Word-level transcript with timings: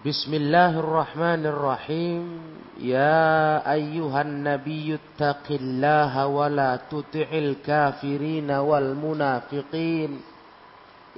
Bismillahirrahmanirrahim. 0.00 2.40
Ya 2.80 3.60
ayyuhan 3.68 4.48
nabiyyu 4.48 4.96
taqillaha 5.20 6.24
wa 6.24 6.48
la 6.48 6.80
tuti'il 6.88 7.60
kafirina 7.60 8.64
wal 8.64 8.96
munafiqin. 8.96 10.24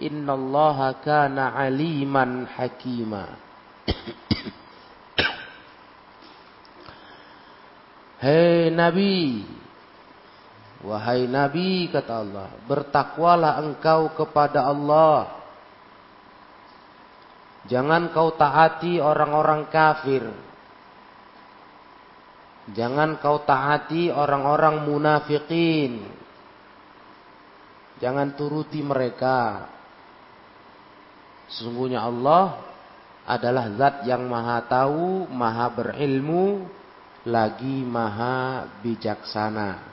Innallaha 0.02 0.98
kana 0.98 1.54
aliman 1.62 2.42
hakima. 2.58 3.38
Hei 8.26 8.66
Nabi, 8.74 9.46
wahai 10.82 11.30
Nabi 11.30 11.86
kata 11.86 12.18
Allah, 12.18 12.50
bertakwalah 12.66 13.62
engkau 13.62 14.10
kepada 14.10 14.66
Allah 14.66 15.41
Jangan 17.70 18.10
kau 18.10 18.34
taati 18.34 18.98
orang-orang 18.98 19.70
kafir. 19.70 20.26
Jangan 22.74 23.18
kau 23.22 23.42
taati 23.42 24.10
orang-orang 24.10 24.86
munafikin. 24.86 26.02
Jangan 28.02 28.34
turuti 28.34 28.82
mereka. 28.82 29.70
Sesungguhnya 31.46 32.02
Allah 32.02 32.58
adalah 33.22 33.70
zat 33.78 34.02
yang 34.10 34.26
maha 34.26 34.58
tahu, 34.66 35.30
maha 35.30 35.70
berilmu, 35.70 36.66
lagi 37.26 37.86
maha 37.86 38.66
bijaksana. 38.82 39.91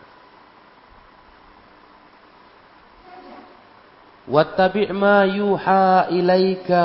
Wattabi' 4.30 4.94
ma 4.94 5.26
yuha 5.26 6.06
ilaika 6.14 6.84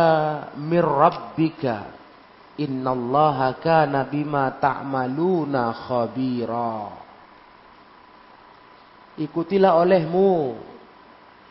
mir 0.56 0.80
rabbika. 0.80 1.92
Innallaha 2.56 3.60
kana 3.60 4.08
bima 4.08 4.56
ta'maluna 4.56 5.76
khabira. 5.76 7.04
Ikutilah 9.20 9.76
olehmu 9.76 10.56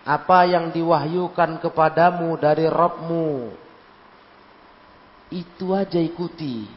apa 0.04 0.40
yang 0.50 0.74
diwahyukan 0.74 1.62
kepadamu 1.64 2.36
dari 2.42 2.68
Rabbmu. 2.68 3.30
Itu 5.32 5.72
aja 5.78 6.02
ikuti. 6.02 6.68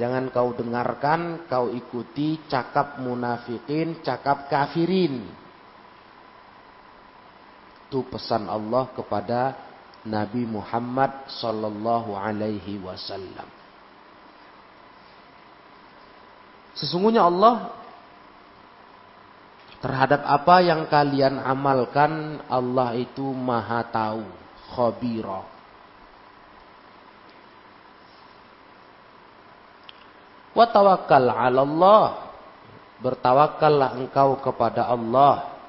Jangan 0.00 0.32
kau 0.32 0.56
dengarkan, 0.56 1.44
kau 1.44 1.68
ikuti 1.68 2.40
cakap 2.48 2.98
munafikin, 3.04 4.00
cakap 4.00 4.48
kafirin. 4.48 5.39
Itu 7.90 8.06
pesan 8.06 8.46
Allah 8.46 8.86
kepada 8.94 9.58
Nabi 10.06 10.46
Muhammad 10.46 11.26
sallallahu 11.26 12.14
alaihi 12.14 12.78
wasallam. 12.78 13.50
Sesungguhnya 16.78 17.26
Allah 17.26 17.74
terhadap 19.82 20.22
apa 20.22 20.56
yang 20.62 20.86
kalian 20.86 21.42
amalkan 21.42 22.38
Allah 22.46 22.94
itu 22.94 23.26
maha 23.34 23.82
tahu, 23.90 24.22
khabira. 24.70 25.42
Wa 30.54 30.66
tawakkal 30.70 31.26
'ala 31.26 31.60
Allah. 31.66 32.04
Bertawakallah 33.02 33.98
engkau 33.98 34.38
kepada 34.38 34.86
Allah. 34.86 35.59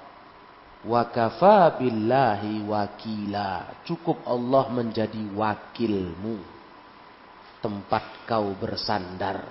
Wa 0.81 1.13
kafa 1.13 1.77
billahi 1.77 2.65
wakila. 2.65 3.85
Cukup 3.85 4.25
Allah 4.25 4.65
menjadi 4.73 5.21
wakilmu. 5.37 6.41
Tempat 7.61 8.25
kau 8.25 8.57
bersandar. 8.57 9.45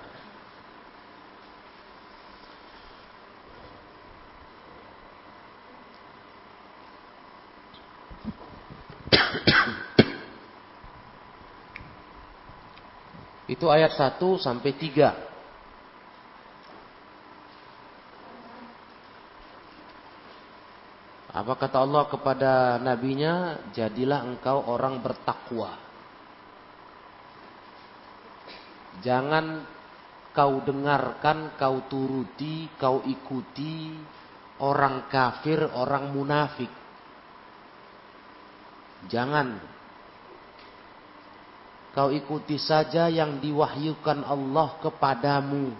Itu 13.46 13.66
ayat 13.70 13.94
1 13.94 14.18
sampai 14.38 14.74
3. 14.74 15.29
Apa 21.40 21.56
kata 21.56 21.80
Allah 21.80 22.04
kepada 22.04 22.76
nabinya? 22.76 23.56
Jadilah 23.72 24.28
engkau 24.28 24.60
orang 24.60 25.00
bertakwa. 25.00 25.72
Jangan 29.00 29.64
kau 30.36 30.60
dengarkan, 30.60 31.56
kau 31.56 31.88
turuti, 31.88 32.68
kau 32.76 33.00
ikuti 33.08 33.96
orang 34.60 35.08
kafir, 35.08 35.64
orang 35.72 36.12
munafik. 36.12 36.68
Jangan. 39.08 39.56
Kau 41.96 42.12
ikuti 42.12 42.60
saja 42.60 43.08
yang 43.08 43.40
diwahyukan 43.40 44.28
Allah 44.28 44.76
kepadamu. 44.84 45.72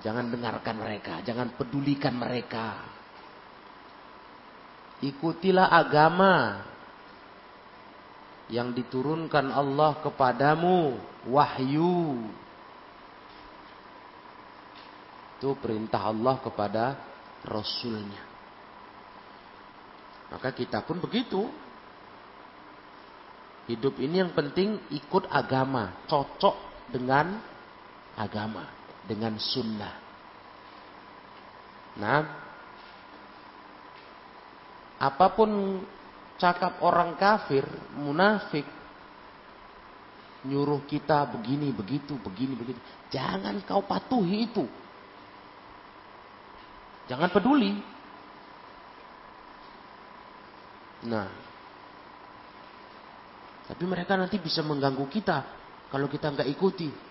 Jangan 0.00 0.32
dengarkan 0.32 0.80
mereka, 0.80 1.20
jangan 1.20 1.52
pedulikan 1.52 2.16
mereka. 2.16 2.88
Ikutilah 5.04 5.68
agama 5.68 6.64
yang 8.48 8.72
diturunkan 8.72 9.52
Allah 9.52 10.00
kepadamu, 10.00 10.96
wahyu. 11.28 12.16
Itu 15.36 15.56
perintah 15.60 16.08
Allah 16.08 16.36
kepada 16.40 16.84
Rasulnya. 17.44 18.24
Maka 20.32 20.52
kita 20.52 20.80
pun 20.84 21.00
begitu. 21.00 21.44
Hidup 23.68 24.00
ini 24.00 24.24
yang 24.24 24.32
penting 24.32 24.80
ikut 24.92 25.28
agama, 25.28 26.04
cocok 26.08 26.88
dengan 26.92 27.36
agama 28.16 28.79
dengan 29.04 29.36
sunnah. 29.40 29.94
Nah, 32.00 32.20
apa 35.00 35.26
pun 35.32 35.80
cakap 36.36 36.80
orang 36.84 37.16
kafir, 37.16 37.64
munafik, 37.96 38.64
nyuruh 40.44 40.84
kita 40.88 41.28
begini, 41.28 41.72
begitu, 41.72 42.16
begini, 42.20 42.56
begitu. 42.56 42.80
Jangan 43.12 43.60
kau 43.64 43.84
patuhi 43.84 44.48
itu. 44.48 44.64
Jangan 47.08 47.28
peduli. 47.32 47.74
Nah, 51.00 51.28
tapi 53.66 53.84
mereka 53.88 54.18
nanti 54.20 54.36
bisa 54.36 54.60
mengganggu 54.60 55.06
kita 55.08 55.38
kalau 55.88 56.06
kita 56.10 56.28
nggak 56.28 56.50
ikuti 56.52 57.09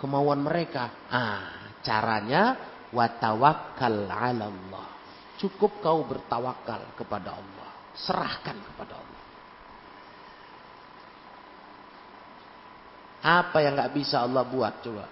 kemauan 0.00 0.40
mereka. 0.40 1.06
Ah, 1.12 1.76
caranya 1.84 2.56
watawakkal 2.90 4.08
'ala 4.08 4.48
Allah. 4.48 4.86
Cukup 5.36 5.78
kau 5.84 6.04
bertawakal 6.08 6.96
kepada 6.96 7.36
Allah. 7.36 7.70
Serahkan 7.94 8.56
kepada 8.64 8.94
Allah. 8.96 9.22
Apa 13.20 13.60
yang 13.60 13.76
nggak 13.76 13.92
bisa 13.92 14.24
Allah 14.24 14.48
buat 14.48 14.80
coba? 14.80 15.06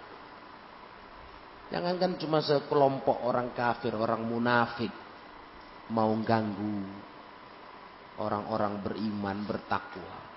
Jangankan 1.69 2.17
cuma 2.17 2.41
sekelompok 2.41 3.29
orang 3.29 3.53
kafir, 3.53 3.93
orang 3.93 4.25
munafik 4.25 4.89
mau 5.93 6.13
ganggu 6.25 6.85
orang-orang 8.21 8.83
beriman 8.83 9.47
bertakwa 9.47 10.28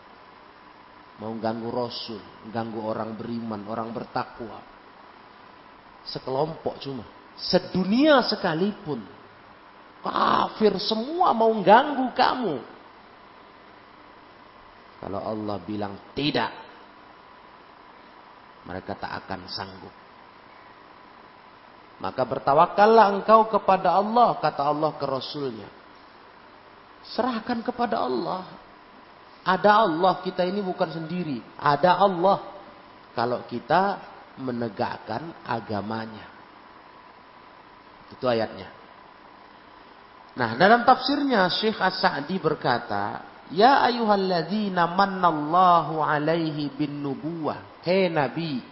mau 1.21 1.38
ganggu 1.38 1.69
Rasul, 1.69 2.18
ganggu 2.50 2.81
orang 2.81 3.13
beriman, 3.13 3.62
orang 3.69 3.94
bertakwa. 3.94 4.57
Sekelompok 6.09 6.81
cuma, 6.81 7.06
sedunia 7.38 8.25
sekalipun, 8.25 9.06
kafir 10.01 10.73
semua 10.81 11.29
mau 11.38 11.53
ganggu 11.62 12.09
kamu. 12.18 12.57
Kalau 14.97 15.21
Allah 15.21 15.57
bilang 15.62 15.94
tidak, 16.18 16.50
mereka 18.65 18.97
tak 18.97 19.13
akan 19.21 19.45
sanggup. 19.45 19.94
Maka 22.01 22.25
bertawakallah 22.25 23.21
engkau 23.21 23.45
kepada 23.45 23.94
Allah, 23.94 24.41
kata 24.41 24.62
Allah 24.65 24.89
ke 24.97 25.06
Rasulnya. 25.06 25.69
Serahkan 27.13 27.62
kepada 27.62 28.01
Allah. 28.01 28.60
Ada 29.41 29.89
Allah, 29.89 30.21
kita 30.21 30.45
ini 30.45 30.61
bukan 30.61 30.89
sendiri. 30.93 31.41
Ada 31.57 31.97
Allah. 31.97 32.38
Kalau 33.17 33.43
kita 33.49 33.97
menegakkan 34.38 35.33
agamanya. 35.43 36.29
Itu 38.13 38.29
ayatnya. 38.29 38.69
Nah, 40.38 40.55
dalam 40.55 40.88
tafsirnya 40.88 41.49
Syekh 41.51 41.75
As-Sa'di 41.81 42.39
berkata, 42.39 43.25
Ya 43.51 43.83
ayyuhalladzina 43.83 44.88
mannallahu 44.95 45.99
alaihi 45.99 46.71
bin 46.71 47.03
nubuwah. 47.03 47.83
Hei 47.83 48.07
Nabi. 48.07 48.63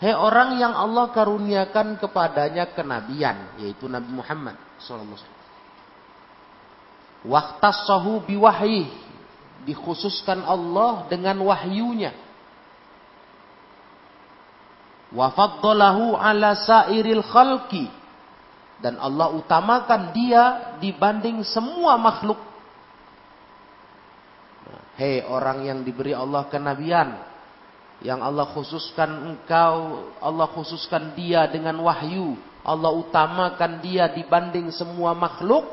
Hei 0.00 0.14
orang 0.16 0.56
yang 0.56 0.72
Allah 0.72 1.12
karuniakan 1.12 2.00
kepadanya 2.00 2.72
kenabian. 2.72 3.60
Yaitu 3.60 3.90
Nabi 3.92 4.08
Muhammad 4.08 4.56
SAW. 4.80 5.33
Waktasahu 7.24 8.28
biwahyi. 8.28 8.92
Dikhususkan 9.64 10.44
Allah 10.44 11.08
dengan 11.08 11.40
wahyunya. 11.40 12.12
Wafaddalahu 15.14 16.18
ala 16.18 16.58
sairil 16.58 17.22
khalqi 17.22 17.86
dan 18.84 19.00
Allah 19.00 19.32
utamakan 19.32 20.12
dia 20.12 20.76
dibanding 20.82 21.40
semua 21.46 21.96
makhluk. 21.96 22.36
Hei 25.00 25.24
orang 25.24 25.64
yang 25.64 25.80
diberi 25.82 26.12
Allah 26.12 26.46
kenabian, 26.52 27.16
yang 28.04 28.20
Allah 28.20 28.44
khususkan 28.52 29.34
engkau, 29.34 30.10
Allah 30.20 30.46
khususkan 30.52 31.16
dia 31.16 31.48
dengan 31.48 31.80
wahyu, 31.80 32.36
Allah 32.60 32.92
utamakan 32.92 33.80
dia 33.80 34.10
dibanding 34.12 34.68
semua 34.68 35.16
makhluk. 35.16 35.64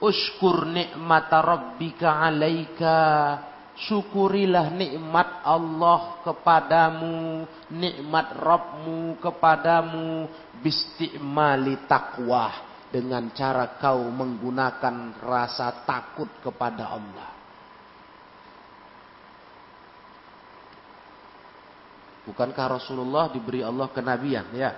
Ushkur 0.00 0.64
nikmata 0.64 1.44
rabbika 1.44 2.24
alaika. 2.24 2.96
Syukurilah 3.80 4.76
nikmat 4.76 5.40
Allah 5.40 6.20
kepadamu, 6.20 7.48
nikmat 7.72 8.36
Rabbmu 8.36 9.16
kepadamu, 9.24 10.28
bistimali 10.60 11.88
takwa 11.88 12.52
dengan 12.92 13.32
cara 13.32 13.80
kau 13.80 14.04
menggunakan 14.12 15.16
rasa 15.24 15.88
takut 15.88 16.28
kepada 16.44 16.92
Allah. 16.92 17.30
Bukankah 22.28 22.76
Rasulullah 22.76 23.32
diberi 23.32 23.64
Allah 23.64 23.88
kenabian? 23.88 24.44
Ya? 24.52 24.76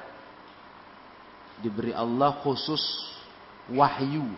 Diberi 1.58 1.90
Allah 1.90 2.38
khusus 2.38 2.80
wahyu 3.66 4.30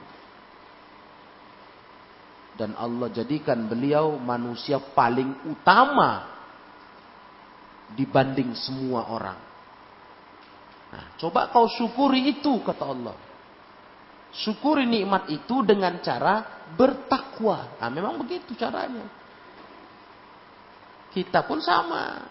dan 2.54 2.78
Allah 2.78 3.10
jadikan 3.10 3.66
beliau 3.66 4.14
manusia 4.18 4.78
paling 4.78 5.50
utama 5.50 6.30
dibanding 7.98 8.54
semua 8.54 9.10
orang. 9.10 9.38
Nah, 10.94 11.06
coba 11.18 11.50
kau 11.50 11.66
syukuri 11.66 12.38
itu 12.38 12.62
kata 12.62 12.84
Allah. 12.86 13.16
Syukuri 14.34 14.86
nikmat 14.86 15.30
itu 15.30 15.62
dengan 15.66 15.98
cara 16.02 16.66
bertakwa. 16.74 17.78
Nah, 17.78 17.90
memang 17.90 18.18
begitu 18.22 18.54
caranya. 18.54 19.06
Kita 21.10 21.46
pun 21.46 21.62
sama. 21.62 22.22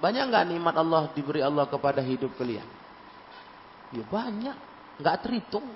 Banyak 0.00 0.24
nggak 0.32 0.46
nikmat 0.48 0.74
Allah 0.76 1.12
diberi 1.12 1.44
Allah 1.44 1.68
kepada 1.68 2.00
hidup 2.00 2.32
kalian? 2.36 2.64
Ya 3.92 4.04
banyak, 4.04 4.56
nggak 5.00 5.16
terhitung. 5.24 5.68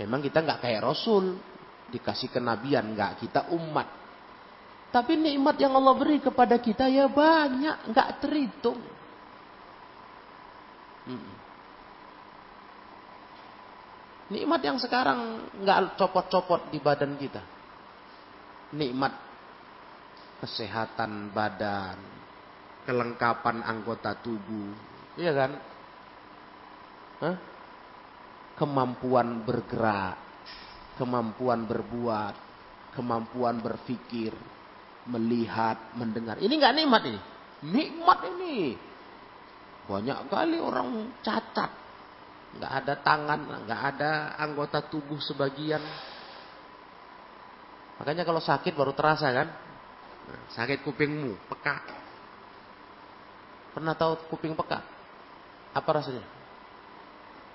Memang 0.00 0.20
kita 0.24 0.40
nggak 0.40 0.60
kayak 0.64 0.84
Rasul, 0.84 1.36
dikasih 1.92 2.32
kenabian 2.32 2.94
nggak 2.94 3.20
kita 3.20 3.50
umat. 3.52 3.88
Tapi 4.94 5.18
nikmat 5.18 5.58
yang 5.58 5.74
Allah 5.74 5.94
beri 5.98 6.22
kepada 6.22 6.54
kita 6.62 6.86
ya 6.86 7.10
banyak, 7.10 7.90
nggak 7.90 8.08
terhitung. 8.22 8.78
Hmm. 11.04 11.32
Nikmat 14.30 14.60
yang 14.64 14.78
sekarang 14.80 15.50
nggak 15.60 15.98
copot-copot 15.98 16.70
di 16.70 16.78
badan 16.80 17.18
kita. 17.18 17.42
Nikmat 18.72 19.12
kesehatan 20.40 21.34
badan, 21.34 21.98
kelengkapan 22.88 23.60
anggota 23.66 24.16
tubuh, 24.16 24.72
iya 25.20 25.32
kan? 25.32 25.52
Hah? 27.20 27.36
Kemampuan 28.54 29.42
bergerak, 29.42 30.23
kemampuan 30.94 31.66
berbuat, 31.66 32.34
kemampuan 32.94 33.58
berpikir, 33.58 34.34
melihat, 35.10 35.94
mendengar. 35.98 36.38
Ini 36.38 36.54
nggak 36.54 36.74
nikmat 36.74 37.02
ini. 37.10 37.20
Nikmat 37.64 38.18
ini. 38.34 38.56
Banyak 39.84 40.32
kali 40.32 40.58
orang 40.60 41.12
cacat. 41.20 41.70
Nggak 42.54 42.72
ada 42.72 42.94
tangan, 43.02 43.40
nggak 43.66 43.82
ada 43.94 44.10
anggota 44.38 44.86
tubuh 44.86 45.18
sebagian. 45.18 45.82
Makanya 47.98 48.22
kalau 48.22 48.42
sakit 48.42 48.72
baru 48.74 48.94
terasa 48.94 49.30
kan. 49.30 49.48
Nah, 50.24 50.40
sakit 50.56 50.80
kupingmu, 50.86 51.36
peka. 51.50 51.76
Pernah 53.74 53.92
tahu 53.98 54.30
kuping 54.30 54.54
peka? 54.54 54.80
Apa 55.74 55.90
rasanya? 55.90 56.22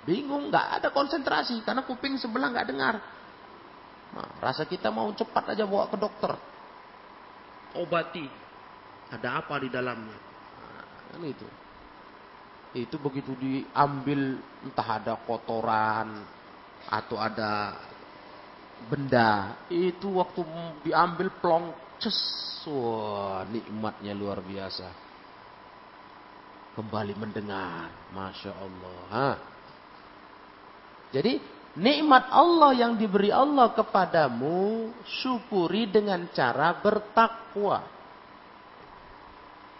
Bingung, 0.03 0.51
nggak 0.51 0.79
ada 0.79 0.87
konsentrasi 0.91 1.63
karena 1.63 1.87
kuping 1.87 2.19
sebelah 2.19 2.51
nggak 2.51 2.67
dengar. 2.67 2.95
Nah, 4.09 4.29
rasa 4.41 4.65
kita 4.65 4.89
mau 4.89 5.09
cepat 5.13 5.53
aja 5.53 5.63
bawa 5.69 5.85
ke 5.89 5.97
dokter. 5.97 6.33
Obati. 7.77 8.25
Ada 9.09 9.41
apa 9.41 9.57
di 9.61 9.69
dalamnya? 9.69 10.17
Nah, 10.57 10.83
kan 11.13 11.21
itu. 11.25 11.47
Itu 12.77 13.01
begitu 13.01 13.33
diambil 13.37 14.37
entah 14.61 14.89
ada 15.01 15.13
kotoran 15.25 16.21
atau 16.89 17.17
ada 17.17 17.77
benda. 18.89 19.57
Itu 19.69 20.21
waktu 20.21 20.41
diambil 20.85 21.29
plong 21.41 21.65
ces. 22.01 22.39
Wah, 22.69 23.47
nikmatnya 23.49 24.13
luar 24.13 24.45
biasa. 24.45 24.91
Kembali 26.77 27.17
mendengar. 27.17 27.89
Masya 28.13 28.51
Allah. 28.53 28.99
Ha? 29.09 29.29
Jadi 31.09 31.41
Nikmat 31.77 32.33
Allah 32.33 32.73
yang 32.73 32.97
diberi 32.97 33.29
Allah 33.29 33.69
kepadamu, 33.77 34.89
syukuri 35.21 35.85
dengan 35.85 36.25
cara 36.33 36.73
bertakwa. 36.73 37.85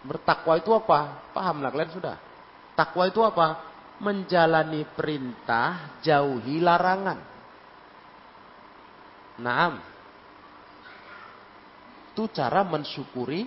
Bertakwa 0.06 0.54
itu 0.56 0.70
apa? 0.70 1.30
Paham 1.34 1.60
lah 1.60 1.74
kalian 1.74 1.90
sudah? 1.90 2.16
Takwa 2.78 3.10
itu 3.10 3.20
apa? 3.26 3.58
Menjalani 4.00 4.86
perintah, 4.96 5.98
jauhi 6.00 6.62
larangan. 6.62 7.18
Naam. 9.42 9.82
Itu 12.14 12.30
cara 12.32 12.64
mensyukuri 12.64 13.44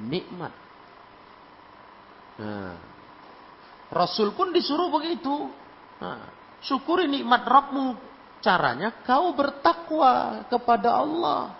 nikmat. 0.00 0.54
Nah. 2.42 2.74
Rasul 3.94 4.34
pun 4.34 4.50
disuruh 4.50 4.90
begitu. 4.90 5.52
Nah. 6.02 6.43
Syukuri 6.64 7.06
nikmat 7.06 7.44
Rabbmu. 7.44 8.12
Caranya 8.44 8.92
kau 9.04 9.32
bertakwa 9.32 10.44
kepada 10.52 11.00
Allah. 11.00 11.56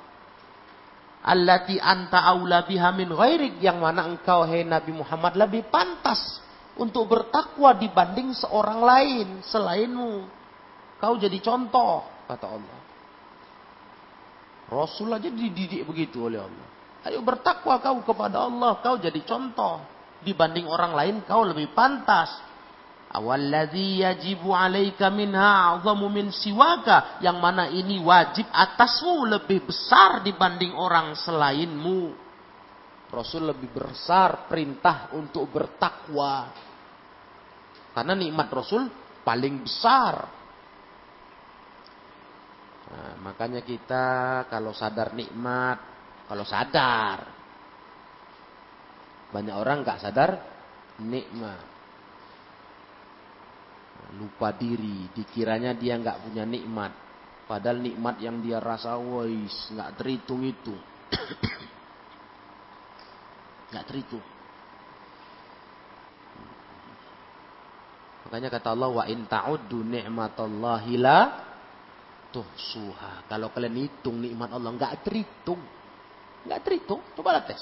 Allati 1.25 1.81
anta 1.81 2.21
aula 2.29 2.69
biha 2.69 2.93
min 2.93 3.09
ghairik. 3.09 3.57
Yang 3.61 3.79
mana 3.81 4.05
engkau, 4.05 4.45
hai 4.45 4.65
Nabi 4.65 4.93
Muhammad, 4.93 5.33
lebih 5.37 5.65
pantas 5.73 6.45
untuk 6.77 7.09
bertakwa 7.09 7.73
dibanding 7.77 8.37
seorang 8.37 8.81
lain 8.85 9.27
selainmu. 9.49 10.29
Kau 11.01 11.17
jadi 11.17 11.41
contoh, 11.41 12.05
kata 12.29 12.47
Allah. 12.49 12.79
Rasul 14.69 15.13
aja 15.13 15.29
dididik 15.29 15.85
begitu 15.85 16.29
oleh 16.29 16.41
Allah. 16.41 16.69
Ayo 17.05 17.21
bertakwa 17.21 17.77
kau 17.85 18.01
kepada 18.01 18.49
Allah, 18.49 18.81
kau 18.81 18.97
jadi 18.97 19.21
contoh. 19.29 19.85
Dibanding 20.25 20.65
orang 20.65 20.97
lain 20.97 21.17
kau 21.29 21.45
lebih 21.45 21.77
pantas. 21.77 22.33
Awalladzi 23.15 24.03
yajibu 24.03 24.51
alaika 24.51 25.07
minha 25.07 25.79
a'zamu 25.79 26.11
min 26.11 26.35
siwaka. 26.35 27.23
Yang 27.23 27.39
mana 27.39 27.71
ini 27.71 28.03
wajib 28.03 28.51
atasmu 28.51 29.31
lebih 29.31 29.71
besar 29.71 30.27
dibanding 30.27 30.75
orang 30.75 31.15
selainmu. 31.15 32.11
Rasul 33.15 33.55
lebih 33.55 33.71
besar 33.71 34.51
perintah 34.51 35.15
untuk 35.15 35.47
bertakwa. 35.47 36.51
Karena 37.95 38.19
nikmat 38.19 38.51
Rasul 38.51 38.91
paling 39.23 39.63
besar. 39.63 40.15
Nah, 42.91 43.15
makanya 43.23 43.63
kita 43.63 44.07
kalau 44.51 44.75
sadar 44.75 45.15
nikmat, 45.15 45.79
kalau 46.27 46.43
sadar. 46.43 47.31
Banyak 49.31 49.55
orang 49.55 49.87
nggak 49.87 50.03
sadar 50.03 50.31
nikmat 50.99 51.74
lupa 54.15 54.55
diri, 54.55 55.11
dikiranya 55.13 55.75
dia 55.75 55.99
nggak 55.99 56.25
punya 56.25 56.47
nikmat. 56.47 56.93
Padahal 57.45 57.83
nikmat 57.83 58.17
yang 58.25 58.41
dia 58.41 58.63
rasa, 58.63 58.97
wais, 58.97 59.53
nggak 59.75 60.01
terhitung 60.01 60.41
itu. 60.47 60.75
nggak 63.75 63.85
terhitung. 63.85 64.25
Makanya 68.25 68.49
kata 68.49 68.69
Allah, 68.73 68.91
wa 68.91 69.05
in 69.05 69.29
ta'uddu 69.29 69.85
ni'matallahi 69.85 70.95
la 70.97 71.19
tuh 72.33 72.49
suha. 72.57 73.23
Kalau 73.29 73.53
kalian 73.53 73.77
hitung 73.87 74.19
nikmat 74.19 74.51
Allah 74.51 74.73
nggak 74.75 75.07
terhitung, 75.07 75.61
nggak 76.49 76.61
terhitung. 76.65 77.05
Coba 77.15 77.45
tes. 77.45 77.61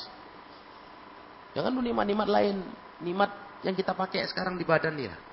Jangan 1.52 1.74
lu 1.74 1.84
nikmat-nikmat 1.84 2.28
lain, 2.30 2.56
nikmat 3.04 3.28
yang 3.60 3.76
kita 3.76 3.92
pakai 3.92 4.24
sekarang 4.30 4.56
di 4.56 4.64
badan 4.64 4.96
ya. 4.96 5.31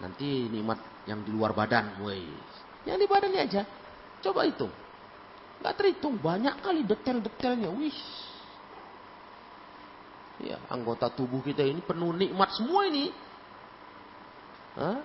Nanti 0.00 0.50
nikmat 0.52 1.06
yang 1.08 1.24
di 1.24 1.30
luar 1.32 1.56
badan, 1.56 2.02
woi. 2.04 2.26
Yang 2.84 2.96
di 3.02 3.06
badannya 3.08 3.40
aja. 3.40 3.62
Coba 4.20 4.44
hitung. 4.44 4.72
Nggak 5.62 5.74
terhitung, 5.80 6.20
banyak 6.20 6.60
kali 6.60 6.84
detail-detailnya. 6.84 7.70
Wih. 7.72 8.00
Ya, 10.36 10.60
anggota 10.68 11.08
tubuh 11.08 11.40
kita 11.40 11.64
ini 11.64 11.80
penuh 11.80 12.12
nikmat 12.12 12.52
semua 12.52 12.84
ini. 12.84 13.08
Hah? 14.76 15.00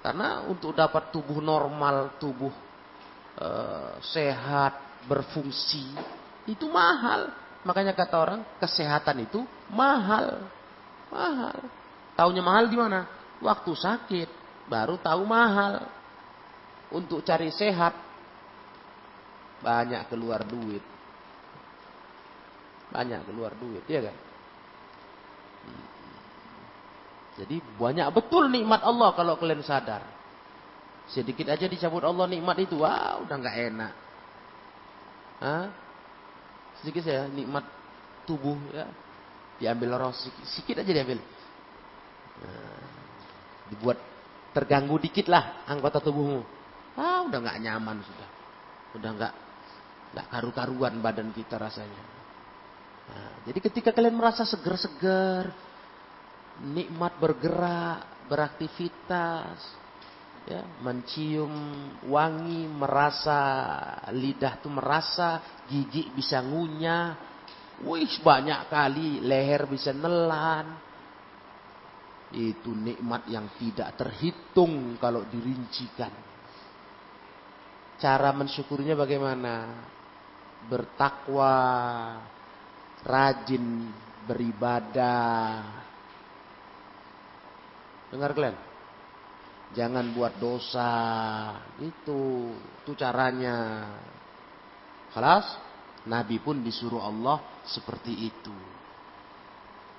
Karena 0.00 0.46
untuk 0.46 0.72
dapat 0.72 1.10
tubuh 1.10 1.42
normal, 1.42 2.16
tubuh 2.22 2.54
uh, 3.36 3.98
sehat, 4.00 5.04
berfungsi, 5.10 5.90
itu 6.46 6.64
mahal. 6.70 7.34
Makanya 7.66 7.92
kata 7.92 8.16
orang, 8.16 8.40
kesehatan 8.62 9.26
itu 9.28 9.44
mahal. 9.68 10.48
Mahal. 11.12 11.58
Taunya 12.16 12.40
mahal 12.40 12.70
di 12.70 12.78
mana? 12.78 13.19
Waktu 13.40 13.72
sakit, 13.72 14.28
baru 14.68 15.00
tahu 15.00 15.22
mahal. 15.24 15.88
Untuk 16.90 17.22
cari 17.22 17.48
sehat, 17.54 17.94
banyak 19.62 20.10
keluar 20.10 20.42
duit. 20.44 20.82
Banyak 22.90 23.22
keluar 23.30 23.54
duit, 23.54 23.86
ya 23.86 24.02
kan? 24.10 24.16
Jadi 27.40 27.56
banyak 27.78 28.10
betul 28.12 28.52
nikmat 28.52 28.84
Allah 28.84 29.16
kalau 29.16 29.38
kalian 29.40 29.64
sadar. 29.64 30.04
Sedikit 31.08 31.48
aja 31.48 31.64
dicabut 31.64 32.04
Allah 32.04 32.28
nikmat 32.28 32.58
itu, 32.60 32.76
wah 32.82 33.16
udah 33.22 33.36
nggak 33.38 33.56
enak. 33.72 33.92
Hah? 35.40 35.66
Sedikit 36.82 37.06
saya 37.06 37.30
nikmat 37.32 37.64
tubuh 38.28 38.60
ya 38.76 38.84
diambil 39.56 39.96
roh 39.96 40.12
sedikit, 40.12 40.44
sedikit 40.52 40.76
aja 40.84 40.90
diambil. 40.92 41.18
Nah, 42.40 42.99
dibuat 43.70 43.98
terganggu 44.50 44.98
dikit 44.98 45.30
lah 45.30 45.64
anggota 45.70 46.02
tubuhmu. 46.02 46.42
Ah 46.98 47.22
udah 47.24 47.38
nggak 47.38 47.58
nyaman 47.62 48.02
sudah, 48.02 48.28
udah 48.98 49.10
nggak 49.14 49.34
nggak 50.10 50.26
karu-karuan 50.26 50.98
badan 50.98 51.30
kita 51.30 51.54
rasanya. 51.54 52.02
Nah, 53.10 53.32
jadi 53.46 53.58
ketika 53.62 53.90
kalian 53.94 54.18
merasa 54.18 54.42
seger-seger, 54.46 55.50
nikmat 56.66 57.18
bergerak, 57.18 58.26
beraktivitas, 58.30 59.58
ya, 60.46 60.62
mencium 60.82 61.50
wangi, 62.06 62.70
merasa 62.70 63.40
lidah 64.14 64.62
tuh 64.62 64.70
merasa, 64.70 65.42
gigi 65.66 66.10
bisa 66.14 66.38
ngunyah, 66.42 67.18
wih 67.86 68.14
banyak 68.22 68.70
kali 68.70 69.22
leher 69.22 69.66
bisa 69.66 69.90
nelan. 69.94 70.89
Itu 72.30 72.70
nikmat 72.70 73.26
yang 73.26 73.50
tidak 73.58 73.98
terhitung 73.98 74.94
kalau 75.02 75.26
dirincikan. 75.26 76.12
Cara 77.98 78.30
mensyukurinya 78.32 78.94
bagaimana? 78.94 79.54
Bertakwa, 80.70 81.56
rajin 83.02 83.90
beribadah, 84.28 85.80
Dengar 88.10 88.34
kalian? 88.34 88.58
Jangan 89.70 90.10
buat 90.10 90.34
dosa. 90.42 90.90
Itu, 91.78 92.50
itu 92.82 92.92
caranya. 92.98 93.86
Kelas? 95.14 95.46
Nabi 96.10 96.42
pun 96.42 96.58
disuruh 96.58 97.06
Allah 97.06 97.38
seperti 97.70 98.26
itu. 98.26 98.54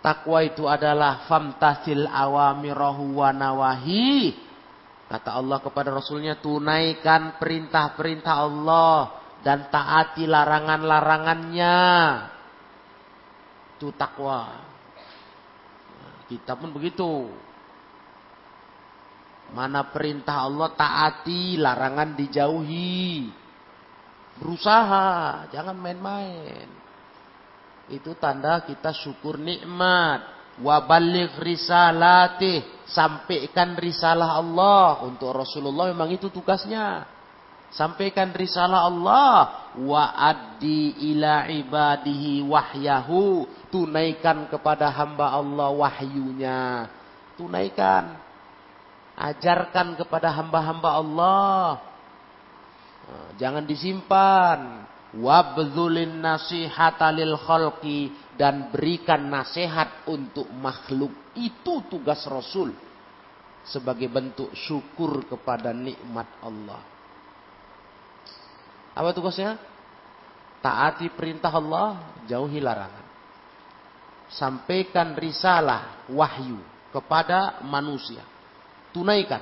Takwa 0.01 0.41
itu 0.41 0.65
adalah 0.65 1.29
famtasil 1.29 2.09
awamirahu 2.09 3.21
wa 3.21 3.29
nawahi. 3.29 4.33
Kata 5.05 5.37
Allah 5.37 5.61
kepada 5.61 5.93
Rasulnya, 5.93 6.41
tunaikan 6.41 7.37
perintah-perintah 7.37 8.35
Allah 8.41 9.13
dan 9.45 9.69
taati 9.69 10.25
larangan-larangannya. 10.25 11.77
Itu 13.77 13.93
takwa. 13.93 14.57
Nah, 16.01 16.25
kita 16.25 16.57
pun 16.57 16.73
begitu. 16.73 17.29
Mana 19.53 19.85
perintah 19.85 20.49
Allah 20.49 20.73
taati, 20.73 21.61
larangan 21.61 22.17
dijauhi. 22.17 23.29
Berusaha, 24.41 25.45
jangan 25.53 25.77
main-main. 25.77 26.80
Itu 27.91 28.15
tanda 28.15 28.63
kita 28.63 28.95
syukur 28.95 29.35
nikmat. 29.35 30.23
Wabalik 30.63 31.35
risalatih. 31.43 32.87
Sampaikan 32.87 33.75
risalah 33.75 34.39
Allah. 34.39 35.03
Untuk 35.03 35.35
Rasulullah 35.35 35.91
memang 35.91 36.07
itu 36.15 36.31
tugasnya. 36.31 37.03
Sampaikan 37.75 38.31
risalah 38.31 38.87
Allah. 38.87 39.35
Wa 39.75 40.15
addi 40.15 41.11
ila 41.11 41.51
ibadihi 41.51 42.47
wahyahu. 42.47 43.43
Tunaikan 43.67 44.47
kepada 44.47 44.87
hamba 44.87 45.35
Allah 45.35 45.69
wahyunya. 45.75 46.87
Tunaikan. 47.35 48.15
Ajarkan 49.19 49.99
kepada 49.99 50.31
hamba-hamba 50.31 50.89
Allah. 50.97 51.83
Nah, 53.11 53.29
jangan 53.35 53.67
disimpan. 53.67 54.87
Wabdhulin 55.17 56.23
nasihata 56.23 57.11
lil 57.11 57.35
khalqi. 57.35 58.11
Dan 58.35 58.73
berikan 58.73 59.27
nasihat 59.27 60.07
untuk 60.09 60.49
makhluk. 60.49 61.33
Itu 61.37 61.85
tugas 61.87 62.23
Rasul. 62.25 62.73
Sebagai 63.61 64.09
bentuk 64.09 64.49
syukur 64.57 65.25
kepada 65.29 65.69
nikmat 65.69 66.25
Allah. 66.41 66.81
Apa 68.97 69.13
tugasnya? 69.13 69.55
Taati 70.61 71.09
perintah 71.13 71.53
Allah, 71.53 72.17
jauhi 72.25 72.61
larangan. 72.61 73.05
Sampaikan 74.29 75.13
risalah, 75.17 76.05
wahyu 76.09 76.57
kepada 76.93 77.61
manusia 77.65 78.21
tunaikan 78.91 79.41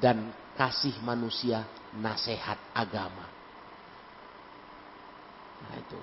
dan 0.00 0.32
kasih 0.56 0.96
manusia 1.04 1.64
nasihat 1.96 2.56
agama. 2.72 3.28
Nah 5.70 5.78
itu. 5.78 5.98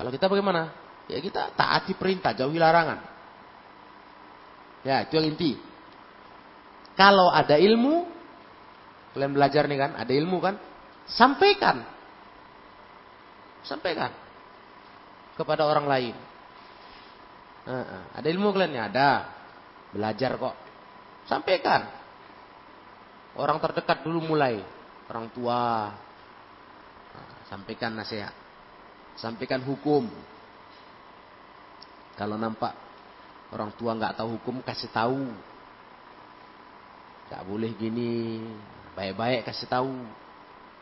Kalau 0.00 0.08
kita 0.08 0.26
bagaimana? 0.32 0.72
Ya 1.12 1.20
kita 1.20 1.52
taati 1.52 1.92
perintah, 1.92 2.32
jauhi 2.32 2.56
larangan. 2.56 3.04
Ya 4.82 5.04
itu 5.04 5.20
yang 5.20 5.36
inti. 5.36 5.60
Kalau 6.96 7.28
ada 7.28 7.60
ilmu, 7.60 8.08
kalian 9.12 9.32
belajar 9.36 9.68
nih 9.68 9.78
kan, 9.78 9.90
ada 10.00 10.12
ilmu 10.12 10.40
kan, 10.40 10.56
sampaikan. 11.04 11.84
Sampaikan 13.62 14.10
kepada 15.38 15.68
orang 15.68 15.86
lain. 15.86 16.16
Ada 18.16 18.26
ilmu 18.26 18.50
kalian 18.50 18.74
ya? 18.74 18.82
Ada. 18.90 19.10
Belajar 19.94 20.34
kok. 20.34 20.56
Sampaikan. 21.30 21.86
Orang 23.38 23.62
terdekat 23.62 24.02
dulu 24.02 24.34
mulai. 24.34 24.58
Orang 25.06 25.30
tua. 25.30 25.94
Sampaikan 27.52 27.92
nasihat. 27.92 28.32
Sampaikan 29.20 29.60
hukum. 29.60 30.08
Kalau 32.16 32.40
nampak 32.40 32.72
orang 33.52 33.76
tua 33.76 33.92
nggak 33.92 34.16
tahu 34.16 34.40
hukum, 34.40 34.64
kasih 34.64 34.88
tahu. 34.88 35.28
Gak 37.28 37.44
boleh 37.44 37.76
gini. 37.76 38.40
Baik-baik 38.96 39.44
kasih 39.44 39.68
tahu. 39.68 39.92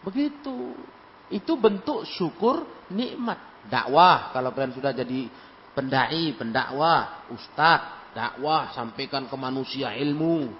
Begitu. 0.06 0.78
Itu 1.26 1.58
bentuk 1.58 2.06
syukur 2.06 2.62
nikmat. 2.86 3.66
Dakwah 3.66 4.30
kalau 4.30 4.54
kalian 4.54 4.70
sudah 4.70 4.94
jadi 4.94 5.26
pendai, 5.74 6.38
pendakwah, 6.38 7.26
ustadz, 7.34 8.14
dakwah, 8.14 8.70
sampaikan 8.78 9.26
ke 9.26 9.34
manusia 9.34 9.90
ilmu. 9.98 10.54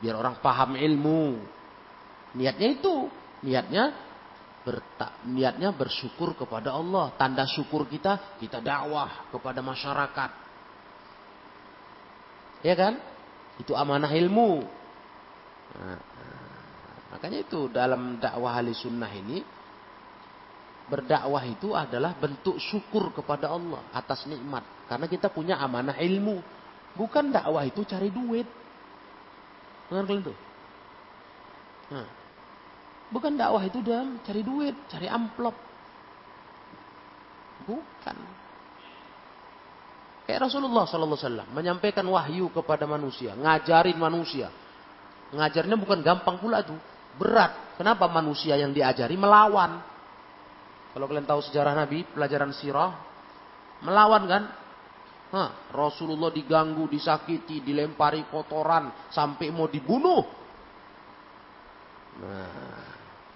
Biar 0.00 0.16
orang 0.16 0.40
paham 0.40 0.72
ilmu. 0.72 1.36
Niatnya 2.32 2.80
itu, 2.80 3.12
niatnya 3.44 3.92
berta, 4.62 5.18
niatnya 5.26 5.74
bersyukur 5.74 6.38
kepada 6.38 6.74
Allah. 6.74 7.12
Tanda 7.18 7.44
syukur 7.46 7.86
kita, 7.90 8.38
kita 8.38 8.62
dakwah 8.62 9.28
kepada 9.34 9.60
masyarakat. 9.60 10.30
Ya 12.62 12.74
kan? 12.78 12.94
Itu 13.58 13.74
amanah 13.74 14.10
ilmu. 14.14 14.62
Nah, 15.72 16.00
makanya 17.10 17.42
itu 17.42 17.66
dalam 17.68 18.22
dakwah 18.22 18.54
ahli 18.58 18.72
sunnah 18.72 19.10
ini 19.10 19.42
berdakwah 20.86 21.42
itu 21.46 21.72
adalah 21.72 22.14
bentuk 22.18 22.58
syukur 22.58 23.10
kepada 23.14 23.50
Allah 23.50 23.82
atas 23.90 24.26
nikmat. 24.30 24.62
Karena 24.86 25.06
kita 25.10 25.30
punya 25.30 25.58
amanah 25.58 25.98
ilmu. 25.98 26.38
Bukan 26.92 27.32
dakwah 27.32 27.64
itu 27.66 27.82
cari 27.88 28.12
duit. 28.12 28.44
Dengar 29.88 30.04
kalian 30.06 30.24
tuh? 30.28 30.38
Nah, 31.92 32.06
bukan 33.12 33.36
dakwah 33.36 33.62
itu 33.62 33.84
dalam 33.84 34.18
cari 34.24 34.40
duit, 34.40 34.74
cari 34.88 35.06
amplop. 35.06 35.54
Bukan. 37.68 38.16
Kayak 40.26 40.48
Rasulullah 40.48 40.88
Sallallahu 40.88 41.18
Alaihi 41.18 41.28
Wasallam 41.28 41.48
menyampaikan 41.52 42.06
wahyu 42.08 42.48
kepada 42.50 42.88
manusia, 42.88 43.36
ngajarin 43.36 43.98
manusia. 44.00 44.48
Ngajarnya 45.32 45.76
bukan 45.76 46.00
gampang 46.00 46.40
pula 46.40 46.64
tuh, 46.64 46.78
berat. 47.20 47.76
Kenapa 47.76 48.08
manusia 48.08 48.56
yang 48.56 48.72
diajari 48.72 49.16
melawan? 49.16 49.80
Kalau 50.92 51.08
kalian 51.08 51.24
tahu 51.24 51.40
sejarah 51.40 51.72
Nabi, 51.72 52.04
pelajaran 52.04 52.52
sirah, 52.52 52.92
melawan 53.80 54.24
kan? 54.28 54.42
Hah, 55.32 55.72
Rasulullah 55.72 56.28
diganggu, 56.28 56.84
disakiti, 56.92 57.64
dilempari 57.64 58.28
kotoran, 58.28 59.08
sampai 59.08 59.48
mau 59.48 59.64
dibunuh. 59.64 60.20
Nah, 62.20 62.91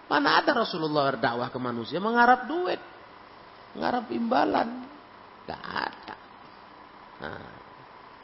mana 0.07 0.39
ada 0.39 0.55
Rasulullah 0.55 1.15
berdakwah 1.15 1.51
ke 1.51 1.59
manusia 1.59 1.99
mengharap 1.99 2.47
duit, 2.47 2.79
mengharap 3.75 4.07
imbalan, 4.15 4.87
gak 5.47 5.63
ada. 5.63 6.17
Nah, 7.17 7.49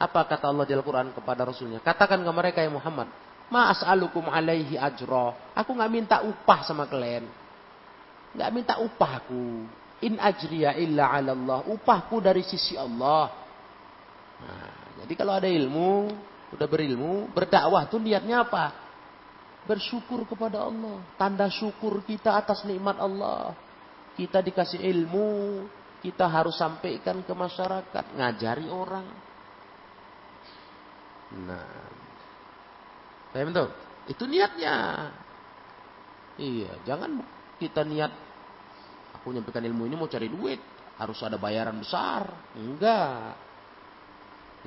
apa 0.03 0.19
kata 0.27 0.51
Allah 0.51 0.67
di 0.67 0.73
Al-Quran 0.75 1.15
kepada 1.15 1.47
Rasulnya? 1.47 1.79
Katakan 1.79 2.19
ke 2.23 2.31
mereka 2.31 2.59
yang 2.59 2.75
Muhammad, 2.75 3.07
Ma'as'alukum 3.53 4.27
alaihi 4.27 4.79
ajro. 4.79 5.35
Aku 5.53 5.77
nggak 5.77 5.91
minta 5.91 6.17
upah 6.25 6.65
sama 6.65 6.89
kalian. 6.89 7.29
Nggak 8.33 8.49
minta 8.49 8.73
upahku. 8.81 9.67
In 10.03 10.19
ajriya 10.19 10.75
illa 10.81 11.13
ala 11.13 11.31
Allah. 11.37 11.59
Upahku 11.69 12.17
dari 12.19 12.41
sisi 12.41 12.73
Allah. 12.73 13.29
Nah, 14.43 14.71
jadi 15.05 15.13
kalau 15.15 15.37
ada 15.37 15.45
ilmu, 15.47 16.11
udah 16.57 16.67
berilmu, 16.67 17.29
berdakwah 17.31 17.85
tuh 17.87 18.01
niatnya 18.01 18.43
apa? 18.43 18.82
Bersyukur 19.63 20.27
kepada 20.27 20.67
Allah. 20.67 20.99
Tanda 21.15 21.47
syukur 21.47 22.03
kita 22.03 22.35
atas 22.35 22.67
nikmat 22.67 22.99
Allah. 22.99 23.55
Kita 24.13 24.43
dikasih 24.43 24.83
ilmu, 24.83 25.65
kita 26.03 26.27
harus 26.27 26.59
sampaikan 26.59 27.23
ke 27.23 27.33
masyarakat, 27.33 28.05
ngajari 28.13 28.67
orang. 28.69 29.07
Nah, 31.47 31.81
saya 33.31 33.43
betul. 33.47 33.67
Itu 34.11 34.23
niatnya. 34.29 35.09
Iya, 36.37 36.71
jangan 36.85 37.23
kita 37.57 37.87
niat 37.87 38.11
aku 39.15 39.31
nyampaikan 39.31 39.63
ilmu 39.63 39.87
ini 39.87 39.95
mau 39.95 40.11
cari 40.11 40.27
duit, 40.27 40.59
harus 40.99 41.17
ada 41.23 41.39
bayaran 41.39 41.79
besar. 41.79 42.27
Enggak. 42.59 43.39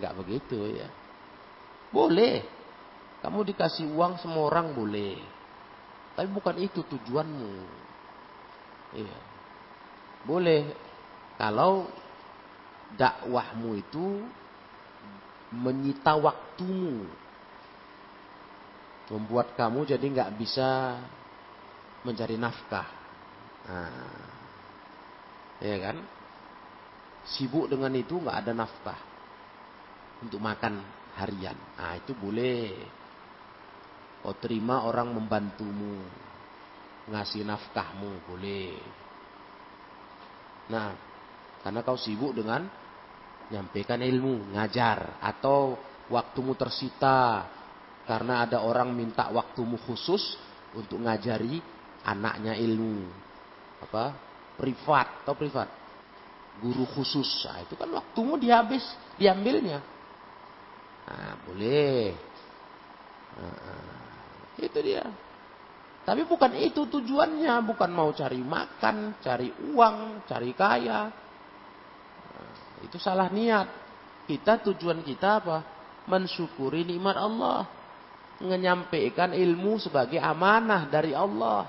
Enggak 0.01 0.13
begitu 0.17 0.57
ya. 0.73 0.89
Boleh. 1.93 2.56
Kamu 3.25 3.43
dikasih 3.47 3.89
uang 3.93 4.21
semua 4.21 4.53
orang 4.53 4.77
boleh. 4.77 5.17
Tapi 6.17 6.29
bukan 6.33 6.57
itu 6.61 6.81
tujuanmu. 6.85 7.55
Iya. 8.97 9.19
Boleh 10.25 10.73
kalau 11.37 11.89
dakwahmu 12.97 13.71
itu 13.77 14.25
menyita 15.53 16.17
waktumu. 16.17 17.05
Membuat 19.07 19.55
kamu 19.55 19.87
jadi 19.87 20.03
nggak 20.03 20.35
bisa 20.35 20.99
mencari 22.03 22.35
nafkah. 22.35 22.89
Nah, 23.67 24.19
ya 25.63 25.77
kan? 25.79 25.97
Sibuk 27.27 27.67
dengan 27.71 27.91
itu 27.95 28.19
nggak 28.19 28.39
ada 28.47 28.53
nafkah 28.55 28.99
untuk 30.23 30.39
makan 30.39 30.83
harian. 31.19 31.59
Nah 31.79 31.99
itu 31.99 32.15
boleh. 32.15 32.75
Kau 34.23 34.35
terima 34.39 34.83
orang 34.87 35.13
membantumu, 35.15 36.03
ngasih 37.07 37.47
nafkahmu 37.47 38.27
boleh. 38.27 38.75
Nah, 40.67 40.91
karena 41.63 41.81
kau 41.87 41.95
sibuk 41.95 42.35
dengan 42.35 42.67
nyampaikan 43.51 44.03
ilmu, 44.03 44.51
ngajar, 44.55 45.23
atau 45.23 45.79
waktumu 46.11 46.59
tersita 46.59 47.47
karena 48.07 48.47
ada 48.47 48.63
orang 48.63 48.95
minta 48.95 49.31
waktumu 49.31 49.79
khusus 49.83 50.39
untuk 50.75 51.03
ngajari 51.03 51.59
anaknya 52.07 52.55
ilmu. 52.55 53.07
Apa? 53.83 54.15
Privat 54.59 55.27
atau 55.27 55.35
privat? 55.35 55.69
Guru 56.63 56.87
khusus. 56.89 57.45
Nah, 57.45 57.61
itu 57.61 57.75
kan 57.77 57.91
waktumu 57.93 58.41
dihabis 58.41 58.83
diambilnya. 59.21 59.83
Nah, 61.07 61.35
boleh. 61.45 62.17
Nah, 63.37 64.06
itu 64.57 64.79
dia. 64.81 65.05
Tapi 66.07 66.23
bukan 66.23 66.55
itu 66.57 66.87
tujuannya. 66.87 67.55
Bukan 67.67 67.91
mau 67.91 68.15
cari 68.15 68.39
makan 68.39 69.19
cari 69.19 69.51
uang 69.75 70.23
cari 70.25 70.51
kaya. 70.55 71.11
Nah, 72.31 72.55
itu 72.87 72.97
salah 72.97 73.27
niat. 73.29 73.67
Kita 74.27 74.63
tujuan 74.71 75.03
kita 75.03 75.43
apa? 75.43 75.59
Mensyukuri 76.07 76.87
nikmat 76.87 77.19
Allah. 77.19 77.67
Menyampaikan 78.39 79.35
ilmu 79.35 79.83
sebagai 79.83 80.23
amanah 80.23 80.87
dari 80.87 81.11
Allah. 81.11 81.67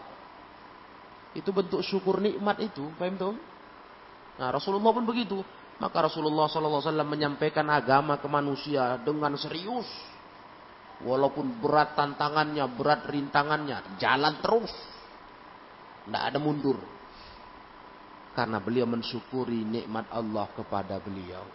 Itu 1.34 1.54
bentuk 1.54 1.86
syukur 1.86 2.18
nikmat 2.18 2.58
itu, 2.60 2.90
paham 2.98 3.16
tuh? 3.16 3.36
Nah, 4.38 4.50
Rasulullah 4.54 4.94
pun 4.94 5.06
begitu. 5.06 5.42
Maka 5.78 6.10
Rasulullah 6.10 6.50
SAW 6.50 6.82
menyampaikan 7.06 7.66
agama 7.70 8.18
ke 8.18 8.26
manusia 8.26 8.98
dengan 9.06 9.38
serius. 9.38 9.86
Walaupun 11.06 11.62
berat 11.62 11.94
tantangannya, 11.94 12.66
berat 12.74 13.06
rintangannya, 13.06 14.02
jalan 14.02 14.42
terus. 14.42 14.74
Tidak 16.06 16.24
ada 16.34 16.40
mundur. 16.42 16.82
Karena 18.34 18.58
beliau 18.58 18.90
mensyukuri 18.90 19.62
nikmat 19.62 20.10
Allah 20.10 20.50
kepada 20.58 20.98
beliau. 21.02 21.46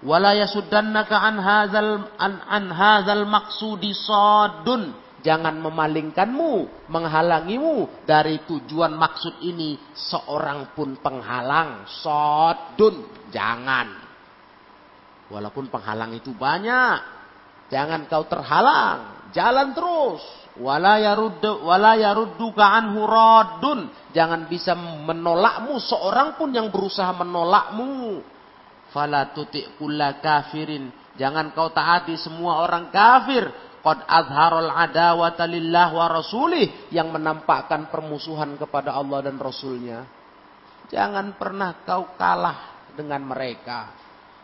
Wala 0.00 0.32
yasuddannaka 0.32 1.12
an 1.12 1.36
hadzal 1.40 1.92
an, 2.16 2.32
an 2.48 2.64
hadzal 2.72 3.28
maqsudi 3.28 3.92
sadun 3.92 4.96
Jangan 5.20 5.60
memalingkanmu, 5.60 6.52
menghalangimu 6.88 8.04
dari 8.08 8.40
tujuan 8.48 8.96
maksud 8.96 9.44
ini 9.44 9.76
seorang 9.92 10.72
pun 10.72 10.96
penghalang. 10.96 11.84
Sodun, 11.84 13.28
jangan. 13.28 14.00
Walaupun 15.28 15.68
penghalang 15.68 16.16
itu 16.16 16.32
banyak, 16.32 17.19
jangan 17.70 18.04
kau 18.10 18.26
terhalang. 18.26 19.30
Jalan 19.30 19.72
terus. 19.72 20.22
Wala. 20.58 20.98
Jangan 24.10 24.40
bisa 24.50 24.72
menolakmu 24.76 25.74
seorang 25.78 26.34
pun 26.34 26.50
yang 26.50 26.68
berusaha 26.68 27.14
menolakmu. 27.14 28.20
Fala 28.90 29.30
kafirin. 30.18 30.90
Jangan 31.14 31.54
kau 31.54 31.70
taati 31.70 32.18
semua 32.18 32.66
orang 32.66 32.90
kafir 32.90 33.46
qad 33.80 34.04
azharul 34.04 34.68
adawata 34.68 35.48
lillah 35.48 35.88
wa 35.92 36.06
rasulih 36.08 36.92
yang 36.92 37.08
menampakkan 37.12 37.88
permusuhan 37.88 38.56
kepada 38.60 38.92
Allah 38.96 39.24
dan 39.24 39.36
Rasulnya. 39.40 40.04
Jangan 40.90 41.38
pernah 41.38 41.86
kau 41.86 42.14
kalah 42.18 42.90
dengan 42.98 43.22
mereka. 43.24 43.94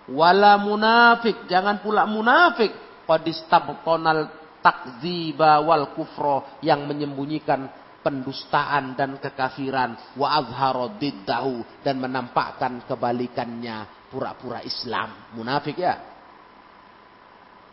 Wala 0.06 0.54
munafik, 0.62 1.50
jangan 1.50 1.82
pula 1.82 2.06
munafik. 2.06 2.85
Qad 3.06 3.22
istabqanal 3.22 4.28
takziba 4.58 5.62
wal 5.62 5.94
kufro 5.94 6.58
yang 6.60 6.90
menyembunyikan 6.90 7.70
pendustaan 8.02 8.98
dan 8.98 9.18
kekafiran 9.22 10.18
wa 10.18 10.38
azharo 10.42 10.98
diddahu 10.98 11.82
dan 11.82 12.02
menampakkan 12.02 12.82
kebalikannya 12.86 14.10
pura-pura 14.10 14.62
Islam. 14.62 15.34
Munafik 15.38 15.78
ya 15.78 16.16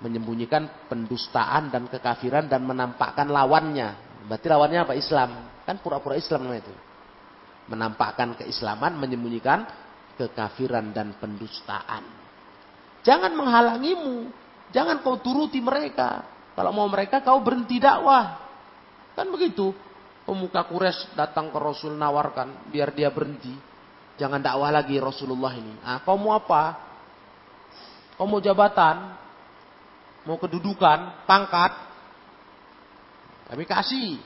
menyembunyikan 0.04 0.92
pendustaan 0.92 1.72
dan 1.72 1.88
kekafiran 1.88 2.52
dan 2.52 2.68
menampakkan 2.68 3.32
lawannya. 3.32 4.20
Berarti 4.28 4.48
lawannya 4.52 4.80
apa? 4.84 4.94
Islam. 5.00 5.30
Kan 5.64 5.80
pura-pura 5.80 6.20
Islam 6.20 6.44
namanya 6.44 6.68
itu. 6.68 6.76
Menampakkan 7.72 8.36
keislaman, 8.36 9.00
menyembunyikan 9.00 9.64
kekafiran 10.20 10.92
dan 10.92 11.16
pendustaan. 11.16 12.04
Jangan 13.08 13.32
menghalangimu. 13.32 14.43
Jangan 14.74 15.06
kau 15.06 15.22
turuti 15.22 15.62
mereka. 15.62 16.26
Kalau 16.58 16.74
mau 16.74 16.90
mereka 16.90 17.22
kau 17.22 17.40
berhenti 17.40 17.78
dakwah. 17.78 18.42
Kan 19.14 19.30
begitu. 19.30 19.72
Pemuka 20.24 20.66
Quraisy 20.66 21.14
datang 21.14 21.52
ke 21.52 21.58
Rasul 21.60 21.94
nawarkan 21.94 22.74
biar 22.74 22.92
dia 22.92 23.14
berhenti. 23.14 23.54
Jangan 24.18 24.42
dakwah 24.42 24.74
lagi 24.74 24.98
Rasulullah 24.98 25.54
ini. 25.54 25.74
Ah, 25.86 26.02
kau 26.02 26.18
mau 26.18 26.34
apa? 26.34 26.80
Kau 28.18 28.26
mau 28.26 28.42
jabatan? 28.42 29.24
mau 30.24 30.40
kedudukan, 30.40 31.28
pangkat, 31.28 31.72
kami 33.52 33.64
kasih. 33.68 34.20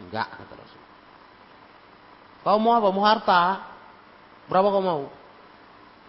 Enggak, 0.00 0.28
kata 0.32 0.54
Rasul. 0.56 0.82
Kau 2.44 2.58
mau 2.60 2.76
apa? 2.76 2.88
Mau 2.92 3.04
harta? 3.04 3.42
Berapa 4.48 4.68
kau 4.72 4.84
mau? 4.84 5.02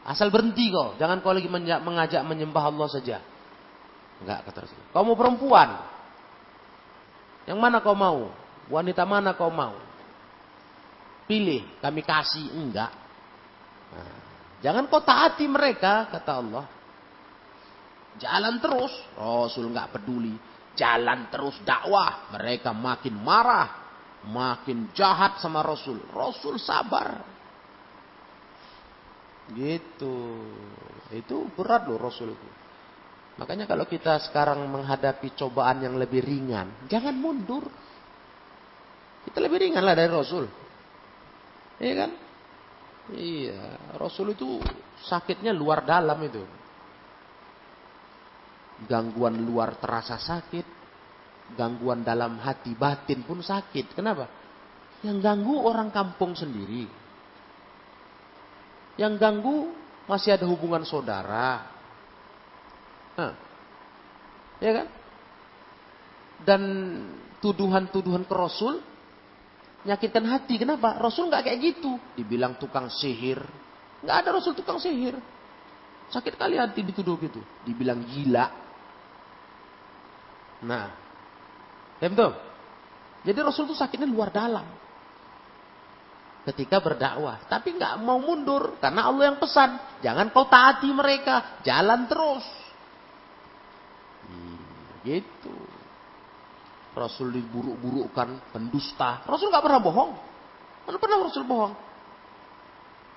Asal 0.07 0.31
berhenti 0.31 0.71
kau. 0.71 0.95
Jangan 0.95 1.19
kau 1.19 1.35
lagi 1.35 1.47
mengajak 1.51 2.23
menyembah 2.23 2.71
Allah 2.71 2.87
saja. 2.87 3.19
Enggak 4.21 4.49
kata 4.49 4.65
Rasul. 4.65 4.81
Kau 4.93 5.05
mau 5.05 5.17
perempuan? 5.17 5.69
Yang 7.45 7.59
mana 7.61 7.77
kau 7.79 7.95
mau? 7.95 8.33
Wanita 8.67 9.03
mana 9.07 9.37
kau 9.37 9.53
mau? 9.53 9.77
Pilih, 11.29 11.63
kami 11.79 12.01
kasih. 12.01 12.51
Enggak. 12.55 12.91
Nah, 13.93 14.19
jangan 14.63 14.89
kau 14.89 15.03
taati 15.03 15.45
mereka, 15.47 16.09
kata 16.11 16.31
Allah. 16.33 16.65
Jalan 18.17 18.57
terus. 18.57 18.93
Rasul 19.15 19.69
enggak 19.69 19.93
peduli. 19.95 20.33
Jalan 20.73 21.29
terus 21.29 21.57
dakwah. 21.61 22.33
Mereka 22.33 22.73
makin 22.73 23.15
marah. 23.21 23.85
Makin 24.27 24.91
jahat 24.97 25.37
sama 25.39 25.61
Rasul. 25.61 26.01
Rasul 26.11 26.57
sabar. 26.57 27.21
Gitu. 29.53 30.17
Itu 31.13 31.47
berat 31.55 31.87
loh 31.87 32.01
Rasul 32.01 32.33
itu. 32.33 32.49
Makanya 33.37 33.69
kalau 33.69 33.85
kita 33.85 34.17
sekarang 34.25 34.65
menghadapi 34.65 35.37
cobaan 35.37 35.85
yang 35.85 35.93
lebih 35.93 36.25
ringan, 36.25 36.89
jangan 36.89 37.13
mundur. 37.13 37.69
Kita 39.29 39.37
lebih 39.37 39.69
ringan 39.69 39.85
lah 39.85 39.93
dari 39.93 40.09
Rasul. 40.09 40.45
Iya 41.77 41.93
kan? 41.93 42.11
Iya, 43.13 43.61
Rasul 44.01 44.33
itu 44.33 44.57
sakitnya 45.05 45.53
luar 45.53 45.85
dalam 45.85 46.17
itu. 46.25 46.41
Gangguan 48.89 49.37
luar 49.37 49.77
terasa 49.77 50.17
sakit, 50.17 50.65
gangguan 51.53 52.01
dalam 52.01 52.41
hati 52.41 52.73
batin 52.73 53.21
pun 53.21 53.45
sakit. 53.45 53.93
Kenapa? 53.93 54.25
Yang 55.05 55.17
ganggu 55.21 55.61
orang 55.61 55.93
kampung 55.93 56.33
sendiri. 56.33 56.89
Yang 58.97 59.13
ganggu 59.21 59.69
masih 60.09 60.33
ada 60.33 60.45
hubungan 60.49 60.81
saudara, 60.81 61.76
Nah, 63.17 63.33
ya 64.61 64.71
kan? 64.77 64.87
Dan 66.45 66.61
tuduhan-tuduhan 67.41 68.29
ke 68.29 68.35
Rasul 68.37 68.77
nyakitkan 69.83 70.25
hati. 70.29 70.61
Kenapa? 70.61 71.01
Rasul 71.01 71.33
nggak 71.33 71.49
kayak 71.49 71.59
gitu. 71.59 71.97
Dibilang 72.13 72.61
tukang 72.61 72.93
sihir. 72.93 73.41
Nggak 74.05 74.17
ada 74.21 74.29
Rasul 74.37 74.53
tukang 74.53 74.77
sihir. 74.77 75.17
Sakit 76.13 76.37
kali 76.37 76.61
hati 76.61 76.85
dituduh 76.85 77.17
gitu. 77.19 77.41
Dibilang 77.65 78.05
gila. 78.05 78.47
Nah, 80.63 80.93
ya 81.97 82.07
betul. 82.07 82.31
Jadi 83.25 83.39
Rasul 83.41 83.65
itu 83.67 83.75
sakitnya 83.75 84.07
luar 84.07 84.29
dalam. 84.29 84.63
Ketika 86.47 86.79
berdakwah. 86.79 87.43
Tapi 87.49 87.75
nggak 87.75 87.99
mau 88.05 88.21
mundur. 88.21 88.79
Karena 88.79 89.09
Allah 89.09 89.33
yang 89.33 89.39
pesan. 89.41 89.99
Jangan 89.99 90.31
kau 90.31 90.47
taati 90.47 90.87
mereka. 90.93 91.59
Jalan 91.65 92.07
terus. 92.07 92.45
Gitu. 95.05 95.55
Rasul 96.97 97.29
diburuk-burukkan, 97.29 98.53
pendusta. 98.53 99.21
Rasul 99.29 99.53
nggak 99.53 99.65
pernah 99.65 99.81
bohong. 99.81 100.11
Mana 100.89 100.97
pernah 100.97 101.17
Rasul 101.21 101.45
bohong? 101.45 101.73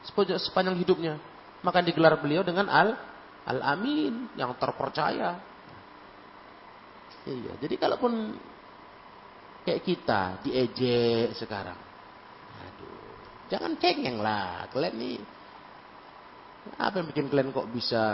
Sepanjang 0.05 0.77
hidupnya. 0.77 1.17
Maka 1.65 1.85
digelar 1.85 2.17
beliau 2.21 2.45
dengan 2.45 2.69
al 2.69 2.97
al 3.49 3.61
amin 3.77 4.37
yang 4.37 4.53
terpercaya. 4.61 5.41
Iya. 7.25 7.53
Jadi 7.61 7.75
kalaupun 7.77 8.33
kayak 9.65 9.85
kita 9.85 10.41
diejek 10.45 11.37
sekarang, 11.37 11.77
aduh, 12.65 13.13
jangan 13.53 13.77
cengeng 13.77 14.25
lah. 14.25 14.69
Kalian 14.73 14.95
nih, 14.97 15.17
apa 16.81 17.01
yang 17.01 17.09
bikin 17.13 17.29
kalian 17.29 17.53
kok 17.53 17.69
bisa 17.73 18.05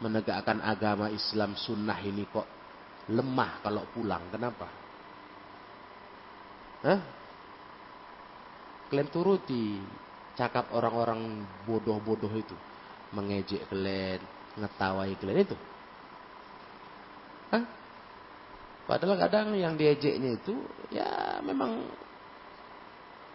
menegakkan 0.00 0.60
agama 0.60 1.08
Islam 1.08 1.56
sunnah 1.56 1.96
ini 2.04 2.28
kok 2.28 2.44
lemah 3.08 3.64
kalau 3.64 3.86
pulang. 3.94 4.28
Kenapa? 4.28 4.68
Hah? 6.84 7.00
Kalian 8.92 9.08
turuti 9.10 9.80
cakap 10.36 10.70
orang-orang 10.76 11.42
bodoh-bodoh 11.64 12.30
itu. 12.36 12.54
Mengejek 13.14 13.66
kalian, 13.72 14.20
ngetawai 14.60 15.10
kalian 15.16 15.46
itu. 15.46 15.56
Hah? 17.54 17.64
Padahal 18.86 19.18
kadang 19.18 19.56
yang 19.58 19.74
diejeknya 19.74 20.38
itu 20.38 20.54
ya 20.94 21.40
memang 21.42 21.82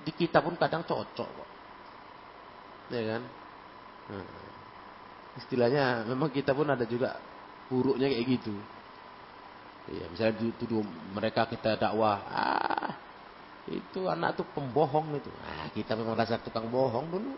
di 0.08 0.12
kita 0.16 0.40
pun 0.40 0.56
kadang 0.56 0.86
cocok 0.86 1.28
kok. 1.28 1.50
Ya 2.92 3.18
kan? 3.18 3.24
Hmm 4.12 4.51
istilahnya 5.40 6.04
memang 6.08 6.28
kita 6.34 6.52
pun 6.52 6.68
ada 6.68 6.84
juga 6.84 7.16
buruknya 7.72 8.12
kayak 8.12 8.26
gitu. 8.28 8.56
Ya, 9.92 10.06
misalnya 10.08 10.40
dituduh 10.40 10.84
mereka 11.12 11.48
kita 11.48 11.76
dakwah, 11.80 12.20
ah 12.28 12.92
itu 13.68 14.08
anak 14.08 14.40
tuh 14.40 14.48
pembohong 14.52 15.16
itu. 15.16 15.32
Ah, 15.44 15.68
kita 15.72 15.96
memang 15.96 16.16
rasa 16.20 16.40
tukang 16.44 16.68
bohong 16.68 17.08
dulu. 17.08 17.32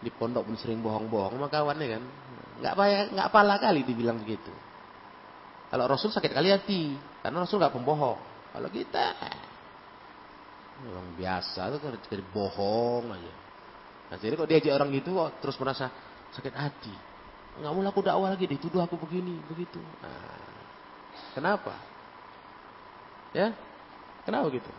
Di 0.00 0.08
pondok 0.08 0.48
pun 0.48 0.56
sering 0.56 0.80
bohong-bohong 0.80 1.36
sama 1.36 1.48
kawannya 1.52 1.86
kan. 2.00 2.02
Nggak 2.64 2.74
payah, 2.76 3.02
nggak 3.12 3.28
pala 3.32 3.56
kali 3.60 3.84
dibilang 3.84 4.16
begitu. 4.20 4.52
Kalau 5.68 5.84
Rasul 5.86 6.10
sakit 6.10 6.32
kali 6.32 6.48
hati, 6.50 6.96
karena 7.20 7.44
Rasul 7.44 7.60
nggak 7.60 7.76
pembohong. 7.76 8.20
Kalau 8.50 8.68
kita 8.72 9.04
memang 10.80 11.12
biasa 11.14 11.76
tuh 11.76 11.78
jadi 12.08 12.24
bohong 12.32 13.12
aja. 13.12 13.32
Nah, 14.10 14.16
jadi 14.18 14.34
kok 14.34 14.48
diajak 14.48 14.72
orang 14.74 14.90
gitu 14.90 15.14
kok 15.14 15.38
terus 15.38 15.54
merasa 15.60 15.86
sakit 16.34 16.54
hati 16.56 17.09
nggak 17.58 17.72
mau 17.74 17.82
laku 17.82 18.00
dakwah 18.06 18.30
lagi 18.30 18.46
dituduh 18.46 18.84
aku 18.84 18.94
begini 19.00 19.42
begitu. 19.50 19.82
Nah, 19.82 20.46
kenapa? 21.34 21.74
Ya? 23.34 23.50
Kenapa 24.22 24.46
gitu? 24.54 24.70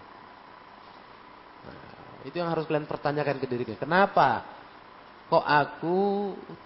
Nah, 1.67 2.23
itu 2.23 2.35
yang 2.39 2.49
harus 2.53 2.63
kalian 2.69 2.87
pertanyakan 2.87 3.37
ke 3.41 3.47
diri 3.49 3.63
kalian. 3.67 3.81
Kenapa 3.81 4.47
kok 5.27 5.43
aku 5.43 5.97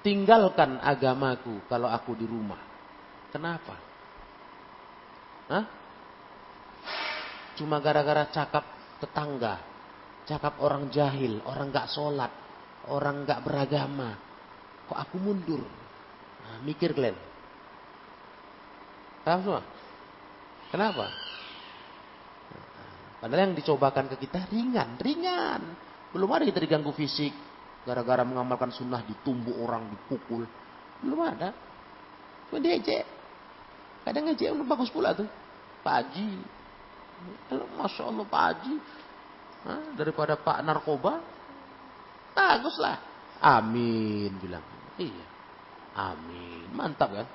tinggalkan 0.06 0.78
agamaku 0.78 1.66
kalau 1.66 1.90
aku 1.90 2.14
di 2.14 2.26
rumah? 2.30 2.62
Kenapa? 3.34 3.76
Hah? 5.50 5.66
cuma 7.56 7.80
gara-gara 7.80 8.28
cakap 8.30 8.68
tetangga 9.00 9.64
cakap 10.28 10.60
orang 10.60 10.92
jahil 10.92 11.40
orang 11.48 11.72
gak 11.72 11.88
sholat 11.88 12.32
orang 12.92 13.24
gak 13.24 13.42
beragama 13.48 14.20
kok 14.86 15.00
aku 15.00 15.16
mundur 15.18 15.64
Nah, 16.46 16.58
mikir 16.62 16.94
kalian. 16.94 17.18
Paham 19.26 19.40
semua? 19.42 19.64
Kenapa? 20.70 21.10
Padahal 23.18 23.50
yang 23.50 23.58
dicobakan 23.58 24.06
ke 24.14 24.22
kita 24.22 24.46
ringan, 24.54 25.02
ringan. 25.02 25.62
Belum 26.14 26.30
ada 26.30 26.46
kita 26.46 26.62
diganggu 26.62 26.94
fisik. 26.94 27.34
Gara-gara 27.86 28.22
mengamalkan 28.22 28.70
sunnah 28.70 29.02
ditumbuk 29.02 29.58
orang, 29.58 29.90
dipukul. 29.90 30.46
Belum 31.02 31.20
ada. 31.26 31.54
Cuma 32.50 32.62
diejek. 32.62 33.06
Kadang 34.06 34.30
ngejek 34.30 34.54
udah 34.54 34.68
bagus 34.70 34.94
pula 34.94 35.18
tuh. 35.18 35.26
Pak 35.82 35.94
Haji. 36.06 36.30
Masya 37.82 38.04
Allah 38.06 38.26
Pak 38.30 38.44
Haji. 38.46 38.74
Hah? 39.66 39.82
Daripada 39.98 40.38
Pak 40.38 40.62
Narkoba. 40.62 41.18
Bagus 42.38 42.78
lah. 42.78 43.02
Amin 43.42 44.38
bilang. 44.38 44.62
Iya. 45.02 45.35
Amin. 45.96 46.68
Mantap 46.76 47.10
kan? 47.16 47.28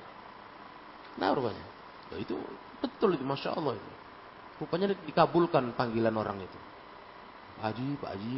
Nah 1.17 1.33
rupanya. 1.33 1.65
Ya, 2.13 2.21
itu 2.21 2.37
betul 2.77 3.17
itu 3.17 3.25
Masya 3.25 3.57
Allah 3.57 3.75
itu. 3.75 3.91
Rupanya 4.61 4.93
dikabulkan 4.93 5.73
panggilan 5.73 6.13
orang 6.13 6.37
itu. 6.45 6.59
Pak 7.57 7.73
Haji, 7.73 7.85
Pak 7.97 8.09
Haji. 8.13 8.33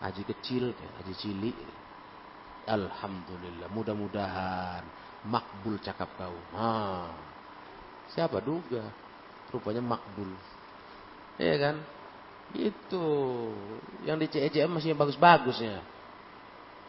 Haji 0.00 0.22
kecil, 0.28 0.64
Haji 0.76 1.14
cilik. 1.16 1.56
Alhamdulillah. 2.68 3.72
Mudah-mudahan 3.72 4.84
makbul 5.24 5.80
cakap 5.80 6.12
kau. 6.20 6.36
Ha. 6.52 7.08
Siapa 8.12 8.44
duga? 8.44 8.84
Rupanya 9.48 9.80
makbul. 9.80 10.28
Iya 11.40 11.56
kan? 11.56 11.76
Itu. 12.52 13.06
Yang 14.04 14.16
di 14.20 14.26
CEJM 14.36 14.76
masih 14.76 14.92
yang 14.92 15.00
bagus-bagusnya. 15.00 15.80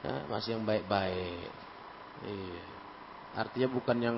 Ya, 0.02 0.16
masih 0.28 0.60
yang 0.60 0.64
baik-baik. 0.68 1.61
Iya. 2.26 2.66
Artinya 3.38 3.68
bukan 3.72 3.98
yang 4.02 4.18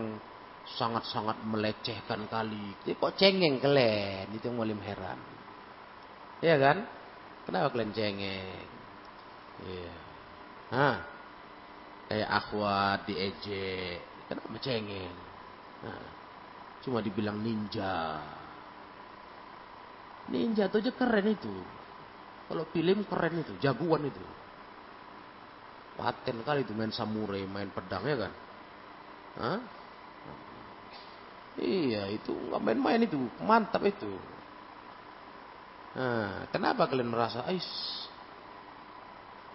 sangat-sangat 0.79 1.43
melecehkan 1.43 2.27
kali. 2.31 2.75
Jadi 2.83 2.95
kok 2.95 3.15
cengeng 3.19 3.59
kalian? 3.59 4.31
Itu 4.31 4.51
yang 4.51 4.57
paling 4.59 4.81
heran. 4.83 5.19
Iya 6.43 6.55
kan? 6.59 6.77
Kenapa 7.47 7.67
kalian 7.75 7.91
cengeng? 7.95 8.67
Iya. 9.63 9.95
Hah? 10.71 10.97
Kayak 12.07 12.29
akhwat 12.31 12.99
diejek. 13.07 13.99
Kenapa 14.27 14.57
cengeng? 14.63 15.15
Nah, 15.83 16.03
cuma 16.83 17.03
dibilang 17.03 17.39
ninja. 17.43 18.23
Ninja 20.31 20.71
itu 20.71 20.79
aja 20.79 20.91
keren 20.95 21.27
itu. 21.27 21.55
Kalau 22.47 22.63
film 22.71 23.03
keren 23.07 23.43
itu, 23.43 23.53
jagoan 23.59 24.07
itu. 24.07 24.23
Paten 25.93 26.41
kali 26.41 26.65
itu 26.65 26.73
main 26.73 26.89
samurai, 26.89 27.45
main 27.45 27.69
pedang 27.69 28.03
ya 28.05 28.17
kan. 28.17 28.33
Hah? 29.37 29.59
Iya, 31.53 32.09
itu 32.09 32.33
nggak 32.33 32.61
main-main 32.65 33.05
itu, 33.05 33.17
mantap 33.45 33.85
itu. 33.85 34.09
Nah, 35.93 36.49
kenapa 36.49 36.89
kalian 36.89 37.13
merasa 37.13 37.45
ais? 37.45 37.69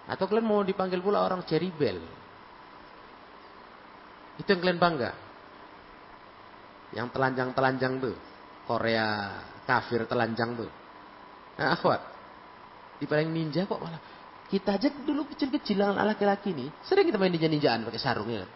Atau 0.06 0.30
kalian 0.30 0.46
mau 0.46 0.62
dipanggil 0.62 1.02
pula 1.02 1.26
orang 1.26 1.42
ceribel? 1.42 1.98
Itu 4.38 4.46
yang 4.46 4.62
kalian 4.62 4.78
bangga. 4.78 5.10
Yang 6.94 7.08
telanjang-telanjang 7.12 7.94
tuh. 7.98 8.16
Korea 8.64 9.34
kafir 9.66 10.06
telanjang 10.06 10.54
tuh. 10.54 10.70
Nah, 11.58 11.74
akhwat. 11.74 12.00
Di 13.02 13.04
paling 13.10 13.34
ninja 13.34 13.66
kok 13.66 13.82
malah. 13.82 13.98
Kita 14.48 14.80
aja 14.80 14.88
dulu 14.88 15.28
kecil-kecilan 15.28 16.00
laki-laki 16.00 16.56
nih. 16.56 16.72
Sering 16.88 17.04
kita 17.04 17.20
main 17.20 17.28
ninja-ninjaan 17.28 17.84
pakai 17.84 18.00
sarung 18.00 18.32
ya. 18.32 18.48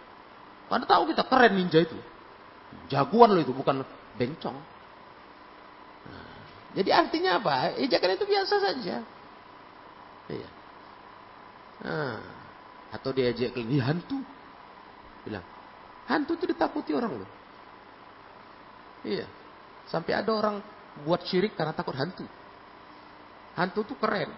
Pada 0.72 0.88
tahu 0.88 1.12
kita 1.12 1.28
keren 1.28 1.52
ninja 1.52 1.85
itu. 1.85 1.96
Jagoan 2.88 3.37
loh 3.37 3.42
itu, 3.44 3.52
bukan 3.52 3.85
bencong. 4.16 4.57
Nah, 6.09 6.37
jadi 6.72 6.90
artinya 6.96 7.37
apa? 7.37 7.76
Ejakan 7.76 8.16
itu 8.16 8.24
biasa 8.24 8.55
saja. 8.57 9.05
Iya. 10.33 10.48
Nah, 11.85 12.16
atau 12.96 13.12
diajak 13.12 13.52
ke 13.52 13.61
hantu. 13.85 14.16
Bilang, 15.28 15.44
hantu 16.09 16.40
itu 16.40 16.44
ditakuti 16.48 16.96
orang 16.96 17.20
loh. 17.20 17.31
Iya. 19.05 19.28
Sampai 19.92 20.16
ada 20.16 20.33
orang 20.33 20.64
buat 21.05 21.20
syirik 21.28 21.52
karena 21.52 21.76
takut 21.76 21.92
hantu. 21.92 22.24
Hantu 23.61 23.85
itu 23.85 23.94
keren. 24.00 24.33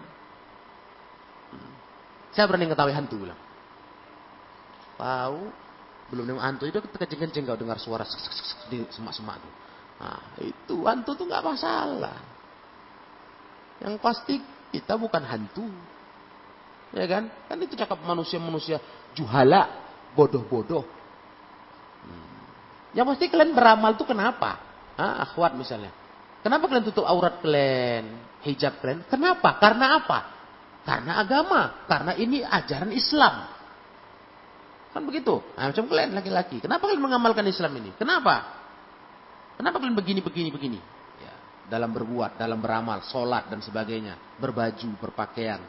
Saya 2.35 2.51
berani 2.51 2.67
ngetahui 2.67 2.91
hantu 2.91 3.15
bilang. 3.23 3.39
Tahu 4.99 5.39
belum 6.11 6.23
nemu 6.27 6.41
hantu 6.43 6.69
itu 6.69 6.77
kenceng-kenceng 6.83 7.49
kau 7.49 7.57
dengar 7.57 7.79
suara 7.81 8.05
di 8.69 8.83
semak-semak 8.91 9.41
tuh. 9.41 9.53
Nah, 9.95 10.21
itu 10.43 10.75
hantu 10.85 11.15
tuh 11.15 11.25
nggak 11.25 11.43
masalah. 11.43 12.17
Yang 13.79 13.95
pasti 14.03 14.35
kita 14.75 14.99
bukan 14.99 15.23
hantu. 15.23 15.65
Ya 16.91 17.07
kan? 17.07 17.31
Kan 17.47 17.57
itu 17.63 17.79
cakap 17.79 18.03
manusia-manusia 18.03 18.83
juhala, 19.15 19.71
bodoh-bodoh. 20.13 20.83
Hmm. 22.03 22.43
Yang 22.95 23.05
pasti 23.15 23.25
kalian 23.31 23.55
beramal 23.55 23.95
tuh 23.95 24.07
kenapa? 24.07 24.59
Ah, 24.95 25.23
akhwat 25.23 25.55
misalnya. 25.55 25.91
Kenapa 26.43 26.67
kalian 26.69 26.85
tutup 26.85 27.07
aurat 27.07 27.39
kalian? 27.39 28.05
Hijab 28.45 28.77
kalian? 28.83 29.01
Kenapa? 29.09 29.57
Karena 29.57 29.97
apa? 30.03 30.34
Karena 30.85 31.17
agama. 31.17 31.83
Karena 31.89 32.13
ini 32.13 32.45
ajaran 32.45 32.93
Islam. 32.93 33.49
Kan 34.95 35.03
begitu. 35.03 35.43
Nah, 35.57 35.73
macam 35.73 35.83
kalian 35.91 36.15
laki-laki. 36.15 36.63
Kenapa 36.63 36.87
kalian 36.87 37.03
mengamalkan 37.03 37.43
Islam 37.49 37.73
ini? 37.81 37.91
Kenapa? 37.99 38.47
Kenapa 39.59 39.81
kalian 39.81 39.97
begini, 39.97 40.23
begini, 40.23 40.49
begini? 40.53 40.79
Ya, 41.19 41.33
dalam 41.67 41.91
berbuat, 41.91 42.39
dalam 42.39 42.61
beramal, 42.61 43.03
sholat 43.09 43.51
dan 43.51 43.59
sebagainya. 43.59 44.15
Berbaju, 44.39 44.95
berpakaian. 45.01 45.59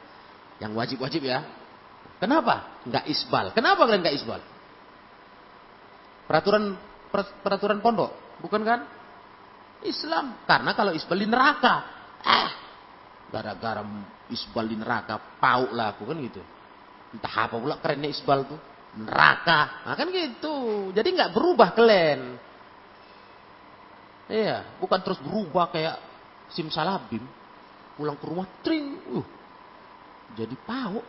Yang 0.63 0.73
wajib-wajib 0.79 1.27
ya. 1.27 1.43
Kenapa? 2.23 2.85
Enggak 2.87 3.09
isbal. 3.11 3.51
Kenapa 3.51 3.83
kalian 3.89 4.03
enggak 4.05 4.17
isbal? 4.21 4.41
Peraturan 6.27 6.79
peraturan 7.43 7.79
pondok, 7.81 8.39
bukan 8.43 8.63
kan? 8.63 8.81
Islam. 9.87 10.43
Karena 10.47 10.71
kalau 10.75 10.95
isbal 10.95 11.19
di 11.19 11.29
neraka, 11.29 11.75
eh, 12.23 12.49
gara-gara 13.31 13.83
isbal 14.31 14.67
di 14.67 14.77
neraka, 14.79 15.39
pauk 15.39 15.71
lah 15.75 15.95
aku 15.95 16.07
kan 16.07 16.17
gitu. 16.23 16.43
Entah 17.15 17.35
apa 17.49 17.57
pula 17.59 17.77
kerennya 17.79 18.11
isbal 18.11 18.47
tuh. 18.47 18.61
Neraka. 18.97 19.85
Nah 19.87 19.95
kan 19.95 20.09
gitu. 20.09 20.89
Jadi 20.95 21.09
nggak 21.15 21.33
berubah 21.37 21.77
kalian. 21.77 22.39
Iya, 24.27 24.79
bukan 24.83 24.99
terus 25.07 25.23
berubah 25.23 25.71
kayak 25.71 25.97
simsalabim. 26.51 27.23
Pulang 27.95 28.19
ke 28.19 28.27
rumah, 28.27 28.49
tring. 28.61 28.99
Uh, 29.09 29.27
jadi 30.35 30.57
pauk. 30.67 31.07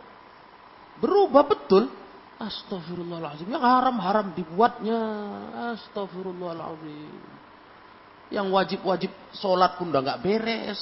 Berubah 1.02 1.44
betul. 1.46 1.90
Astagfirullahaladzim. 2.38 3.50
Yang 3.50 3.64
haram-haram 3.66 4.26
dibuatnya. 4.32 5.00
Astagfirullahaladzim. 5.74 7.20
Yang 8.30 8.46
wajib-wajib 8.54 9.10
sholat 9.34 9.74
pun 9.74 9.90
udah 9.90 10.02
nggak 10.04 10.22
beres. 10.22 10.78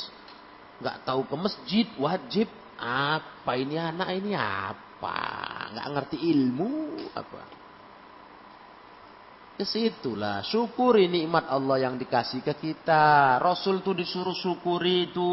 Nggak 0.81 1.09
tahu 1.09 1.25
ke 1.29 1.37
masjid, 1.37 1.87
wajib. 1.97 2.49
Apa 2.77 3.57
ini 3.57 3.81
anak 3.81 4.13
ini 4.13 4.37
apa? 4.37 5.19
Nggak 5.73 5.89
ngerti 5.97 6.17
ilmu 6.29 6.73
apa? 7.17 7.43
Ke 9.57 9.65
situlah 9.65 10.45
syukuri 10.45 11.09
nikmat 11.09 11.49
Allah 11.49 11.89
yang 11.89 11.97
dikasih 11.97 12.45
ke 12.45 12.53
kita. 12.61 13.41
Rasul 13.41 13.81
tuh 13.81 13.97
disuruh 13.97 14.37
syukuri 14.37 15.09
itu. 15.09 15.33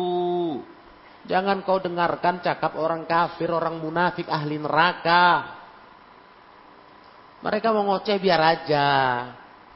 Jangan 1.27 1.63
kau 1.67 1.79
dengarkan 1.83 2.39
cakap 2.39 2.79
orang 2.79 3.03
kafir, 3.03 3.51
orang 3.51 3.79
munafik, 3.79 4.27
ahli 4.31 4.59
neraka. 4.59 5.59
Mereka 7.43 7.75
mau 7.75 7.83
ngoceh 7.91 8.15
biar 8.23 8.41
aja. 8.43 8.87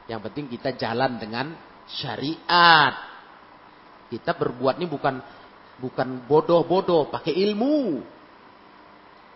Yang 0.08 0.20
penting 0.32 0.44
kita 0.48 0.72
jalan 0.80 1.20
dengan 1.20 1.52
syariat. 1.88 2.96
Kita 4.08 4.32
berbuat 4.32 4.80
ini 4.80 4.88
bukan 4.88 5.20
bukan 5.78 6.26
bodoh-bodoh, 6.26 7.10
pakai 7.10 7.34
ilmu. 7.34 8.02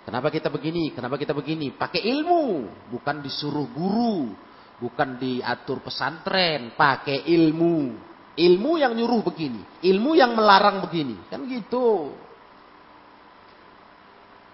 Kenapa 0.02 0.28
kita 0.34 0.50
begini? 0.50 0.90
Kenapa 0.90 1.14
kita 1.14 1.30
begini? 1.30 1.70
Pakai 1.70 2.02
ilmu, 2.02 2.66
bukan 2.90 3.22
disuruh 3.22 3.70
guru, 3.70 4.34
bukan 4.82 5.18
diatur 5.18 5.78
pesantren, 5.78 6.74
pakai 6.74 7.22
ilmu. 7.30 8.10
Ilmu 8.32 8.70
yang 8.80 8.96
nyuruh 8.96 9.20
begini, 9.22 9.60
ilmu 9.84 10.16
yang 10.16 10.32
melarang 10.32 10.80
begini, 10.82 11.20
kan 11.28 11.44
gitu. 11.44 12.16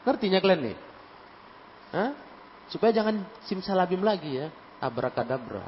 Ngertinya 0.03 0.43
kalian 0.43 0.63
nih? 0.67 0.77
Hah? 1.95 2.11
Supaya 2.69 2.91
jangan 2.91 3.23
simsalabim 3.47 4.03
lagi 4.03 4.35
ya, 4.35 4.51
abrakadabra. 4.83 5.65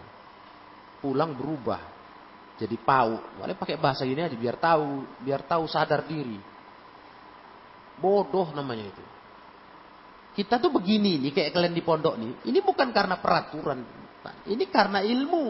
Pulang 1.01 1.39
berubah 1.39 2.00
jadi 2.61 2.77
pau. 2.77 3.17
Boleh 3.41 3.57
pakai 3.57 3.81
bahasa 3.81 4.05
ini 4.05 4.21
aja 4.21 4.37
biar 4.37 4.61
tahu, 4.61 5.09
biar 5.25 5.41
tahu 5.49 5.65
sadar 5.65 6.05
diri. 6.05 6.37
Bodoh 7.97 8.53
namanya 8.53 8.85
itu. 8.85 9.05
Kita 10.37 10.61
tuh 10.61 10.69
begini 10.69 11.17
nih 11.17 11.33
kayak 11.33 11.57
kalian 11.57 11.73
di 11.73 11.81
pondok 11.81 12.15
nih. 12.21 12.33
Ini 12.53 12.61
bukan 12.61 12.93
karena 12.93 13.17
peraturan, 13.17 13.81
ini 14.47 14.65
karena 14.69 15.01
ilmu. 15.01 15.47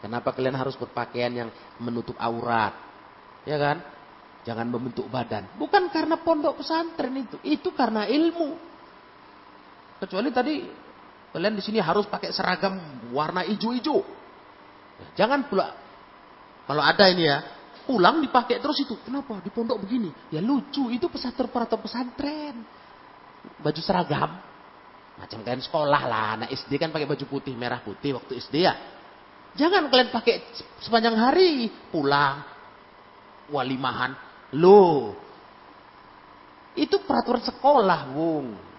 Kenapa 0.00 0.32
kalian 0.32 0.56
harus 0.56 0.80
berpakaian 0.80 1.28
yang 1.28 1.50
menutup 1.76 2.16
aurat? 2.16 2.72
Ya 3.44 3.60
kan? 3.60 3.84
Jangan 4.48 4.72
membentuk 4.72 5.04
badan. 5.12 5.44
Bukan 5.60 5.92
karena 5.92 6.16
pondok 6.24 6.64
pesantren 6.64 7.12
itu. 7.20 7.36
Itu 7.44 7.76
karena 7.76 8.08
ilmu. 8.08 8.56
Kecuali 10.00 10.32
tadi 10.32 10.64
kalian 11.30 11.54
di 11.54 11.62
sini 11.62 11.78
harus 11.78 12.06
pakai 12.06 12.34
seragam 12.34 12.78
warna 13.14 13.46
hijau-hijau. 13.46 14.02
Jangan 15.16 15.48
pula 15.48 15.74
kalau 16.70 16.82
ada 16.86 17.10
ini 17.10 17.26
ya, 17.26 17.38
pulang 17.88 18.22
dipakai 18.22 18.62
terus 18.62 18.78
itu. 18.78 18.94
Kenapa? 19.02 19.42
Di 19.42 19.50
pondok 19.50 19.82
begini. 19.82 20.14
Ya 20.30 20.38
lucu, 20.38 20.86
itu 20.94 21.10
pesantren 21.10 21.50
atau 21.50 21.78
pesantren. 21.82 22.62
Baju 23.58 23.80
seragam. 23.82 24.38
Macam 25.18 25.38
kalian 25.44 25.60
sekolah 25.60 26.02
lah, 26.08 26.26
anak 26.38 26.54
SD 26.54 26.80
kan 26.80 26.88
pakai 26.94 27.04
baju 27.04 27.24
putih, 27.28 27.52
merah 27.52 27.82
putih 27.82 28.16
waktu 28.16 28.40
SD 28.40 28.64
ya. 28.64 28.72
Jangan 29.58 29.90
kalian 29.90 30.14
pakai 30.14 30.46
sepanjang 30.78 31.18
hari 31.18 31.68
pulang 31.90 32.46
walimahan 33.50 34.14
Loh, 34.50 35.14
itu 36.74 36.98
peraturan 37.06 37.38
sekolah, 37.38 38.10
Wong. 38.10 38.69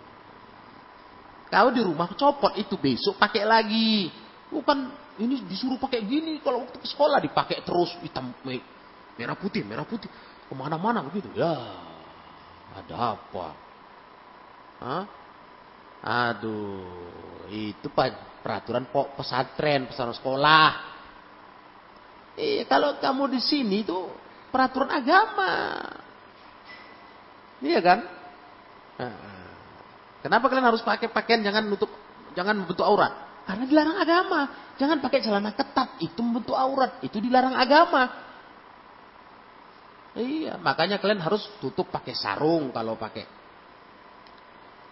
Kalau 1.51 1.75
di 1.75 1.83
rumah 1.83 2.07
copot 2.15 2.55
itu 2.55 2.79
besok 2.79 3.19
pakai 3.19 3.43
lagi. 3.43 4.07
Bukan 4.47 4.87
ini 5.19 5.43
disuruh 5.43 5.75
pakai 5.75 5.99
gini. 6.07 6.39
Kalau 6.39 6.63
waktu 6.63 6.79
ke 6.79 6.87
sekolah 6.87 7.19
dipakai 7.19 7.59
terus 7.67 7.91
hitam 7.99 8.31
merah 9.19 9.35
putih, 9.35 9.67
merah 9.67 9.83
putih. 9.83 10.07
Ke 10.47 10.53
mana-mana 10.55 11.03
begitu. 11.03 11.27
Ya, 11.35 11.51
ada 12.71 13.19
apa? 13.19 13.47
Hah? 14.79 15.03
Aduh, 16.01 17.51
itu 17.51 17.91
peraturan 18.41 18.87
pesantren, 18.89 19.91
pesantren 19.91 20.17
sekolah. 20.17 20.69
Eh, 22.39 22.63
kalau 22.65 22.95
kamu 22.95 23.37
di 23.37 23.41
sini 23.43 23.83
itu 23.83 24.07
peraturan 24.49 24.87
agama. 24.87 25.83
Iya 27.61 27.79
kan? 27.83 27.99
Kenapa 30.21 30.45
kalian 30.47 30.69
harus 30.69 30.85
pakai 30.85 31.09
pakaian 31.09 31.41
jangan 31.41 31.65
nutup 31.65 31.89
jangan 32.37 32.53
membentuk 32.53 32.85
aurat? 32.85 33.31
Karena 33.45 33.65
dilarang 33.65 33.97
agama. 33.97 34.41
Jangan 34.77 34.97
pakai 35.01 35.19
celana 35.21 35.51
ketat, 35.53 35.97
itu 36.01 36.21
membentuk 36.21 36.53
aurat, 36.53 37.01
itu 37.01 37.17
dilarang 37.17 37.57
agama. 37.57 38.09
Iya, 40.11 40.59
makanya 40.59 40.99
kalian 40.99 41.23
harus 41.23 41.41
tutup 41.63 41.87
pakai 41.87 42.11
sarung 42.13 42.69
kalau 42.75 42.99
pakai 42.99 43.23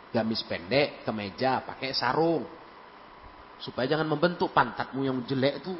gamis 0.09 0.41
pendek, 0.47 1.05
kemeja, 1.05 1.61
pakai 1.61 1.93
sarung. 1.93 2.45
Supaya 3.59 3.85
jangan 3.85 4.07
membentuk 4.07 4.49
pantatmu 4.55 5.03
yang 5.03 5.21
jelek 5.27 5.61
itu. 5.61 5.75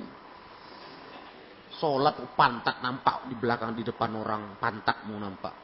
Sholat 1.80 2.36
pantat 2.36 2.84
nampak 2.84 3.32
di 3.32 3.36
belakang 3.40 3.72
di 3.72 3.88
depan 3.88 4.12
orang 4.20 4.60
pantatmu 4.60 5.16
nampak. 5.16 5.56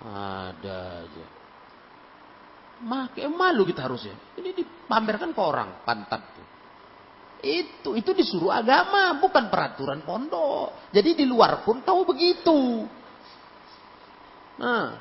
Ada 0.00 1.04
aja. 1.04 1.37
Makai 2.78 3.26
malu 3.26 3.66
kita 3.66 3.90
harusnya. 3.90 4.14
Ini 4.38 4.54
dipamerkan 4.54 5.34
ke 5.34 5.42
orang 5.42 5.82
pantat 5.82 6.22
tuh. 6.34 6.46
Itu 7.38 7.94
itu 7.94 8.10
disuruh 8.14 8.50
agama, 8.50 9.18
bukan 9.18 9.50
peraturan 9.50 10.02
pondok. 10.02 10.90
Jadi 10.90 11.22
di 11.22 11.24
luar 11.26 11.62
pun 11.62 11.82
tahu 11.82 12.06
begitu. 12.06 12.86
Nah, 14.58 14.98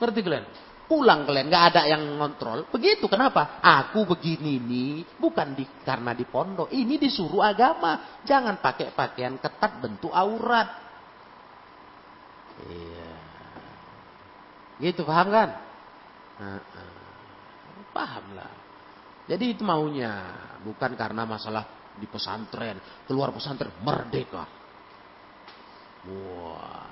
ngerti 0.00 0.20
kalian? 0.24 0.46
Pulang 0.88 1.24
kalian, 1.24 1.48
nggak 1.48 1.64
ada 1.72 1.82
yang 1.88 2.04
ngontrol. 2.20 2.68
Begitu, 2.68 3.08
kenapa? 3.08 3.60
Aku 3.64 4.04
begini 4.04 4.60
nih, 4.60 4.92
bukan 5.16 5.56
di, 5.56 5.64
karena 5.84 6.12
di 6.12 6.28
pondok. 6.28 6.68
Ini 6.68 7.00
disuruh 7.00 7.40
agama. 7.40 8.20
Jangan 8.24 8.60
pakai 8.60 8.92
pakaian 8.92 9.40
ketat 9.40 9.80
bentuk 9.80 10.12
aurat. 10.12 10.68
Iya. 12.68 13.12
Gitu, 14.84 15.00
paham 15.08 15.28
kan? 15.32 15.71
Paham 17.92 18.26
lah. 18.36 18.52
Jadi 19.28 19.54
itu 19.54 19.62
maunya. 19.62 20.12
Bukan 20.62 20.94
karena 20.94 21.26
masalah 21.26 21.92
di 21.98 22.06
pesantren. 22.08 22.78
Keluar 23.06 23.30
pesantren, 23.30 23.70
merdeka. 23.82 24.44
Wah. 26.08 26.90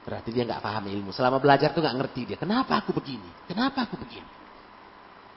Berarti 0.00 0.32
dia 0.32 0.48
nggak 0.48 0.64
paham 0.64 0.84
ilmu. 0.88 1.10
Selama 1.12 1.38
belajar 1.38 1.76
tuh 1.76 1.84
nggak 1.84 1.96
ngerti 1.96 2.20
dia. 2.32 2.38
Kenapa 2.40 2.80
aku 2.80 2.96
begini? 2.96 3.28
Kenapa 3.44 3.84
aku 3.84 4.00
begini? 4.00 4.28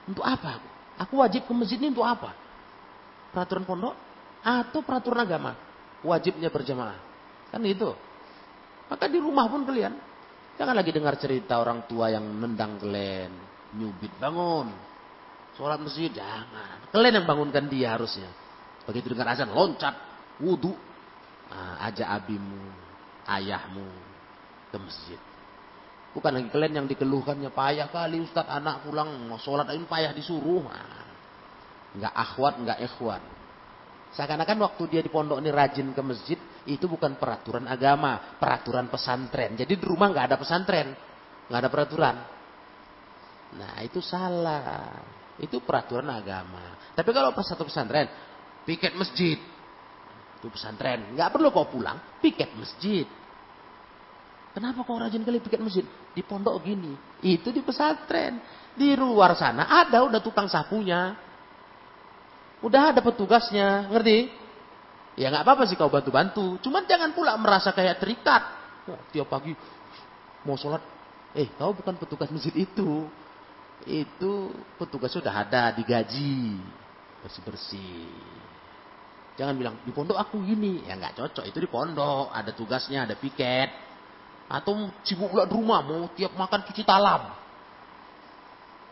Untuk 0.08 0.24
apa 0.24 0.60
aku? 0.60 0.68
Aku 0.94 1.14
wajib 1.20 1.44
ke 1.44 1.52
masjid 1.52 1.78
ini 1.80 1.90
untuk 1.90 2.06
apa? 2.06 2.32
Peraturan 3.34 3.66
pondok 3.66 3.94
atau 4.44 4.80
peraturan 4.86 5.26
agama? 5.26 5.52
Wajibnya 6.04 6.52
berjamaah. 6.52 7.00
Kan 7.50 7.64
itu. 7.64 7.90
Maka 8.88 9.08
di 9.08 9.18
rumah 9.18 9.48
pun 9.48 9.64
kalian 9.64 9.96
jangan 10.56 10.74
lagi 10.74 10.90
dengar 10.90 11.14
cerita 11.18 11.58
orang 11.58 11.86
tua 11.86 12.10
yang 12.10 12.24
nendang 12.24 12.78
kalian, 12.78 13.32
nyubit 13.78 14.12
bangun. 14.18 14.70
Sholat 15.54 15.78
masjid 15.78 16.10
jangan. 16.10 16.90
Kalian 16.90 17.22
yang 17.22 17.26
bangunkan 17.30 17.70
dia 17.70 17.94
harusnya. 17.94 18.26
Begitu 18.84 19.14
dengar 19.14 19.30
azan 19.32 19.54
loncat, 19.54 19.94
wudhu. 20.42 20.74
Nah, 21.44 21.86
ajak 21.86 22.08
abimu, 22.10 22.66
ayahmu, 23.30 23.86
ke 24.74 24.76
masjid. 24.82 25.20
Bukan 26.14 26.30
lagi 26.30 26.48
kalian 26.50 26.82
yang 26.82 26.86
dikeluhkannya 26.86 27.50
payah 27.50 27.90
kali 27.90 28.22
Ustaz 28.22 28.46
anak 28.46 28.86
pulang 28.86 29.30
mau 29.30 29.38
sholat 29.38 29.66
ini 29.74 29.86
payah 29.86 30.14
disuruh. 30.14 30.62
Nah, 30.66 31.06
nggak 31.98 32.14
akhwat, 32.14 32.54
nggak 32.62 32.78
ikhwan. 32.90 33.22
Seakan-akan 34.14 34.58
waktu 34.62 34.82
dia 34.90 35.00
di 35.02 35.10
pondok 35.10 35.42
ini 35.42 35.50
rajin 35.50 35.90
ke 35.90 36.02
masjid, 36.02 36.38
itu 36.64 36.88
bukan 36.88 37.20
peraturan 37.20 37.68
agama, 37.68 38.36
peraturan 38.40 38.88
pesantren. 38.88 39.56
Jadi 39.56 39.76
di 39.76 39.84
rumah 39.84 40.08
nggak 40.08 40.26
ada 40.32 40.36
pesantren, 40.40 40.88
nggak 41.48 41.60
ada 41.60 41.70
peraturan. 41.70 42.16
Nah 43.54 43.74
itu 43.84 44.00
salah, 44.00 44.98
itu 45.38 45.60
peraturan 45.60 46.08
agama. 46.08 46.92
Tapi 46.96 47.10
kalau 47.12 47.30
satu 47.44 47.68
pesantren, 47.68 48.08
piket 48.64 48.96
masjid, 48.96 49.36
itu 50.40 50.48
pesantren, 50.48 51.12
nggak 51.12 51.28
perlu 51.30 51.52
kau 51.52 51.68
pulang, 51.68 52.00
piket 52.24 52.50
masjid. 52.56 53.04
Kenapa 54.54 54.86
kau 54.86 54.94
rajin 54.94 55.26
kali 55.26 55.42
piket 55.42 55.58
masjid? 55.58 55.82
Di 56.14 56.22
pondok 56.22 56.62
gini. 56.62 56.94
Itu 57.18 57.50
di 57.50 57.58
pesantren. 57.58 58.38
Di 58.78 58.94
luar 58.94 59.34
sana 59.34 59.66
ada 59.66 60.06
udah 60.06 60.22
tukang 60.22 60.46
sapunya. 60.46 61.18
Udah 62.62 62.94
ada 62.94 63.02
petugasnya. 63.02 63.90
Ngerti? 63.90 64.30
Ya 65.14 65.30
nggak 65.30 65.46
apa-apa 65.46 65.62
sih 65.70 65.78
kau 65.78 65.90
bantu-bantu. 65.90 66.58
Cuman 66.58 66.84
jangan 66.90 67.14
pula 67.14 67.38
merasa 67.38 67.70
kayak 67.70 68.02
terikat. 68.02 68.42
Oh, 68.90 68.98
tiap 69.14 69.30
pagi 69.30 69.54
mau 70.42 70.58
sholat. 70.58 70.82
Eh 71.34 71.50
kau 71.54 71.74
bukan 71.74 71.94
petugas 71.98 72.30
masjid 72.34 72.54
itu. 72.54 73.06
Itu 73.86 74.50
petugas 74.78 75.14
sudah 75.14 75.30
ada 75.30 75.70
digaji. 75.70 76.58
Bersih-bersih. 77.22 78.10
Jangan 79.34 79.54
bilang 79.54 79.74
di 79.82 79.90
pondok 79.94 80.18
aku 80.18 80.42
gini. 80.42 80.82
Ya 80.86 80.98
nggak 80.98 81.14
cocok. 81.14 81.44
Itu 81.46 81.58
di 81.62 81.70
pondok. 81.70 82.34
Ada 82.34 82.50
tugasnya, 82.50 83.06
ada 83.06 83.14
piket. 83.14 83.70
Atau 84.50 84.92
sibuk 85.06 85.32
pula 85.32 85.48
di 85.48 85.54
rumah, 85.56 85.80
mau 85.80 86.10
tiap 86.12 86.36
makan 86.36 86.68
cuci 86.68 86.84
talam. 86.84 87.32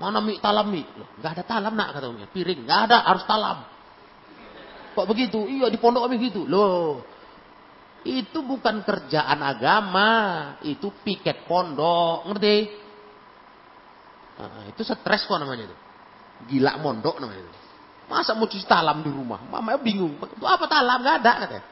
Mana 0.01 0.19
mie 0.25 0.41
talam 0.41 0.67
mie? 0.73 0.89
Loh, 0.97 1.09
gak 1.21 1.39
ada 1.39 1.45
talam 1.45 1.77
nak 1.77 1.93
kata 1.93 2.09
umnya. 2.09 2.27
Piring, 2.27 2.65
gak 2.65 2.91
ada, 2.91 3.05
harus 3.05 3.23
talam. 3.29 3.63
Kok 4.93 5.07
begitu? 5.09 5.49
Iya 5.49 5.73
di 5.73 5.79
pondok 5.81 6.09
kami 6.09 6.21
gitu. 6.21 6.45
Loh, 6.45 7.01
itu 8.03 8.39
bukan 8.43 8.83
kerjaan 8.83 9.39
agama, 9.41 10.11
itu 10.67 10.91
piket 11.07 11.47
pondok, 11.47 12.27
ngerti? 12.29 12.57
Nah, 14.43 14.67
itu 14.67 14.83
stres 14.83 15.23
kok 15.23 15.39
namanya 15.39 15.71
itu. 15.71 15.77
Gila 16.51 16.83
mondok 16.83 17.23
namanya 17.23 17.47
itu. 17.47 17.61
Masa 18.11 18.35
mau 18.35 18.51
cuci 18.51 18.67
talam 18.67 19.01
di 19.07 19.11
rumah? 19.13 19.39
Mamanya 19.47 19.79
bingung. 19.79 20.19
Itu 20.19 20.45
apa 20.45 20.67
talam? 20.67 20.99
Gak 21.01 21.23
ada 21.23 21.33
katanya. 21.47 21.65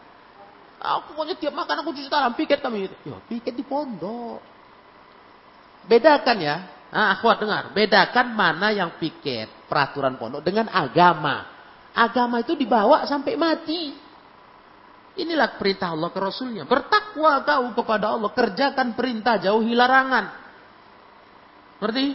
Aku 0.80 1.12
pokoknya 1.12 1.36
tiap 1.36 1.52
makan 1.52 1.84
aku 1.84 1.92
cuci 1.92 2.08
tangan, 2.08 2.32
piket 2.38 2.64
kami 2.64 2.88
itu. 2.88 2.96
Ya, 3.04 3.18
piket 3.26 3.52
di 3.52 3.64
pondok. 3.66 4.40
Bedakan 5.84 6.38
ya. 6.40 6.56
Nah, 6.94 7.18
aku 7.18 7.26
dengar. 7.42 7.74
Bedakan 7.74 8.32
mana 8.32 8.70
yang 8.70 8.96
piket 8.96 9.50
peraturan 9.66 10.16
pondok 10.16 10.40
dengan 10.46 10.70
agama. 10.70 11.59
Agama 11.94 12.42
itu 12.42 12.54
dibawa 12.54 13.04
sampai 13.06 13.34
mati. 13.34 13.94
Inilah 15.18 15.58
perintah 15.58 15.92
Allah 15.92 16.10
ke 16.14 16.20
Rasulnya. 16.22 16.64
Bertakwa 16.64 17.42
kau 17.42 17.66
kepada 17.74 18.14
Allah. 18.14 18.30
Kerjakan 18.30 18.94
perintah, 18.94 19.42
jauhi 19.42 19.74
larangan. 19.74 20.32
Ngerti? 21.82 22.06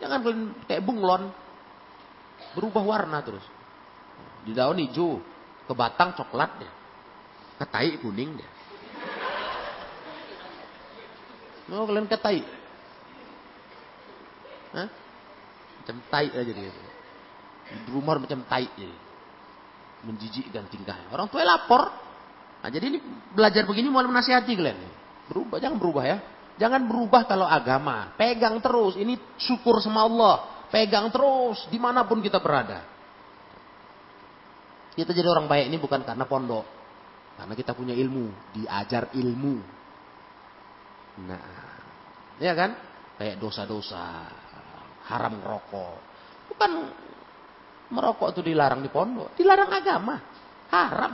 Jangan 0.00 0.18
kayak 0.66 0.82
bunglon. 0.82 1.30
Berubah 2.56 2.82
warna 2.82 3.20
terus. 3.20 3.44
Di 4.42 4.56
daun 4.56 4.80
hijau. 4.80 5.20
Ke 5.62 5.78
batang 5.78 6.16
coklatnya 6.18 6.82
ketai 7.62 7.94
kuning 8.02 8.34
dia. 8.34 8.50
Mau 11.70 11.86
kalian 11.86 12.10
ketai? 12.10 12.42
Hah? 14.74 14.88
Macam 15.78 15.96
tai 16.10 16.28
aja 16.34 16.52
dia. 16.52 16.91
Rumah 17.88 18.22
macam 18.22 18.40
tai. 18.48 18.68
Menjijikkan 20.02 20.66
tingkahnya. 20.66 21.14
Orang 21.14 21.30
tua 21.30 21.46
lapor. 21.46 21.88
Nah, 22.62 22.70
jadi 22.70 22.90
ini 22.90 22.98
belajar 23.34 23.66
begini 23.66 23.90
mau 23.90 24.02
menasihati 24.02 24.52
kalian. 24.54 24.78
Berubah, 25.30 25.58
jangan 25.62 25.78
berubah 25.78 26.04
ya. 26.06 26.18
Jangan 26.58 26.84
berubah 26.86 27.22
kalau 27.26 27.46
agama. 27.46 28.12
Pegang 28.18 28.58
terus. 28.58 28.98
Ini 28.98 29.38
syukur 29.38 29.78
sama 29.78 30.04
Allah. 30.06 30.66
Pegang 30.68 31.10
terus 31.12 31.68
di 31.70 31.78
mana 31.78 32.06
pun 32.08 32.18
kita 32.22 32.40
berada. 32.42 32.82
Kita 34.92 35.10
jadi 35.16 35.24
orang 35.24 35.48
baik 35.48 35.72
ini 35.72 35.76
bukan 35.80 36.04
karena 36.04 36.28
pondok. 36.28 36.64
Karena 37.32 37.54
kita 37.56 37.72
punya 37.72 37.96
ilmu, 37.96 38.52
diajar 38.52 39.08
ilmu. 39.16 39.56
Nah, 41.24 41.44
ya 42.36 42.52
kan? 42.52 42.76
Kayak 43.16 43.40
dosa-dosa, 43.40 44.28
haram 45.08 45.40
merokok. 45.40 45.96
Bukan 46.52 46.70
merokok 47.92 48.32
itu 48.32 48.40
dilarang 48.40 48.80
di 48.80 48.88
pondok, 48.88 49.36
dilarang 49.36 49.68
agama, 49.68 50.16
haram. 50.72 51.12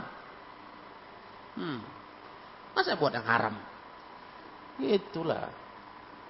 Hmm. 1.59 1.79
Masa 2.71 2.95
buat 2.95 3.11
yang 3.11 3.27
haram? 3.27 3.55
Itulah. 4.79 5.51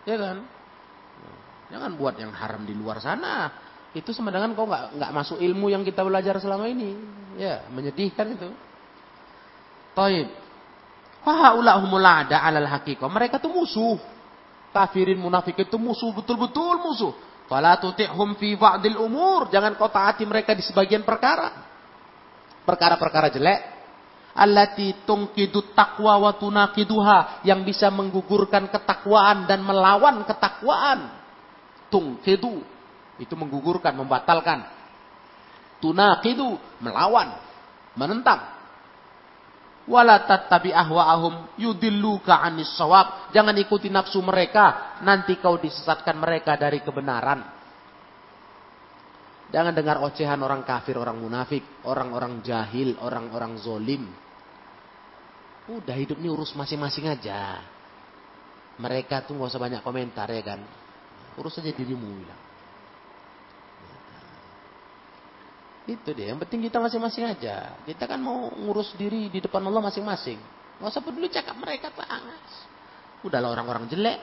Ya 0.09 0.17
kan? 0.17 0.41
Jangan 1.69 1.91
buat 1.93 2.17
yang 2.17 2.33
haram 2.33 2.65
di 2.65 2.73
luar 2.73 2.97
sana. 2.97 3.53
Itu 3.93 4.09
sama 4.09 4.33
dengan 4.33 4.57
kau 4.57 4.65
nggak 4.65 4.97
nggak 4.97 5.11
masuk 5.13 5.37
ilmu 5.37 5.69
yang 5.69 5.85
kita 5.85 6.01
belajar 6.01 6.41
selama 6.41 6.65
ini. 6.65 6.97
Ya, 7.37 7.69
menyedihkan 7.69 8.33
itu. 8.33 8.49
Taib. 9.93 10.33
Fahaulahumul 11.21 12.01
ada 12.01 12.41
alal. 12.41 12.65
Mereka 12.89 13.37
tuh 13.37 13.53
musuh. 13.53 13.97
Kafirin 14.69 15.17
munafik 15.17 15.57
itu 15.57 15.77
musuh, 15.81 16.13
betul-betul 16.13 16.77
musuh. 16.81 17.13
Fala 17.49 17.81
tuti'hum 17.81 18.37
fi 18.37 18.53
ba'dil 18.53 18.93
umur. 19.01 19.49
Jangan 19.49 19.73
kau 19.73 19.89
taati 19.89 20.21
mereka 20.29 20.53
di 20.53 20.61
sebagian 20.61 21.01
perkara. 21.01 21.65
Perkara-perkara 22.61 23.33
jelek. 23.33 23.61
Allati 24.37 24.93
tungkidu 25.01 25.73
taqwa 25.73 26.29
wa 26.29 26.31
tunakiduha. 26.37 27.41
Yang 27.41 27.73
bisa 27.73 27.89
menggugurkan 27.89 28.69
ketakwaan 28.69 29.49
dan 29.49 29.65
melawan 29.65 30.21
ketakwaan. 30.29 31.09
Tungkidu. 31.89 32.61
Itu 33.17 33.33
menggugurkan, 33.33 33.97
membatalkan. 33.97 34.69
Tunakidu. 35.81 36.53
Melawan. 36.85 37.33
Menentang 37.97 38.58
wala 39.89 40.23
tattabi 40.29 40.69
ahwa'ahum 40.69 41.57
yudilluka 41.57 42.45
'anis 42.45 42.77
shawab. 42.77 43.33
Jangan 43.33 43.57
ikuti 43.57 43.89
nafsu 43.89 44.21
mereka, 44.21 45.01
nanti 45.01 45.41
kau 45.41 45.57
disesatkan 45.57 46.15
mereka 46.15 46.53
dari 46.55 46.85
kebenaran. 46.85 47.41
Jangan 49.49 49.73
dengar 49.73 49.97
ocehan 50.05 50.37
orang 50.45 50.61
kafir, 50.61 50.93
orang 51.01 51.17
munafik, 51.17 51.65
orang-orang 51.89 52.45
jahil, 52.45 52.93
orang-orang 53.01 53.57
zolim. 53.57 54.05
Udah 55.65 55.97
hidup 55.97 56.21
ini 56.21 56.29
urus 56.29 56.53
masing-masing 56.53 57.09
aja. 57.09 57.57
Mereka 58.77 59.25
tuh 59.25 59.35
gak 59.41 59.49
usah 59.49 59.61
banyak 59.61 59.81
komentar 59.81 60.29
ya 60.29 60.41
kan. 60.45 60.61
Urus 61.41 61.57
aja 61.57 61.73
dirimu 61.73 62.07
bilang. 62.13 62.48
Itu 65.89 66.13
dia. 66.13 66.29
Yang 66.29 66.45
penting 66.45 66.69
kita 66.69 66.77
masing-masing 66.77 67.25
aja. 67.25 67.81
Kita 67.81 68.05
kan 68.05 68.21
mau 68.21 68.53
ngurus 68.53 68.93
diri 68.93 69.33
di 69.33 69.41
depan 69.41 69.65
Allah 69.65 69.81
masing-masing. 69.81 70.37
Gak 70.77 70.89
usah 70.93 71.01
peduli 71.01 71.33
cakap 71.33 71.57
mereka 71.57 71.89
pangas. 71.89 72.69
Udahlah 73.25 73.57
orang-orang 73.57 73.89
jelek. 73.89 74.21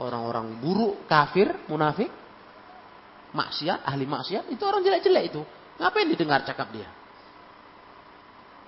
Orang-orang 0.00 0.58
buruk, 0.58 1.06
kafir, 1.06 1.54
munafik 1.68 2.10
maksiat, 3.30 3.86
ahli 3.86 4.04
maksiat, 4.06 4.50
itu 4.50 4.62
orang 4.66 4.82
jelek-jelek 4.82 5.24
itu. 5.30 5.42
Ngapain 5.80 6.08
didengar 6.10 6.42
cakap 6.44 6.68
dia? 6.74 6.88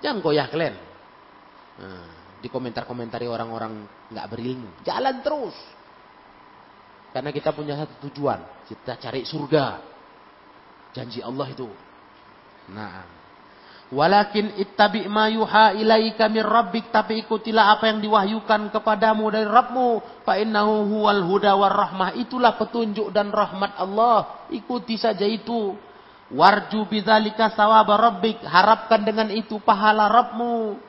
Jangan 0.03 0.19
goyah 0.23 0.47
kalian. 0.51 0.75
Nah, 1.83 2.07
di 2.43 2.49
komentar-komentari 2.51 3.27
orang-orang 3.29 3.87
nggak 4.11 4.27
berilmu. 4.31 4.71
Jalan 4.83 5.23
terus. 5.23 5.57
Karena 7.13 7.31
kita 7.31 7.53
punya 7.53 7.77
satu 7.77 8.09
tujuan. 8.09 8.41
Kita 8.67 8.97
cari 8.99 9.23
surga. 9.29 9.92
Janji 10.93 11.25
Allah 11.25 11.49
itu. 11.49 11.69
Nah, 12.73 13.05
Walakin 13.93 14.57
ittabi 14.57 15.05
ma 15.05 15.29
yuha 15.29 15.77
ilaika 15.77 16.25
min 16.33 16.41
rabbik 16.41 16.89
tapi 16.89 17.21
ikutilah 17.21 17.77
apa 17.77 17.93
yang 17.93 18.01
diwahyukan 18.01 18.73
kepadamu 18.73 19.29
dari 19.29 19.45
Rabbmu. 19.45 20.25
Fa 20.25 20.41
innahu 20.41 20.89
huwal 20.89 21.21
huda 21.29 21.53
war 21.53 21.77
rahmah. 21.77 22.17
Itulah 22.17 22.57
petunjuk 22.57 23.13
dan 23.13 23.29
rahmat 23.29 23.77
Allah. 23.77 24.49
Ikuti 24.49 24.97
saja 24.97 25.29
itu. 25.29 25.77
Warju 26.33 26.89
bidzalika 26.89 27.53
sawaba 27.53 28.01
rabbik. 28.01 28.41
Harapkan 28.41 29.05
dengan 29.05 29.29
itu 29.29 29.61
pahala 29.61 30.09
Rabbmu. 30.09 30.81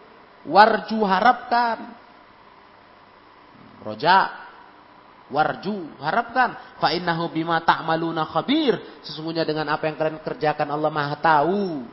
Warju 0.47 1.03
harapkan. 1.03 1.99
Roja 3.83 4.42
warju 5.31 5.95
harapkan 6.03 6.55
fa 6.81 6.91
innahu 6.91 7.31
bima 7.31 7.63
ta'maluna 7.63 8.27
khabir 8.27 8.75
sesungguhnya 9.07 9.47
dengan 9.47 9.71
apa 9.71 9.87
yang 9.87 9.95
kalian 9.95 10.19
kerjakan 10.19 10.67
Allah 10.67 10.91
Maha 10.91 11.15
tahu 11.19 11.87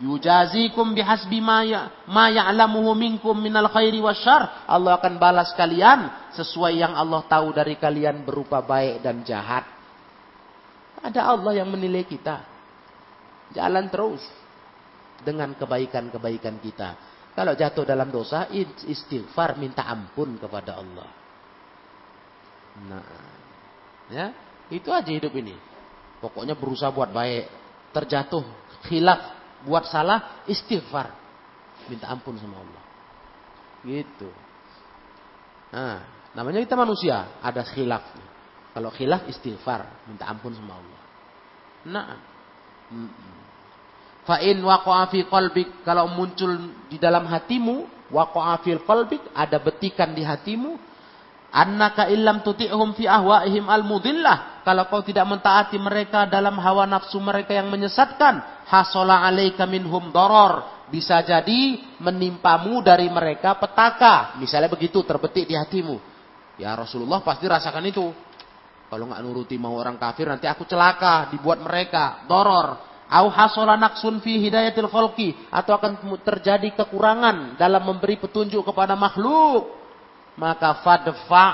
Yujazikum 0.00 0.96
bihasbi 0.96 1.44
ma 1.44 1.60
ya 1.60 1.92
ma 2.08 2.32
ya'lamuhu 2.32 2.96
minkum 2.96 3.36
minal 3.36 3.68
khairi 3.68 4.00
wasyarr. 4.00 4.64
Allah 4.64 4.96
akan 4.96 5.20
balas 5.20 5.52
kalian 5.52 6.32
sesuai 6.32 6.80
yang 6.80 6.96
Allah 6.96 7.20
tahu 7.28 7.52
dari 7.52 7.76
kalian 7.76 8.24
berupa 8.24 8.64
baik 8.64 9.04
dan 9.04 9.20
jahat. 9.28 9.68
Ada 11.04 11.36
Allah 11.36 11.60
yang 11.60 11.68
menilai 11.68 12.08
kita. 12.08 12.40
Jalan 13.52 13.92
terus 13.92 14.24
dengan 15.20 15.52
kebaikan-kebaikan 15.52 16.56
kita. 16.64 16.96
Kalau 17.36 17.52
jatuh 17.52 17.84
dalam 17.84 18.08
dosa, 18.08 18.48
istighfar 18.88 19.60
minta 19.60 19.84
ampun 19.84 20.40
kepada 20.40 20.80
Allah. 20.80 21.19
Nah, 22.88 23.04
ya, 24.08 24.32
itu 24.72 24.88
aja 24.88 25.10
hidup 25.10 25.34
ini. 25.36 25.56
Pokoknya 26.20 26.56
berusaha 26.56 26.88
buat 26.92 27.12
baik. 27.12 27.48
Terjatuh 27.90 28.44
khilaf 28.86 29.40
buat 29.66 29.84
salah 29.88 30.44
istighfar 30.48 31.12
minta 31.88 32.08
ampun 32.08 32.36
sama 32.40 32.60
Allah 32.60 32.84
gitu 33.84 34.30
nah 35.70 36.04
namanya 36.32 36.64
kita 36.64 36.76
manusia 36.76 37.40
ada 37.44 37.60
khilaf 37.66 38.04
kalau 38.72 38.88
khilaf 38.94 39.28
istighfar 39.28 40.08
minta 40.08 40.24
ampun 40.28 40.56
sama 40.56 40.80
Allah 40.80 41.00
nah 41.84 42.06
fa 44.24 44.36
in 44.44 44.60
waqa'a 44.60 45.08
fi 45.12 45.24
kalau 45.84 46.06
muncul 46.12 46.72
di 46.88 46.96
dalam 46.96 47.28
hatimu 47.28 48.08
waqa'a 48.12 48.64
fil 48.64 48.80
ada 49.36 49.56
betikan 49.60 50.12
di 50.16 50.24
hatimu 50.24 50.76
annaka 51.50 52.06
illam 52.08 52.40
tuti'hum 52.46 52.94
fi 52.94 53.10
ahwa'ihim 53.10 53.66
al-mudillah. 53.66 54.62
Kalau 54.62 54.86
kau 54.86 55.02
tidak 55.02 55.26
mentaati 55.26 55.76
mereka 55.76 56.26
dalam 56.30 56.56
hawa 56.58 56.86
nafsu 56.86 57.18
mereka 57.18 57.54
yang 57.54 57.68
menyesatkan 57.68 58.66
hasola 58.70 59.26
alaika 59.26 59.66
minhum 59.66 60.14
doror. 60.14 60.86
Bisa 60.90 61.22
jadi 61.22 61.78
menimpamu 62.02 62.82
dari 62.82 63.06
mereka 63.06 63.54
petaka. 63.54 64.34
Misalnya 64.42 64.66
begitu 64.66 65.06
terbetik 65.06 65.46
di 65.46 65.54
hatimu. 65.54 66.02
Ya 66.58 66.74
Rasulullah 66.74 67.22
pasti 67.22 67.46
rasakan 67.46 67.84
itu. 67.86 68.10
Kalau 68.90 69.06
nggak 69.06 69.22
nuruti 69.22 69.54
mau 69.54 69.78
orang 69.78 69.94
kafir 70.02 70.26
nanti 70.26 70.50
aku 70.50 70.66
celaka 70.66 71.30
dibuat 71.30 71.62
mereka 71.62 72.26
doror. 72.26 72.90
Au 73.10 73.26
hasola 73.30 73.78
naksun 73.78 74.18
fi 74.18 74.42
hidayatil 74.42 74.90
khalqi. 74.90 75.50
Atau 75.54 75.78
akan 75.78 76.02
terjadi 76.26 76.74
kekurangan 76.74 77.54
dalam 77.54 77.86
memberi 77.86 78.18
petunjuk 78.18 78.66
kepada 78.66 78.98
makhluk 78.98 79.79
maka 80.40 80.80
fadfa 80.80 81.46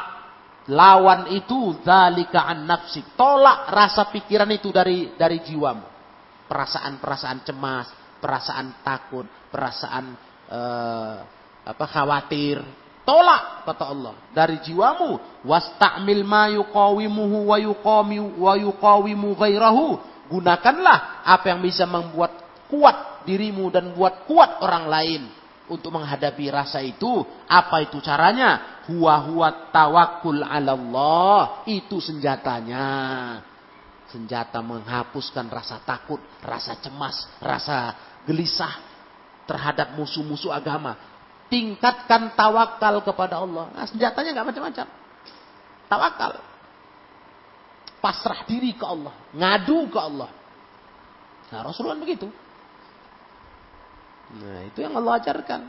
lawan 0.71 1.35
itu 1.35 1.75
zalika 1.83 2.47
an 2.47 2.71
nafsi. 2.71 3.03
Tolak 3.19 3.67
rasa 3.75 4.07
pikiran 4.15 4.47
itu 4.55 4.71
dari 4.71 5.19
dari 5.19 5.43
jiwamu. 5.43 5.99
Perasaan-perasaan 6.47 7.43
cemas, 7.43 7.91
perasaan 8.23 8.87
takut, 8.87 9.27
perasaan 9.51 10.15
uh, 10.47 11.19
apa 11.67 11.85
khawatir. 11.91 12.63
Tolak 13.03 13.67
kata 13.67 13.85
Allah 13.91 14.15
dari 14.31 14.63
jiwamu. 14.63 15.43
Wasta'mil 15.43 16.23
ma 16.23 16.47
yuqawimuhu 16.55 17.51
wa 17.51 17.59
yuqami 17.59 18.19
wa 18.39 18.55
yuqawimu 18.55 19.35
ghairahu. 19.35 19.99
Gunakanlah 20.31 21.27
apa 21.27 21.55
yang 21.55 21.63
bisa 21.63 21.87
membuat 21.87 22.35
kuat 22.71 23.27
dirimu 23.27 23.71
dan 23.71 23.95
buat 23.95 24.27
kuat 24.27 24.63
orang 24.63 24.87
lain 24.91 25.23
untuk 25.69 25.95
menghadapi 25.95 26.51
rasa 26.51 26.83
itu. 26.83 27.25
Apa 27.47 27.83
itu 27.87 27.99
caranya? 28.03 28.83
Huwa 28.91 29.15
huwa 29.27 29.49
tawakul 29.71 30.43
ala 30.43 30.73
Allah. 30.75 31.67
Itu 31.67 31.99
senjatanya. 31.99 32.87
Senjata 34.07 34.63
menghapuskan 34.63 35.51
rasa 35.51 35.83
takut, 35.83 36.23
rasa 36.43 36.79
cemas, 36.79 37.27
rasa 37.43 37.95
gelisah 38.23 38.79
terhadap 39.47 39.99
musuh-musuh 39.99 40.55
agama. 40.55 40.95
Tingkatkan 41.47 42.35
tawakal 42.35 43.03
kepada 43.03 43.43
Allah. 43.43 43.71
Nah, 43.75 43.87
senjatanya 43.87 44.35
nggak 44.35 44.49
macam-macam. 44.55 44.87
Tawakal. 45.87 46.33
Pasrah 48.03 48.47
diri 48.47 48.75
ke 48.75 48.87
Allah. 48.87 49.15
Ngadu 49.35 49.91
ke 49.91 49.99
Allah. 49.99 50.31
Nah 51.51 51.61
Rasulullah 51.63 51.99
begitu. 51.99 52.27
Nah, 54.27 54.67
itu 54.67 54.83
yang 54.83 54.99
Allah 54.99 55.23
ajarkan. 55.23 55.61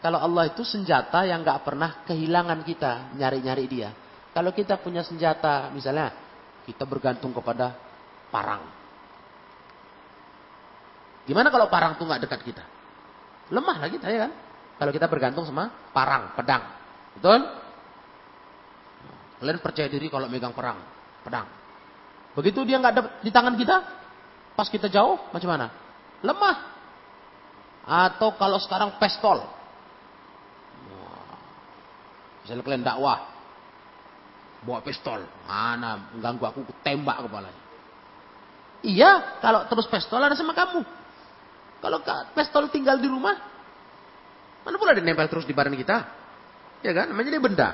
Kalau 0.00 0.18
Allah 0.18 0.48
itu 0.48 0.64
senjata 0.64 1.28
yang 1.28 1.44
nggak 1.44 1.60
pernah 1.62 2.02
kehilangan 2.08 2.64
kita 2.64 3.14
nyari-nyari 3.14 3.64
dia. 3.68 3.90
Kalau 4.32 4.50
kita 4.50 4.80
punya 4.80 5.04
senjata, 5.04 5.68
misalnya 5.70 6.10
kita 6.64 6.88
bergantung 6.88 7.30
kepada 7.36 7.76
parang. 8.32 8.64
Gimana 11.28 11.52
kalau 11.52 11.68
parang 11.68 12.00
tuh 12.00 12.08
nggak 12.08 12.24
dekat 12.24 12.40
kita? 12.42 12.64
Lemah 13.52 13.76
lah 13.76 13.90
kita 13.92 14.06
ya 14.08 14.18
kan? 14.26 14.32
Kalau 14.80 14.92
kita 14.96 15.06
bergantung 15.06 15.44
sama 15.44 15.68
parang, 15.92 16.32
pedang. 16.32 16.64
Betul? 17.18 17.44
Kalian 19.42 19.58
percaya 19.60 19.88
diri 19.92 20.08
kalau 20.08 20.28
megang 20.32 20.56
perang, 20.56 20.80
pedang. 21.20 21.44
Begitu 22.32 22.64
dia 22.64 22.80
nggak 22.80 23.20
di 23.20 23.28
tangan 23.28 23.54
kita, 23.60 23.76
pas 24.56 24.68
kita 24.72 24.88
jauh, 24.88 25.20
macam 25.28 25.50
mana? 25.52 25.66
Lemah. 26.24 26.56
Atau 27.86 28.36
kalau 28.36 28.60
sekarang 28.60 28.96
pistol. 29.00 29.40
Misalnya 32.44 32.62
kalian 32.64 32.84
dakwah. 32.84 33.18
Bawa 34.66 34.80
pistol. 34.84 35.24
Mana 35.48 36.12
ganggu 36.20 36.44
aku 36.44 36.60
tembak 36.84 37.24
kepalanya. 37.24 37.62
Iya, 38.80 39.40
kalau 39.44 39.68
terus 39.68 39.88
pistol 39.88 40.20
ada 40.24 40.36
sama 40.36 40.56
kamu. 40.56 40.80
Kalau 41.80 41.98
pistol 42.36 42.68
tinggal 42.68 43.00
di 43.00 43.08
rumah, 43.08 43.36
mana 44.64 44.76
pula 44.76 44.92
dia 44.92 45.04
nempel 45.04 45.28
terus 45.32 45.48
di 45.48 45.56
badan 45.56 45.76
kita? 45.76 45.96
Ya 46.84 46.92
kan? 46.92 47.12
Namanya 47.12 47.32
dia 47.32 47.42
benda. 47.42 47.68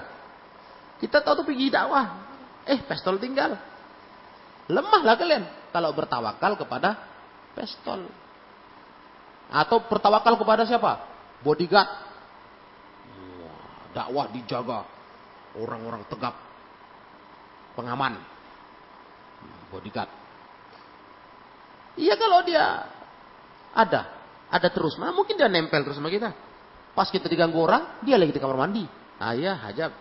Kita 0.99 1.23
tahu 1.23 1.43
tuh 1.43 1.47
pergi 1.47 1.71
dakwah. 1.71 2.07
Eh, 2.67 2.83
pistol 2.87 3.19
tinggal. 3.23 3.55
Lemahlah 4.67 5.15
kalian 5.15 5.47
kalau 5.71 5.95
bertawakal 5.95 6.59
kepada 6.59 6.99
pistol. 7.55 8.11
Atau 9.51 9.87
bertawakal 9.87 10.35
kepada 10.39 10.67
siapa? 10.67 11.07
Bodyguard. 11.43 11.91
dakwah 13.95 14.29
dijaga. 14.29 14.85
Orang-orang 15.57 16.05
tegap. 16.11 16.37
Pengaman. 17.79 18.21
Bodyguard. 19.73 20.11
Iya 21.97 22.15
kalau 22.21 22.45
dia 22.45 22.85
ada. 23.73 24.03
Ada 24.53 24.69
terus. 24.71 25.01
Nah, 25.01 25.11
mungkin 25.11 25.35
dia 25.35 25.51
nempel 25.51 25.83
terus 25.83 25.99
sama 25.99 26.13
kita. 26.13 26.31
Pas 26.97 27.09
kita 27.13 27.27
diganggu 27.29 27.61
orang, 27.61 28.01
dia 28.07 28.17
lagi 28.17 28.33
di 28.33 28.41
kamar 28.41 28.57
mandi. 28.57 28.85
Nah, 29.21 29.33
iya, 29.37 29.59
hajab. 29.59 29.93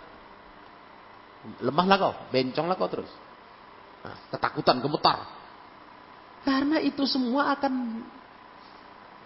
Lemahlah 1.60 1.98
kau, 1.98 2.14
benconglah 2.32 2.78
kau 2.78 2.88
terus. 2.88 3.12
Nah, 4.06 4.16
ketakutan, 4.32 4.80
gemetar. 4.80 5.28
Karena 6.46 6.78
itu 6.78 7.04
semua 7.10 7.58
akan 7.58 8.06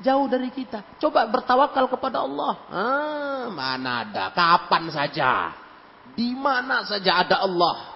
jauh 0.04 0.28
dari 0.28 0.50
kita. 0.52 1.00
Coba 1.00 1.28
bertawakal 1.28 1.88
kepada 1.92 2.24
Allah. 2.24 2.54
Ah, 2.72 3.44
mana 3.52 4.04
ada, 4.08 4.26
kapan 4.32 4.92
saja. 4.92 5.54
Di 6.16 6.36
mana 6.36 6.84
saja 6.84 7.24
ada 7.24 7.40
Allah. 7.44 7.96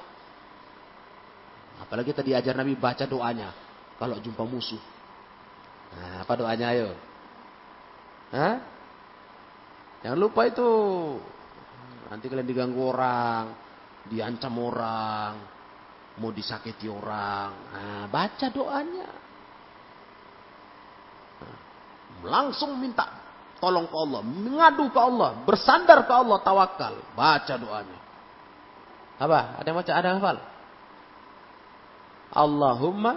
Apalagi 1.84 2.16
tadi 2.16 2.32
ajar 2.32 2.56
Nabi 2.56 2.80
baca 2.80 3.04
doanya. 3.04 3.52
Kalau 4.00 4.18
jumpa 4.20 4.44
musuh. 4.48 4.80
Nah, 5.94 6.26
apa 6.26 6.34
doanya 6.40 6.68
ayo? 6.74 6.90
Hah? 8.34 8.56
Jangan 10.02 10.20
lupa 10.20 10.48
itu. 10.50 10.70
Nanti 12.10 12.26
kalian 12.28 12.48
diganggu 12.48 12.82
orang. 12.82 13.54
Diancam 14.10 14.54
orang. 14.58 15.34
Mau 16.18 16.32
disakiti 16.34 16.90
orang. 16.90 17.52
Nah, 17.74 18.04
baca 18.10 18.48
doanya. 18.50 19.10
Nah, 21.40 21.58
langsung 22.24 22.80
minta 22.80 23.24
tolong 23.64 23.88
ke 23.88 23.96
Allah. 23.96 24.22
Mengadu 24.28 24.92
ke 24.92 25.00
Allah. 25.00 25.40
Bersandar 25.48 26.04
ke 26.04 26.12
Allah. 26.12 26.38
Tawakal. 26.44 26.94
Baca 27.16 27.54
doanya. 27.56 28.00
Apa? 29.24 29.64
Ada 29.64 29.68
yang 29.72 29.78
baca? 29.80 29.92
Ada 29.96 30.08
yang 30.12 30.20
hafal? 30.20 30.38
Allahumma 32.34 33.12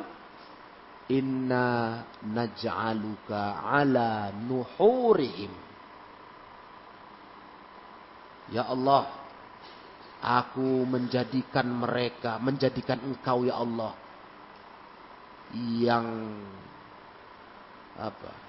inna 1.10 1.66
naj'aluka 2.22 3.64
ala 3.64 4.30
nuhurihim. 4.30 5.50
Ya 8.54 8.62
Allah, 8.70 9.10
aku 10.22 10.86
menjadikan 10.86 11.66
mereka, 11.66 12.38
menjadikan 12.38 13.02
engkau 13.02 13.42
ya 13.42 13.58
Allah 13.58 13.98
yang 15.54 16.06
apa? 17.98 18.45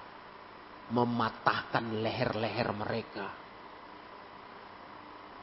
Mematahkan 0.92 2.00
leher-leher 2.00 2.68
mereka. 2.72 3.26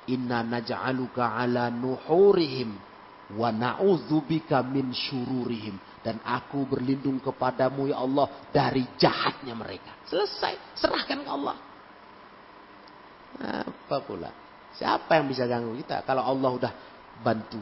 Inna 0.05 0.45
naj'aluka 0.45 1.33
ala 1.33 1.73
nuhurihim 1.73 2.77
wa 3.33 3.49
na'udzubika 3.49 4.61
min 4.61 4.93
syururihim 4.93 5.81
dan 6.05 6.21
aku 6.21 6.69
berlindung 6.69 7.17
kepadamu 7.17 7.89
ya 7.89 7.97
Allah 8.05 8.45
dari 8.53 8.85
jahatnya 9.01 9.57
mereka. 9.57 9.97
Selesai, 10.05 10.77
serahkan 10.77 11.25
ke 11.25 11.29
Allah. 11.29 11.57
Apa 13.41 13.97
pula? 14.05 14.29
Siapa 14.77 15.17
yang 15.17 15.25
bisa 15.25 15.49
ganggu 15.49 15.73
kita 15.81 16.05
kalau 16.05 16.21
Allah 16.21 16.49
udah 16.53 16.73
bantu? 17.25 17.57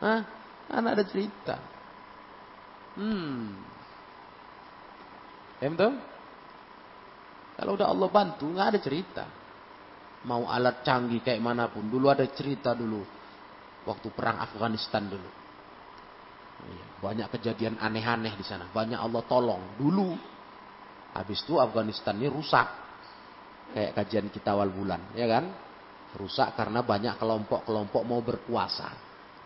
Hah? 0.00 0.20
Kan 0.72 0.84
ada 0.88 1.04
cerita. 1.04 1.60
Hmm. 2.96 3.52
Ya 5.60 5.68
Kalau 7.54 7.78
udah 7.78 7.86
Allah 7.86 8.08
bantu, 8.10 8.50
nggak 8.50 8.66
ada 8.74 8.80
cerita. 8.82 9.24
Mau 10.24 10.48
alat 10.48 10.82
canggih 10.82 11.20
kayak 11.22 11.38
mana 11.38 11.70
pun. 11.70 11.86
Dulu 11.86 12.10
ada 12.10 12.24
cerita 12.32 12.74
dulu. 12.74 13.04
Waktu 13.84 14.08
perang 14.16 14.40
Afghanistan 14.40 15.04
dulu. 15.04 15.30
Iya, 16.64 16.86
banyak 17.04 17.28
kejadian 17.38 17.76
aneh-aneh 17.76 18.32
di 18.34 18.42
sana. 18.42 18.66
Banyak 18.72 18.96
Allah 18.96 19.22
tolong. 19.28 19.76
Dulu. 19.76 20.16
Habis 21.14 21.44
itu 21.44 21.60
Afghanistan 21.60 22.16
ini 22.18 22.26
rusak. 22.32 22.66
Kayak 23.76 23.92
kajian 24.02 24.26
kita 24.32 24.56
awal 24.56 24.72
bulan. 24.72 25.12
Ya 25.14 25.28
kan? 25.28 25.44
Rusak 26.16 26.56
karena 26.56 26.80
banyak 26.82 27.20
kelompok-kelompok 27.20 28.02
mau 28.02 28.22
berkuasa. 28.24 28.88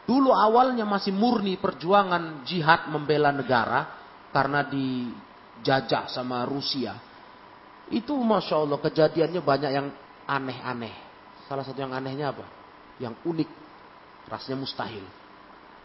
Dulu 0.09 0.33
awalnya 0.33 0.89
masih 0.89 1.13
murni 1.13 1.61
perjuangan 1.61 2.47
jihad 2.49 2.89
membela 2.89 3.29
negara 3.29 3.85
karena 4.33 4.65
dijajah 4.65 6.09
sama 6.09 6.49
Rusia. 6.49 7.08
Itu 7.89 8.17
masya 8.21 8.61
Allah 8.61 8.79
kejadiannya 8.81 9.41
banyak 9.41 9.71
yang 9.73 9.89
aneh-aneh. 10.29 10.93
Salah 11.49 11.65
satu 11.65 11.81
yang 11.81 11.97
anehnya 11.97 12.37
apa? 12.37 12.45
Yang 13.01 13.17
unik, 13.25 13.51
rasanya 14.29 14.61
mustahil. 14.61 15.05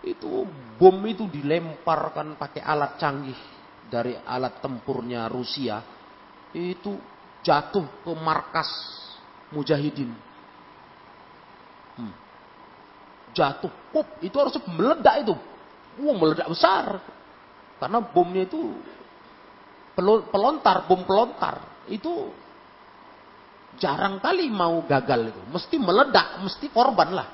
Itu 0.03 0.43
bom 0.75 0.99
itu 1.07 1.31
dilemparkan 1.31 2.35
pakai 2.35 2.59
alat 2.59 2.99
canggih 2.99 3.39
dari 3.87 4.19
alat 4.19 4.59
tempurnya 4.59 5.31
Rusia. 5.31 5.79
Itu 6.51 6.99
jatuh 7.39 8.03
ke 8.03 8.11
markas 8.19 8.67
mujahidin 9.55 10.11
Hmm. 11.93 12.09
Jatuh, 13.37 13.69
pop, 13.93 14.17
itu 14.17 14.33
harus 14.33 14.57
meledak 14.65 15.21
itu. 15.21 15.37
Wah, 16.01 16.15
meledak 16.17 16.49
besar. 16.49 16.97
Karena 17.77 18.01
bomnya 18.01 18.49
itu 18.49 18.73
pelontar, 20.33 20.89
bom 20.89 21.05
pelontar. 21.05 21.72
Itu 21.91 22.31
jarang 23.81 24.21
kali 24.23 24.47
mau 24.47 24.83
gagal 24.85 25.33
itu. 25.33 25.41
Mesti 25.49 25.75
meledak, 25.81 26.39
mesti 26.43 26.67
korban 26.69 27.09
lah. 27.11 27.27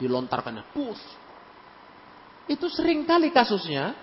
Dilontarkannya, 0.00 0.72
pus. 0.74 1.00
Itu 2.50 2.66
sering 2.72 3.06
kali 3.06 3.30
kasusnya. 3.30 3.94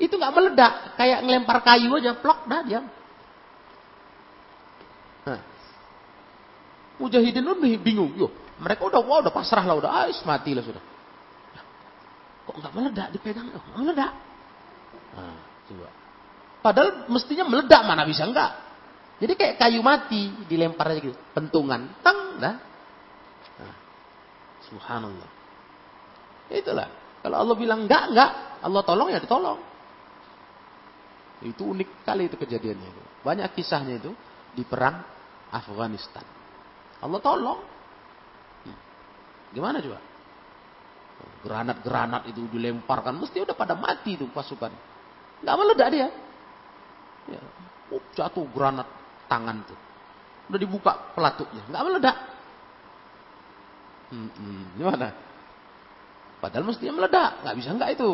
Itu 0.00 0.16
nggak 0.16 0.32
meledak, 0.32 0.72
kayak 0.96 1.20
ngelempar 1.28 1.60
kayu 1.60 1.92
aja, 2.00 2.16
plok 2.16 2.48
dah 2.48 2.60
dia. 2.64 2.80
Nah. 5.28 5.40
Mujahidin 6.96 7.44
lebih 7.44 7.76
bingung, 7.84 8.16
yuk 8.16 8.32
mereka 8.62 8.86
udah 8.86 9.02
wah 9.02 9.18
udah 9.26 9.34
pasrah 9.34 9.66
lah, 9.66 9.74
udah 9.74 9.90
ais 10.06 10.22
mati 10.22 10.54
lah 10.54 10.62
sudah. 10.62 10.82
Kok 12.46 12.54
nggak 12.62 12.74
meledak 12.78 13.06
dipegang? 13.10 13.50
Nggak 13.50 13.78
meledak. 13.82 14.12
Nah, 15.18 15.38
coba. 15.66 15.90
Padahal 16.62 16.90
mestinya 17.10 17.44
meledak 17.50 17.82
mana 17.82 18.06
bisa 18.06 18.22
enggak? 18.22 18.54
Jadi 19.22 19.38
kayak 19.38 19.54
kayu 19.54 19.86
mati 19.86 20.34
dilempar 20.50 20.90
aja 20.90 20.98
gitu, 20.98 21.14
pentungan, 21.30 21.94
tang, 22.02 22.42
dah. 22.42 22.58
Nah, 23.62 23.76
subhanallah. 24.66 25.30
Itulah. 26.50 26.90
Kalau 27.22 27.36
Allah 27.38 27.54
bilang 27.54 27.86
enggak, 27.86 28.10
enggak, 28.10 28.30
Allah 28.66 28.82
tolong 28.82 29.14
ya 29.14 29.22
ditolong. 29.22 29.62
Itu 31.46 31.70
unik 31.70 32.02
kali 32.02 32.26
itu 32.26 32.34
kejadiannya. 32.34 33.22
Banyak 33.22 33.54
kisahnya 33.54 34.02
itu 34.02 34.10
di 34.58 34.66
perang 34.66 35.06
Afghanistan. 35.54 36.26
Allah 36.98 37.22
tolong. 37.22 37.60
Gimana 39.54 39.78
coba? 39.78 40.02
Granat-granat 41.46 42.26
itu 42.26 42.42
dilemparkan, 42.50 43.14
mesti 43.22 43.38
udah 43.38 43.54
pada 43.54 43.78
mati 43.78 44.18
itu 44.18 44.26
pasukan. 44.34 44.74
Gak 45.46 45.56
meledak 45.62 45.88
dia. 45.94 46.08
Ya, 47.30 47.38
up, 47.94 48.02
jatuh 48.18 48.50
granat 48.50 49.01
tangan 49.32 49.64
tuh. 49.64 49.78
Udah 50.52 50.60
dibuka 50.60 50.92
pelatuknya, 51.16 51.64
nggak 51.72 51.84
meledak. 51.88 52.16
Hmm, 54.12 54.28
hmm, 54.28 54.62
gimana? 54.76 55.08
Padahal 56.44 56.68
mestinya 56.68 57.00
meledak, 57.00 57.40
nggak 57.40 57.56
bisa 57.56 57.68
nggak 57.72 57.90
itu. 57.96 58.10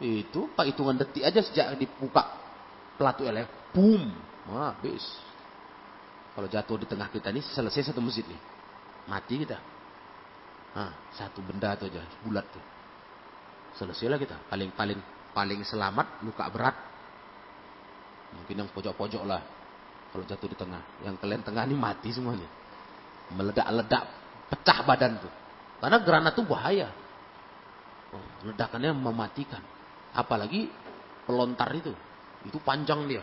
Itu 0.00 0.40
pak 0.52 0.68
hitungan 0.68 1.00
detik 1.00 1.24
aja 1.24 1.40
sejak 1.40 1.72
dibuka 1.80 2.28
pelatuk 3.00 3.24
elek, 3.24 3.48
boom, 3.72 4.12
habis. 4.52 5.04
Kalau 6.36 6.48
jatuh 6.48 6.76
di 6.84 6.86
tengah 6.88 7.08
kita 7.08 7.32
ini 7.32 7.40
selesai 7.40 7.92
satu 7.92 8.04
masjid 8.04 8.24
nih, 8.28 8.40
mati 9.08 9.40
kita. 9.40 9.56
Nah, 10.70 10.92
satu 11.16 11.40
benda 11.42 11.74
itu 11.74 11.88
aja, 11.88 12.04
bulat 12.22 12.46
tuh. 12.52 12.62
Selesailah 13.80 14.18
kita. 14.20 14.36
Paling 14.46 14.70
paling 14.76 14.98
paling 15.32 15.60
selamat 15.66 16.22
luka 16.22 16.46
berat. 16.52 16.76
Mungkin 18.36 18.54
yang 18.62 18.68
pojok-pojok 18.70 19.22
lah. 19.26 19.42
Kalau 20.10 20.24
jatuh 20.26 20.48
di 20.50 20.56
tengah. 20.58 20.82
Yang 21.06 21.16
kalian 21.22 21.42
tengah 21.46 21.62
ini 21.66 21.76
mati 21.78 22.10
semuanya. 22.10 22.48
Meledak-ledak, 23.30 24.04
pecah 24.50 24.78
badan 24.82 25.22
tuh. 25.22 25.32
Karena 25.78 25.98
granat 26.02 26.34
itu 26.34 26.42
bahaya. 26.44 26.88
Oh, 28.10 28.26
ledakannya 28.50 28.90
mematikan. 28.90 29.62
Apalagi 30.10 30.66
pelontar 31.24 31.70
itu. 31.78 31.94
Itu 32.42 32.58
panjang 32.58 33.06
dia. 33.06 33.22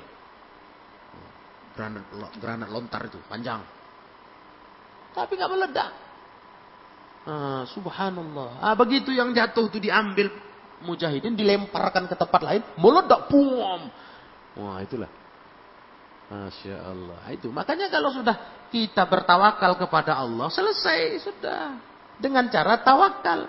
Oh, 1.12 1.32
granat, 1.76 2.08
granat 2.40 2.70
lontar 2.72 3.04
itu 3.04 3.20
panjang. 3.28 3.60
Tapi 5.12 5.32
nggak 5.36 5.52
meledak. 5.52 5.92
Ah, 7.28 7.68
subhanallah. 7.68 8.64
Ah, 8.64 8.76
begitu 8.80 9.12
yang 9.12 9.36
jatuh 9.36 9.68
itu 9.68 9.84
diambil 9.84 10.32
mujahidin, 10.88 11.36
dilemparkan 11.36 12.08
ke 12.08 12.16
tempat 12.16 12.42
lain, 12.46 12.62
meledak, 12.80 13.28
bum. 13.28 13.92
Wah, 14.58 14.80
itulah. 14.80 15.10
Masya 16.28 16.76
Allah. 16.84 17.20
Itu. 17.32 17.48
Makanya 17.56 17.88
kalau 17.88 18.12
sudah 18.12 18.68
kita 18.68 19.08
bertawakal 19.08 19.80
kepada 19.80 20.20
Allah, 20.20 20.52
selesai 20.52 21.24
sudah. 21.24 21.80
Dengan 22.20 22.52
cara 22.52 22.84
tawakal. 22.84 23.48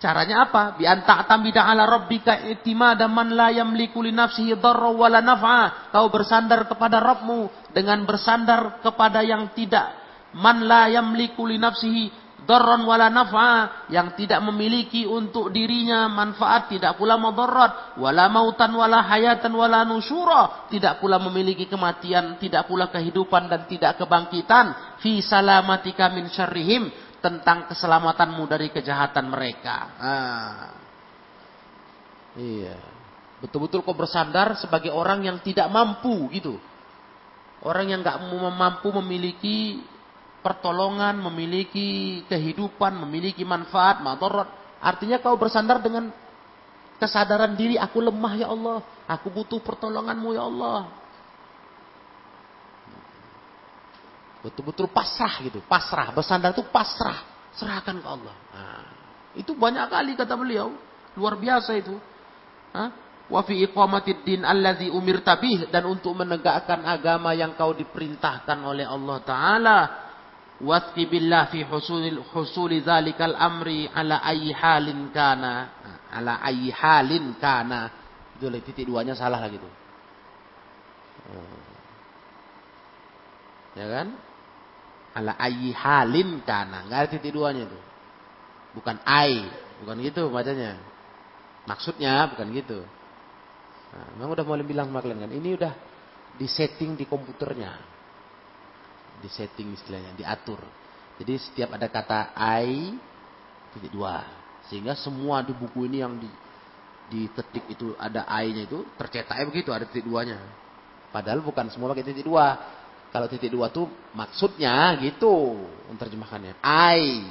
Caranya 0.00 0.48
apa? 0.48 0.80
Bi 0.80 0.88
tamida 1.28 1.68
ala 1.68 1.84
rabbika 1.84 2.48
itimada 2.48 3.04
man 3.04 3.36
la 3.36 3.52
yamliku 3.52 4.00
li 4.00 4.14
nafsihi 4.16 4.56
dharra 4.56 4.88
wala 4.88 5.20
naf'a. 5.20 5.92
Kau 5.92 6.08
bersandar 6.08 6.64
kepada 6.64 7.04
Rabbmu 7.04 7.72
dengan 7.76 8.08
bersandar 8.08 8.80
kepada 8.80 9.20
yang 9.20 9.52
tidak 9.52 10.00
man 10.34 10.64
la 10.64 10.88
yamliku 10.88 11.44
li 11.44 11.60
nafsihi 11.60 12.29
darran 12.48 12.84
wala 12.84 13.08
naf'a. 13.08 13.88
Yang 13.92 14.24
tidak 14.24 14.40
memiliki 14.46 15.08
untuk 15.08 15.50
dirinya 15.50 16.06
manfaat. 16.08 16.70
Tidak 16.70 16.96
pula 16.96 17.16
madarat 17.16 17.96
wala 18.00 18.28
mautan 18.28 18.72
wala 18.72 19.04
hayatan 19.04 19.52
wala 19.52 19.84
nusyura. 19.88 20.68
Tidak 20.68 21.00
pula 21.00 21.18
memiliki 21.18 21.66
kematian. 21.66 22.36
Tidak 22.38 22.68
pula 22.68 22.88
kehidupan 22.88 23.48
dan 23.48 23.64
tidak 23.66 24.00
kebangkitan. 24.00 24.98
Fi 25.02 25.20
salamatika 25.24 26.12
min 26.12 26.28
syarrihim. 26.28 26.88
Tentang 27.20 27.68
keselamatanmu 27.68 28.48
dari 28.48 28.72
kejahatan 28.72 29.28
mereka. 29.28 29.76
Ah. 30.00 30.72
iya. 32.32 32.80
Betul-betul 33.40 33.80
kau 33.84 33.96
bersandar 33.96 34.56
sebagai 34.60 34.92
orang 34.92 35.24
yang 35.24 35.40
tidak 35.40 35.68
mampu 35.72 36.28
gitu. 36.32 36.60
Orang 37.60 37.92
yang 37.92 38.00
nggak 38.00 38.20
mampu 38.56 38.88
memiliki 39.00 39.84
pertolongan, 40.40 41.20
memiliki 41.20 42.20
kehidupan, 42.26 42.96
memiliki 43.06 43.44
manfaat, 43.44 44.00
madarat. 44.00 44.48
Artinya 44.80 45.20
kau 45.20 45.36
bersandar 45.36 45.80
dengan 45.84 46.08
kesadaran 46.96 47.52
diri, 47.56 47.76
aku 47.76 48.00
lemah 48.00 48.32
ya 48.36 48.48
Allah, 48.52 48.80
aku 49.08 49.28
butuh 49.28 49.60
pertolonganmu 49.60 50.28
ya 50.36 50.44
Allah. 50.44 50.80
Betul-betul 54.40 54.88
pasrah 54.88 55.36
gitu, 55.44 55.60
pasrah, 55.68 56.16
bersandar 56.16 56.56
itu 56.56 56.64
pasrah, 56.72 57.20
serahkan 57.52 58.00
ke 58.00 58.08
Allah. 58.08 58.34
Nah, 58.56 58.84
itu 59.36 59.52
banyak 59.52 59.84
kali 59.92 60.16
kata 60.16 60.32
beliau, 60.32 60.72
luar 61.12 61.36
biasa 61.36 61.76
itu. 61.76 61.92
Fi 63.30 63.54
iqamatid 63.62 64.26
din 64.26 64.42
allazi 64.42 64.90
bih 64.90 65.70
dan 65.70 65.86
untuk 65.86 66.18
menegakkan 66.18 66.82
agama 66.82 67.30
yang 67.30 67.54
kau 67.54 67.70
diperintahkan 67.70 68.58
oleh 68.64 68.82
Allah 68.82 69.18
taala 69.22 69.78
Wasqi 70.60 71.08
billah 71.08 71.48
fi 71.48 71.64
husulil 71.64 72.20
husuli 72.36 72.84
zalikal 72.84 73.32
amri 73.32 73.88
ala 73.88 74.20
ayyi 74.20 74.52
halin 74.52 75.08
kana. 75.08 75.72
Ala 76.12 76.40
ayyi 76.44 76.68
halin 76.68 77.36
kana. 77.40 77.88
Itu 78.36 78.52
titik 78.64 78.84
duanya 78.84 79.16
salah 79.16 79.40
lagi 79.40 79.56
tuh. 79.56 79.72
Ya 83.80 83.86
kan? 83.88 84.08
Ala 85.16 85.32
ayyi 85.40 85.72
halin 85.72 86.44
kana. 86.44 86.84
Enggak 86.84 86.98
ada 87.04 87.08
titik 87.08 87.32
duanya 87.32 87.64
itu. 87.64 87.78
Bukan 88.76 89.00
ai, 89.02 89.48
bukan 89.82 89.96
gitu 90.04 90.28
bacanya. 90.28 90.76
Maksudnya 91.64 92.28
bukan 92.30 92.46
gitu. 92.52 92.84
Nah, 93.90 94.06
memang 94.14 94.38
udah 94.38 94.46
mulai 94.46 94.62
bilang 94.62 94.86
sama 94.86 95.02
kalian 95.02 95.26
kan, 95.26 95.32
ini 95.34 95.58
udah 95.58 95.74
disetting 96.38 96.94
di 96.94 97.10
komputernya 97.10 97.74
di 99.20 99.28
setting 99.28 99.76
istilahnya, 99.76 100.16
diatur. 100.16 100.64
Jadi 101.20 101.36
setiap 101.36 101.76
ada 101.76 101.86
kata 101.92 102.32
I 102.34 102.96
titik 103.76 103.92
dua, 103.92 104.24
sehingga 104.72 104.96
semua 104.96 105.44
di 105.44 105.52
buku 105.52 105.84
ini 105.84 106.00
yang 106.00 106.16
di 106.16 106.30
diketik 107.10 107.66
itu 107.74 107.98
ada 107.98 108.22
I-nya 108.38 108.70
itu 108.70 108.86
tercetaknya 108.94 109.44
begitu 109.50 109.74
ada 109.74 109.82
titik 109.82 110.06
duanya. 110.06 110.38
Padahal 111.10 111.42
bukan 111.42 111.66
semua 111.68 111.90
pakai 111.90 112.06
titik 112.06 112.22
dua. 112.22 112.54
Kalau 113.10 113.26
titik 113.26 113.50
dua 113.50 113.66
tuh 113.74 113.90
maksudnya 114.14 114.94
gitu 115.02 115.58
terjemahannya. 115.98 116.54
I 116.62 117.26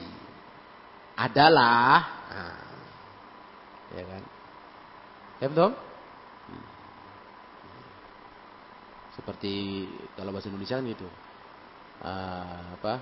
adalah, 1.16 1.96
nah, 2.28 2.64
ya 3.96 4.04
kan? 4.04 4.24
Ya 5.40 5.48
betul? 5.48 5.72
Hmm. 5.72 6.66
Seperti 9.16 9.54
kalau 10.20 10.36
bahasa 10.36 10.52
Indonesia 10.52 10.76
kan 10.76 10.84
gitu 10.84 11.08
uh, 12.04 12.76
apa? 12.80 12.94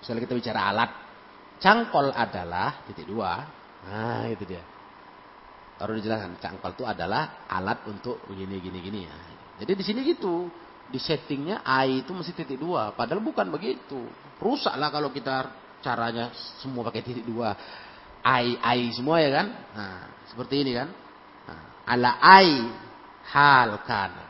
Misalnya 0.00 0.20
kita 0.24 0.34
bicara 0.34 0.60
alat 0.72 0.90
cangkol 1.60 2.10
adalah 2.10 2.82
titik 2.88 3.04
dua. 3.04 3.44
Nah 3.84 4.24
itu 4.32 4.48
dia. 4.48 4.64
Baru 5.76 5.96
dijelaskan 5.96 6.40
cangkol 6.40 6.72
itu 6.76 6.84
adalah 6.88 7.46
alat 7.48 7.84
untuk 7.88 8.24
begini 8.28 8.60
gini 8.60 8.78
gini 8.80 9.00
ya. 9.04 9.16
Jadi 9.60 9.72
di 9.76 9.84
sini 9.84 10.00
gitu 10.08 10.48
di 10.90 10.98
settingnya 10.98 11.62
I 11.62 12.02
itu 12.02 12.10
mesti 12.10 12.34
titik 12.34 12.58
dua 12.58 12.96
padahal 12.96 13.20
bukan 13.20 13.52
begitu. 13.52 14.08
Rusak 14.40 14.74
lah 14.80 14.88
kalau 14.88 15.12
kita 15.12 15.52
caranya 15.84 16.32
semua 16.60 16.88
pakai 16.88 17.04
titik 17.04 17.28
dua. 17.28 17.52
I 18.24 18.56
I 18.56 18.88
semua 18.96 19.20
ya 19.20 19.30
kan? 19.32 19.46
Nah 19.76 19.96
seperti 20.32 20.64
ini 20.64 20.72
kan? 20.76 20.88
Nah, 21.44 21.62
ala 21.88 22.12
I 22.40 22.48
hal 23.30 23.84
kana 23.84 24.29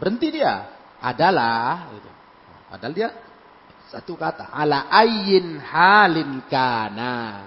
Berhenti 0.00 0.32
dia. 0.32 0.80
Adalah. 1.04 1.92
Gitu. 1.92 2.10
Padahal 2.72 2.94
dia 2.96 3.08
satu 3.92 4.16
kata. 4.16 4.48
Ala 4.48 4.88
ayin 4.88 5.60
halin 5.60 6.40
kana. 6.48 7.44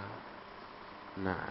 Nah. 1.17 1.49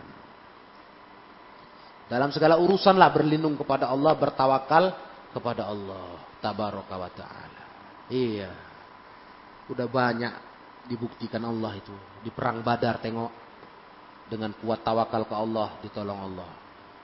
Dalam 2.07 2.30
segala 2.30 2.61
urusan 2.62 2.94
lah 2.94 3.11
berlindung 3.11 3.59
kepada 3.59 3.90
Allah. 3.90 4.14
Bertawakal 4.14 4.94
kepada 5.34 5.66
Allah. 5.66 6.22
Tabaraka 6.38 6.94
wa 6.94 7.11
ta'ala. 7.11 7.62
Iya. 8.07 8.55
Udah 9.66 9.90
banyak 9.90 10.34
dibuktikan 10.86 11.42
Allah 11.42 11.74
itu. 11.74 11.94
Di 12.22 12.30
perang 12.30 12.62
badar 12.62 13.03
tengok. 13.03 13.42
Dengan 14.30 14.55
kuat 14.55 14.86
tawakal 14.86 15.26
ke 15.26 15.34
Allah. 15.34 15.82
Ditolong 15.82 16.20
Allah. 16.30 16.50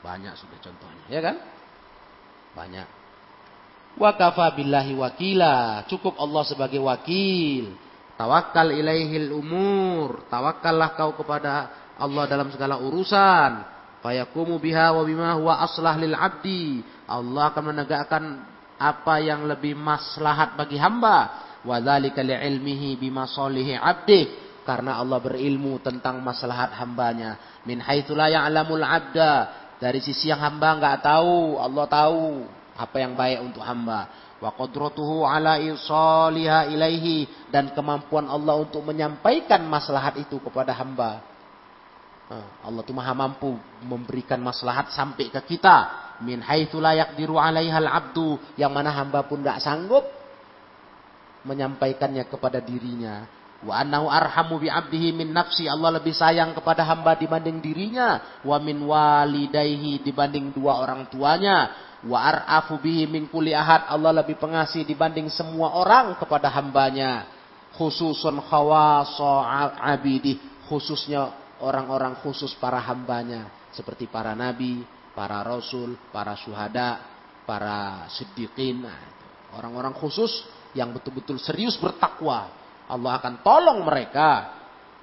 Banyak 0.06 0.38
sudah 0.38 0.58
contohnya. 0.62 1.06
Ya 1.10 1.18
kan? 1.18 1.42
Banyak. 2.54 2.97
Wa 3.98 4.14
kafa 4.14 4.54
billahi 4.54 4.94
wakila. 4.94 5.82
Cukup 5.90 6.14
Allah 6.22 6.42
sebagai 6.46 6.78
wakil. 6.78 7.74
Tawakal 8.14 8.70
ilaihil 8.70 9.34
umur. 9.34 10.22
Tawakallah 10.30 10.94
kau 10.94 11.18
kepada 11.18 11.70
Allah 11.98 12.24
dalam 12.30 12.48
segala 12.54 12.78
urusan. 12.78 13.76
Fayakumu 13.98 14.62
biha 14.62 14.94
wa 14.94 15.02
bima 15.02 15.34
huwa 15.34 15.58
aslah 15.66 15.98
lil 15.98 16.14
abdi. 16.14 16.78
Allah 17.10 17.50
akan 17.50 17.64
menegakkan 17.74 18.24
apa 18.78 19.18
yang 19.18 19.50
lebih 19.50 19.74
maslahat 19.74 20.54
bagi 20.54 20.78
hamba. 20.78 21.50
Wa 21.66 21.82
dzalika 21.82 22.22
li'ilmihi 22.22 23.02
bima 23.02 23.26
solihi 23.26 23.74
abdi. 23.74 24.30
Karena 24.62 25.02
Allah 25.02 25.18
berilmu 25.18 25.82
tentang 25.82 26.22
maslahat 26.22 26.70
hambanya. 26.78 27.62
Min 27.66 27.82
haitsu 27.82 28.14
la 28.14 28.30
ya'lamul 28.30 28.86
abda. 28.86 29.32
Dari 29.82 29.98
sisi 29.98 30.30
yang 30.30 30.42
hamba 30.42 30.78
enggak 30.78 31.02
tahu, 31.06 31.58
Allah 31.58 31.86
tahu 31.86 32.57
apa 32.78 32.96
yang 33.02 33.18
baik 33.18 33.42
untuk 33.42 33.60
hamba 33.66 34.06
wa 34.38 34.54
qudratuhu 34.54 35.26
ala 35.26 35.58
isaliha 35.58 36.70
ilaihi 36.70 37.26
dan 37.50 37.74
kemampuan 37.74 38.30
Allah 38.30 38.62
untuk 38.62 38.86
menyampaikan 38.86 39.66
maslahat 39.66 40.14
itu 40.22 40.38
kepada 40.38 40.70
hamba. 40.78 41.20
Allah 42.60 42.84
itu 42.84 42.92
maha 42.92 43.16
mampu 43.16 43.56
memberikan 43.80 44.36
maslahat 44.38 44.92
sampai 44.92 45.32
ke 45.32 45.40
kita 45.56 45.76
min 46.20 46.44
haitsu 46.44 46.76
la 46.76 46.92
yaqdiru 46.92 47.40
alaihal 47.40 47.88
abdu 47.88 48.36
yang 48.60 48.68
mana 48.68 48.92
hamba 48.92 49.24
pun 49.24 49.40
tidak 49.40 49.64
sanggup 49.64 50.04
menyampaikannya 51.48 52.28
kepada 52.28 52.60
dirinya. 52.60 53.24
Wa 53.58 53.82
annahu 53.82 54.06
arhamu 54.06 54.60
bi 54.62 54.70
abdihi 54.70 55.16
min 55.16 55.34
nafsi. 55.34 55.66
Allah 55.66 55.98
lebih 55.98 56.14
sayang 56.14 56.54
kepada 56.54 56.86
hamba 56.86 57.18
dibanding 57.18 57.58
dirinya. 57.58 58.38
Wa 58.44 58.60
min 58.62 58.76
walidayhi 58.86 60.04
dibanding 60.04 60.54
dua 60.54 60.84
orang 60.84 61.10
tuanya 61.10 61.87
wa 62.06 62.18
ar'afu 62.22 62.78
bihi 62.78 63.10
min 63.10 63.26
kulli 63.26 63.50
ahad. 63.56 63.90
Allah 63.90 64.22
lebih 64.22 64.38
pengasih 64.38 64.86
dibanding 64.86 65.26
semua 65.32 65.74
orang 65.74 66.14
kepada 66.20 66.46
hambanya. 66.52 67.26
Khususun 67.74 68.42
khawasa 68.42 69.78
abidi 69.78 70.38
khususnya 70.66 71.30
orang-orang 71.62 72.18
khusus 72.22 72.54
para 72.58 72.78
hambanya. 72.78 73.50
Seperti 73.74 74.10
para 74.10 74.34
nabi 74.34 74.82
para 75.14 75.42
rasul 75.42 75.98
para 76.14 76.38
syuhada 76.38 77.02
para 77.46 78.06
siddiqin. 78.12 78.82
Nah, 78.82 78.98
orang-orang 79.56 79.94
khusus 79.96 80.30
yang 80.76 80.92
betul-betul 80.92 81.40
serius 81.40 81.78
bertakwa. 81.80 82.50
Allah 82.88 83.20
akan 83.20 83.44
tolong 83.44 83.84
mereka 83.84 84.57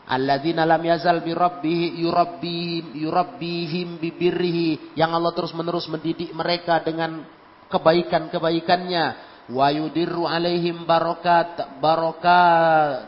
Alladzina 0.06 0.70
lam 0.70 0.86
yazal 0.86 1.26
bi 1.26 1.34
rabbih 1.34 1.98
yurabbihim 1.98 2.94
yurabbihim 2.94 3.98
bibirrihi 3.98 4.94
yang 4.94 5.10
Allah 5.18 5.34
terus 5.34 5.50
menerus 5.58 5.90
mendidik 5.90 6.30
mereka 6.30 6.78
dengan 6.86 7.26
kebaikan-kebaikannya. 7.74 9.34
Wa 9.46 9.70
yudirru 9.70 10.26
alaihim 10.26 10.86
barokat 10.90 11.58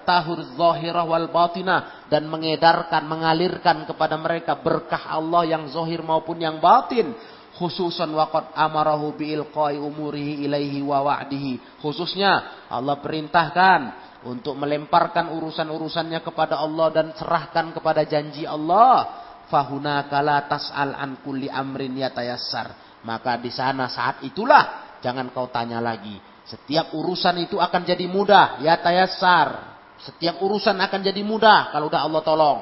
tahur 0.06 0.42
zahirah 0.58 1.06
wal 1.06 1.30
batinah. 1.30 2.10
Dan 2.10 2.26
mengedarkan 2.34 3.06
mengalirkan 3.06 3.86
kepada 3.86 4.18
mereka 4.18 4.58
berkah 4.58 5.06
Allah 5.14 5.46
yang 5.46 5.70
zahir 5.70 6.02
maupun 6.02 6.42
yang 6.42 6.58
batin. 6.58 7.14
Khususan 7.58 8.10
waqad 8.14 8.54
amarahu 8.54 9.18
bi 9.18 9.34
ilqai 9.34 9.78
umurihi 9.82 10.46
ilaihi 10.46 10.82
wa 10.82 11.02
wa'dihi. 11.06 11.82
Khususnya 11.82 12.66
Allah 12.70 13.02
perintahkan 13.02 13.80
untuk 14.26 14.58
melemparkan 14.58 15.30
urusan-urusannya 15.30 16.26
kepada 16.26 16.58
Allah 16.58 16.88
dan 16.90 17.08
serahkan 17.14 17.70
kepada 17.76 18.02
janji 18.08 18.48
Allah 18.50 19.26
fahuna 19.52 20.10
kala 20.10 20.50
tas'al 20.50 20.98
an 20.98 21.22
kulli 21.22 21.52
amrin 21.52 21.94
yatayassar 21.94 23.00
maka 23.06 23.38
di 23.38 23.54
sana 23.54 23.86
saat 23.92 24.26
itulah 24.26 24.98
jangan 25.06 25.30
kau 25.30 25.48
tanya 25.54 25.78
lagi 25.78 26.18
Setiap 26.48 26.96
urusan 26.96 27.44
itu 27.44 27.60
akan 27.60 27.84
jadi 27.84 28.08
mudah. 28.08 28.64
Ya 28.64 28.80
tayasar. 28.80 29.76
Setiap 30.00 30.40
urusan 30.40 30.80
akan 30.80 31.00
jadi 31.04 31.20
mudah 31.20 31.76
kalau 31.76 31.92
udah 31.92 32.08
Allah 32.08 32.22
tolong. 32.24 32.60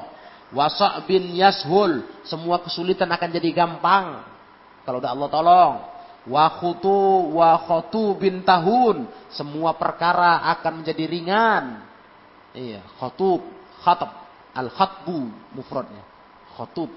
Wasak 0.50 1.06
bin 1.06 1.30
yashul. 1.38 2.02
Semua 2.26 2.58
kesulitan 2.58 3.06
akan 3.06 3.30
jadi 3.30 3.54
gampang. 3.54 4.26
Kalau 4.82 4.98
udah 4.98 5.14
Allah 5.14 5.28
tolong. 5.30 5.74
Wa 6.26 6.58
khutu 6.58 7.30
wa 7.38 7.54
khutu 7.62 8.18
bin 8.18 8.42
tahun. 8.42 9.06
Semua 9.30 9.78
perkara 9.78 10.42
akan 10.58 10.82
menjadi 10.82 11.04
ringan. 11.06 11.86
Iya, 12.56 12.82
khutub, 12.98 13.46
khatab. 13.86 14.26
Al-khatbu 14.56 15.52
mufradnya. 15.52 16.02
Khutub. 16.56 16.88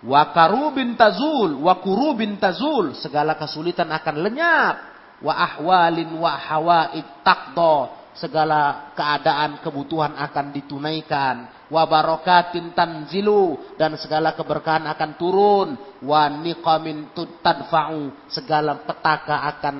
Wa 0.00 0.32
karubin 0.32 0.96
tazul, 0.96 1.60
wa 1.60 1.76
kurubin 1.76 2.40
tazul, 2.40 2.96
segala 2.96 3.36
kesulitan 3.36 3.92
akan 3.92 4.16
lenyap. 4.24 4.76
Wa 5.20 5.36
ahwalin 5.36 6.08
wa 6.16 6.32
hawaid 6.32 7.20
taqdo, 7.20 7.92
segala 8.16 8.92
keadaan 8.96 9.60
kebutuhan 9.60 10.16
akan 10.16 10.56
ditunaikan. 10.56 11.59
Wa 11.70 11.86
barokatin 11.86 12.74
tanzilu, 12.74 13.74
dan 13.78 13.94
segala 13.94 14.34
keberkahan 14.34 14.90
akan 14.90 15.10
turun. 15.14 15.68
Wa 16.02 16.26
niqamin 16.26 17.14
tadfa'u, 17.14 18.26
segala 18.26 18.82
petaka 18.82 19.46
akan 19.56 19.76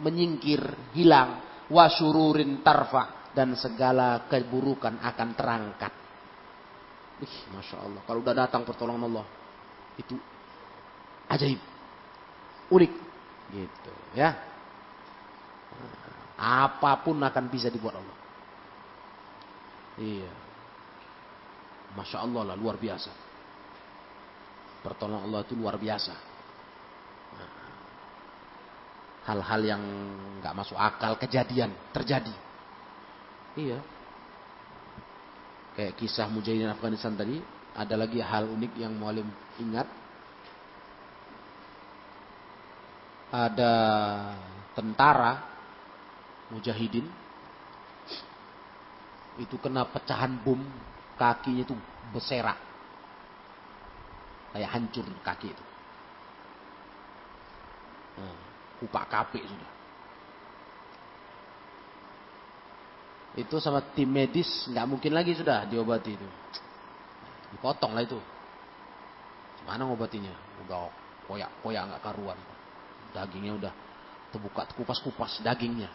menyingkir, 0.00 0.92
hilang. 0.96 1.44
Wa 1.68 1.92
syururin 1.92 2.64
tarfa, 2.64 3.32
dan 3.36 3.52
segala 3.60 4.24
keburukan 4.24 5.00
akan 5.04 5.28
terangkat. 5.36 5.92
Ih, 7.22 7.36
Masya 7.52 7.76
Allah. 7.78 8.00
Kalau 8.08 8.20
udah 8.24 8.34
datang 8.34 8.66
pertolongan 8.66 9.06
Allah 9.06 9.26
itu 9.94 10.18
ajaib, 11.30 11.60
unik, 12.72 12.92
gitu 13.54 13.92
ya. 14.18 14.34
Apa 16.34 16.98
pun 17.06 17.22
akan 17.22 17.44
bisa 17.46 17.70
dibuat 17.70 17.94
Allah. 17.94 18.18
Iya. 20.02 20.43
Masya 21.94 22.18
Allah 22.26 22.42
lah, 22.52 22.56
luar 22.58 22.76
biasa. 22.76 23.10
Pertolongan 24.84 25.30
Allah 25.30 25.40
itu 25.46 25.54
luar 25.56 25.78
biasa. 25.80 26.14
Hal-hal 29.24 29.60
yang 29.64 29.82
nggak 30.44 30.52
masuk 30.52 30.76
akal 30.76 31.16
kejadian 31.16 31.72
terjadi. 31.96 32.34
Iya. 33.56 33.80
Kayak 35.74 35.96
kisah 35.96 36.28
Mujahidin 36.28 36.68
Afghanistan 36.68 37.16
tadi, 37.16 37.40
ada 37.72 37.94
lagi 37.96 38.20
hal 38.20 38.46
unik 38.46 38.72
yang 38.76 38.92
Mualim 38.94 39.26
ingat. 39.58 39.88
Ada 43.34 43.72
tentara 44.78 45.42
mujahidin 46.54 47.06
itu 49.42 49.56
kena 49.58 49.82
pecahan 49.90 50.38
bom 50.38 50.62
kakinya 51.18 51.62
itu 51.62 51.74
berserak 52.10 52.58
kayak 54.54 54.70
hancur 54.70 55.04
kaki 55.22 55.50
itu 55.50 55.64
nah, 58.18 58.38
upak 58.82 59.04
kapik 59.10 59.42
sudah 59.42 59.70
itu 63.34 63.56
sama 63.58 63.82
tim 63.94 64.06
medis 64.06 64.46
nggak 64.70 64.86
mungkin 64.86 65.10
lagi 65.10 65.34
sudah 65.34 65.66
diobati 65.66 66.14
itu 66.14 66.28
Dipotong 67.54 67.94
lah 67.94 68.02
itu. 68.02 68.18
Mana 69.62 69.86
ngobatinya? 69.86 70.34
Udah 70.66 70.90
koyak-koyak 71.30 71.82
nggak 71.86 72.02
karuan. 72.02 72.38
Dagingnya 73.14 73.52
udah 73.54 73.72
terbuka, 74.34 74.66
kupas-kupas 74.74 75.38
dagingnya. 75.46 75.86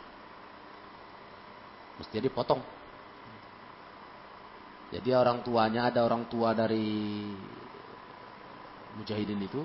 Mesti 1.99 2.23
dipotong. 2.23 2.63
Jadi 4.89 5.09
orang 5.13 5.45
tuanya 5.45 5.93
ada 5.93 6.01
orang 6.01 6.25
tua 6.25 6.57
dari 6.57 7.29
mujahidin 8.97 9.41
itu 9.45 9.61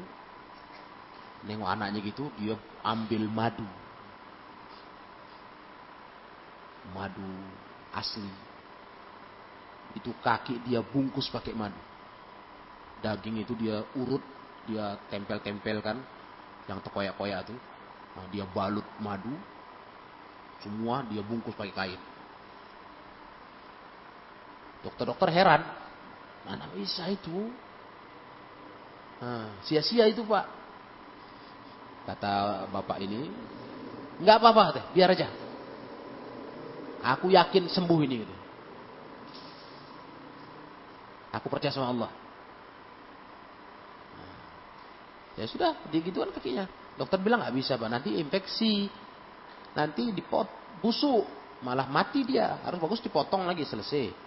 nengok 1.49 1.69
anaknya 1.69 2.01
gitu 2.05 2.29
dia 2.41 2.57
ambil 2.85 3.29
madu 3.29 3.69
madu 6.93 7.25
asli 7.93 8.29
itu 9.95 10.11
kaki 10.21 10.67
dia 10.67 10.83
bungkus 10.83 11.31
pakai 11.31 11.55
madu. 11.55 11.79
Daging 13.01 13.47
itu 13.47 13.55
dia 13.55 13.87
urut, 13.95 14.21
dia 14.67 14.99
tempel-tempelkan 15.09 16.03
yang 16.67 16.79
terkoyak-koyak 16.83 17.47
itu. 17.47 17.55
Nah, 18.15 18.27
dia 18.31 18.45
balut 18.47 18.87
madu, 18.99 19.31
semua 20.63 21.07
dia 21.07 21.23
bungkus 21.23 21.55
pakai 21.55 21.75
kain. 21.75 22.01
Dokter-dokter 24.85 25.33
heran, 25.33 25.65
mana 26.45 26.69
bisa 26.77 27.09
itu? 27.09 27.49
Nah, 29.25 29.57
sia-sia 29.65 30.05
itu 30.05 30.21
pak. 30.29 30.45
Kata 32.05 32.69
bapak 32.69 33.01
ini, 33.01 33.33
nggak 34.21 34.37
apa-apa 34.37 34.77
teh, 34.77 34.85
biar 34.93 35.17
aja. 35.17 35.33
Aku 37.17 37.33
yakin 37.33 37.65
sembuh 37.73 38.01
ini. 38.05 38.17
Gitu. 38.21 38.37
Aku 41.33 41.49
percaya 41.49 41.73
sama 41.73 41.89
Allah. 41.89 42.11
Nah, 44.13 44.37
ya 45.41 45.47
sudah, 45.49 45.73
digituan 45.89 46.29
kakinya. 46.29 46.69
Dokter 47.01 47.17
bilang 47.25 47.41
nggak 47.41 47.57
bisa, 47.57 47.81
pak. 47.81 47.89
Nanti 47.89 48.21
infeksi, 48.21 48.93
nanti 49.73 50.13
dipot 50.13 50.47
busuk, 50.85 51.25
malah 51.65 51.89
mati 51.89 52.21
dia. 52.25 52.61
Harus 52.61 52.77
bagus 52.81 53.01
dipotong 53.01 53.49
lagi 53.49 53.65
selesai. 53.65 54.24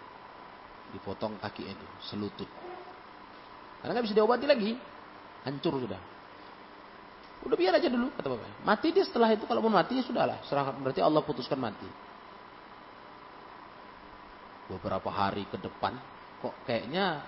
Dipotong 0.96 1.40
kaki 1.42 1.68
itu, 1.68 1.88
selutut. 2.08 2.48
Karena 3.84 3.92
nggak 3.98 4.06
bisa 4.08 4.16
diobati 4.16 4.46
lagi, 4.48 4.72
hancur 5.44 5.80
sudah. 5.84 6.02
Udah 7.46 7.56
biar 7.56 7.78
aja 7.78 7.88
dulu 7.88 8.12
kata 8.18 8.28
bapak. 8.28 8.66
Mati 8.66 8.88
dia 8.92 9.06
setelah 9.06 9.30
itu 9.32 9.46
kalau 9.46 9.62
mau 9.64 9.72
mati 9.72 10.02
ya 10.02 10.04
sudahlah. 10.04 10.42
Serahkan 10.50 10.82
berarti 10.82 11.00
Allah 11.00 11.22
putuskan 11.22 11.60
mati. 11.62 11.88
Beberapa 14.68 15.08
hari 15.08 15.48
ke 15.48 15.56
depan 15.56 15.96
kok 16.44 16.56
kayaknya 16.68 17.24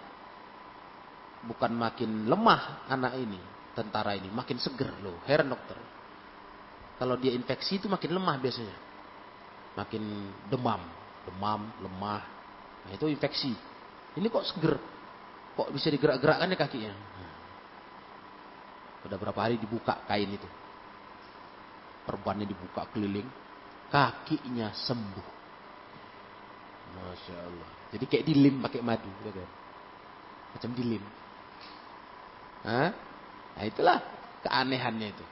bukan 1.48 1.72
makin 1.72 2.28
lemah 2.28 2.90
anak 2.92 3.16
ini, 3.16 3.40
tentara 3.78 4.18
ini, 4.18 4.28
makin 4.28 4.60
seger 4.60 4.92
loh. 5.00 5.24
Heran 5.24 5.48
dokter. 5.48 5.78
Kalau 7.00 7.16
dia 7.16 7.32
infeksi 7.32 7.80
itu 7.80 7.88
makin 7.88 8.12
lemah 8.12 8.36
biasanya. 8.44 8.78
Makin 9.80 10.04
demam, 10.52 10.84
demam, 11.24 11.62
lemah. 11.80 12.39
Nah, 12.90 12.98
itu 12.98 13.06
infeksi. 13.06 13.54
Ini 14.18 14.26
kok 14.34 14.50
seger. 14.50 14.82
Kok 15.54 15.70
bisa 15.70 15.94
digerak-gerakkan 15.94 16.50
ya 16.50 16.58
kakinya? 16.58 16.90
Nah. 16.98 17.38
Udah 19.06 19.18
berapa 19.22 19.38
hari 19.38 19.62
dibuka 19.62 20.02
kain 20.10 20.34
itu. 20.34 20.50
Perbannya 22.10 22.50
dibuka 22.50 22.90
keliling. 22.90 23.30
Kakinya 23.94 24.74
sembuh. 24.74 25.28
Masya 26.98 27.36
Allah. 27.38 27.70
Jadi 27.94 28.06
kayak 28.10 28.26
dilim 28.26 28.58
pakai 28.66 28.82
madu, 28.82 29.10
gitu 29.22 29.30
kan? 29.34 29.50
Macam 30.58 30.70
dilim. 30.74 31.04
Hah? 32.66 32.90
Nah 33.54 33.64
itulah 33.70 34.02
keanehannya 34.42 35.08
itu. 35.14 35.26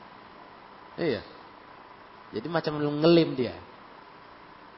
Iya. 0.97 1.21
Jadi 2.37 2.47
macam 2.49 2.77
ngelim 2.77 3.33
dia. 3.33 3.57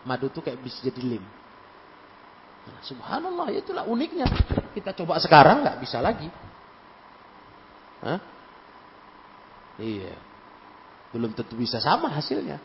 Madu 0.07 0.31
tuh 0.31 0.39
kayak 0.39 0.63
bisa 0.63 0.79
jadi 0.79 1.01
lim. 1.03 1.23
Nah, 2.67 2.79
subhanallah, 2.83 3.47
itulah 3.55 3.83
uniknya. 3.87 4.27
Kita 4.75 4.91
coba 4.97 5.21
sekarang 5.21 5.63
nggak 5.63 5.77
bisa 5.79 6.03
lagi. 6.03 6.27
Hah? 8.03 8.19
Iya. 9.79 10.15
Belum 11.15 11.31
tentu 11.33 11.55
bisa 11.55 11.79
sama 11.79 12.11
hasilnya. 12.11 12.59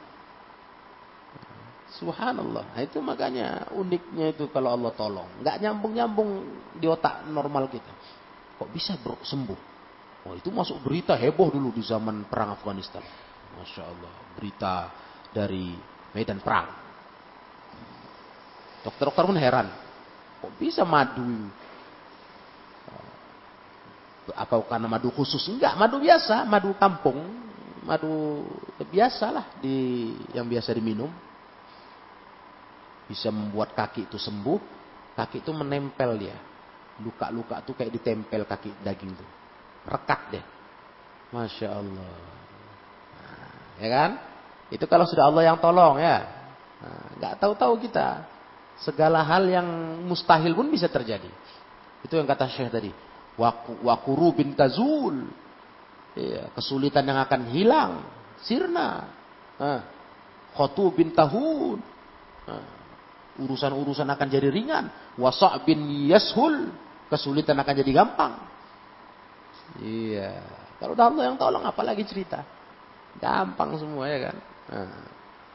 Subhanallah. 1.94 2.74
Nah, 2.74 2.82
itu 2.82 2.98
makanya 2.98 3.70
uniknya 3.70 4.34
itu 4.34 4.50
kalau 4.50 4.74
Allah 4.74 4.90
tolong. 4.98 5.30
Nggak 5.38 5.62
nyambung-nyambung 5.62 6.30
di 6.74 6.86
otak 6.90 7.22
normal 7.30 7.70
kita. 7.70 7.92
Kok 8.58 8.70
bisa 8.74 8.98
bro, 8.98 9.18
sembuh? 9.22 9.74
Oh 10.24 10.32
itu 10.32 10.48
masuk 10.48 10.80
berita 10.80 11.14
heboh 11.20 11.52
dulu 11.52 11.70
di 11.70 11.84
zaman 11.84 12.26
perang 12.26 12.56
Afghanistan. 12.56 13.04
Masya 13.54 13.82
Allah. 13.84 14.12
Berita 14.34 14.90
dari 15.30 15.76
medan 16.16 16.40
perang. 16.40 16.68
Dokter-dokter 18.82 19.24
pun 19.24 19.38
heran. 19.38 19.83
Kok 20.44 20.52
bisa 20.60 20.84
madu? 20.84 21.24
Apa 24.36 24.60
karena 24.68 24.88
madu 24.92 25.08
khusus? 25.08 25.40
Enggak, 25.48 25.72
madu 25.80 25.96
biasa. 25.96 26.44
Madu 26.44 26.76
kampung. 26.76 27.16
Madu 27.84 28.44
biasa 28.92 29.32
lah 29.32 29.46
di, 29.60 30.12
yang 30.36 30.44
biasa 30.48 30.72
diminum 30.76 31.08
bisa 33.04 33.28
membuat 33.28 33.76
kaki 33.76 34.08
itu 34.08 34.16
sembuh, 34.16 34.60
kaki 35.16 35.44
itu 35.44 35.52
menempel 35.52 36.16
dia. 36.16 36.36
Luka-luka 37.04 37.60
tuh 37.60 37.76
kayak 37.76 37.92
ditempel 37.92 38.48
kaki 38.48 38.70
daging 38.80 39.12
tuh. 39.12 39.28
Rekat 39.84 40.20
deh. 40.32 40.44
Masya 41.34 41.68
Allah. 41.68 42.14
Nah, 43.20 43.52
ya 43.82 43.88
kan? 43.90 44.10
Itu 44.72 44.88
kalau 44.88 45.04
sudah 45.04 45.28
Allah 45.28 45.52
yang 45.52 45.58
tolong 45.60 46.00
ya. 46.00 46.24
Nah, 46.80 47.34
tahu-tahu 47.36 47.80
kita. 47.84 48.33
Segala 48.82 49.22
hal 49.22 49.46
yang 49.46 49.68
mustahil 50.08 50.50
pun 50.50 50.66
bisa 50.66 50.90
terjadi. 50.90 51.30
Itu 52.02 52.18
yang 52.18 52.26
kata 52.26 52.50
Syekh 52.50 52.74
tadi. 52.74 52.90
Wakuru 53.82 54.34
bin 54.34 54.58
tazul. 54.58 55.30
Iya, 56.14 56.50
kesulitan 56.54 57.06
yang 57.06 57.18
akan 57.22 57.40
hilang. 57.50 57.92
Sirna. 58.42 59.08
Nah, 59.58 59.80
khotu 60.54 60.90
bin 60.94 61.14
tahun. 61.14 61.78
Urusan-urusan 63.34 64.06
akan 64.06 64.26
jadi 64.30 64.50
ringan. 64.50 64.90
Wasak 65.18 65.66
bin 65.66 66.06
yashul. 66.06 66.70
Kesulitan 67.10 67.58
akan 67.58 67.74
jadi 67.78 67.92
gampang. 67.94 68.34
Iya. 69.82 70.42
Kalau 70.78 70.94
Allah 70.98 71.30
yang 71.30 71.38
tolong 71.38 71.62
apalagi 71.66 72.06
cerita. 72.06 72.42
Gampang 73.18 73.78
semua 73.78 74.10
ya 74.10 74.30
kan. 74.30 74.36
Nah. 74.70 75.02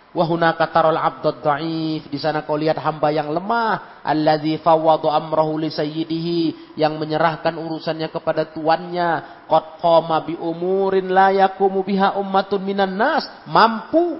Wahuna 0.09 0.57
katarol 0.57 0.97
abdad 0.97 1.37
da'if. 1.45 2.09
Di 2.09 2.17
sana 2.17 2.41
kau 2.41 2.57
lihat 2.57 2.81
hamba 2.81 3.13
yang 3.13 3.29
lemah. 3.29 4.01
Alladhi 4.01 4.57
fawwadu 4.57 5.05
amrahu 5.05 5.61
li 5.61 5.69
sayyidihi. 5.69 6.73
Yang 6.73 6.93
menyerahkan 6.97 7.53
urusannya 7.53 8.09
kepada 8.09 8.49
tuannya. 8.49 9.45
Qad 9.45 9.77
qama 9.77 10.25
bi 10.25 10.33
umurin 10.33 11.13
la 11.13 11.29
yakumu 11.29 11.85
biha 11.85 12.17
ummatun 12.17 12.65
minan 12.65 12.97
nas. 12.97 13.29
Mampu. 13.45 14.17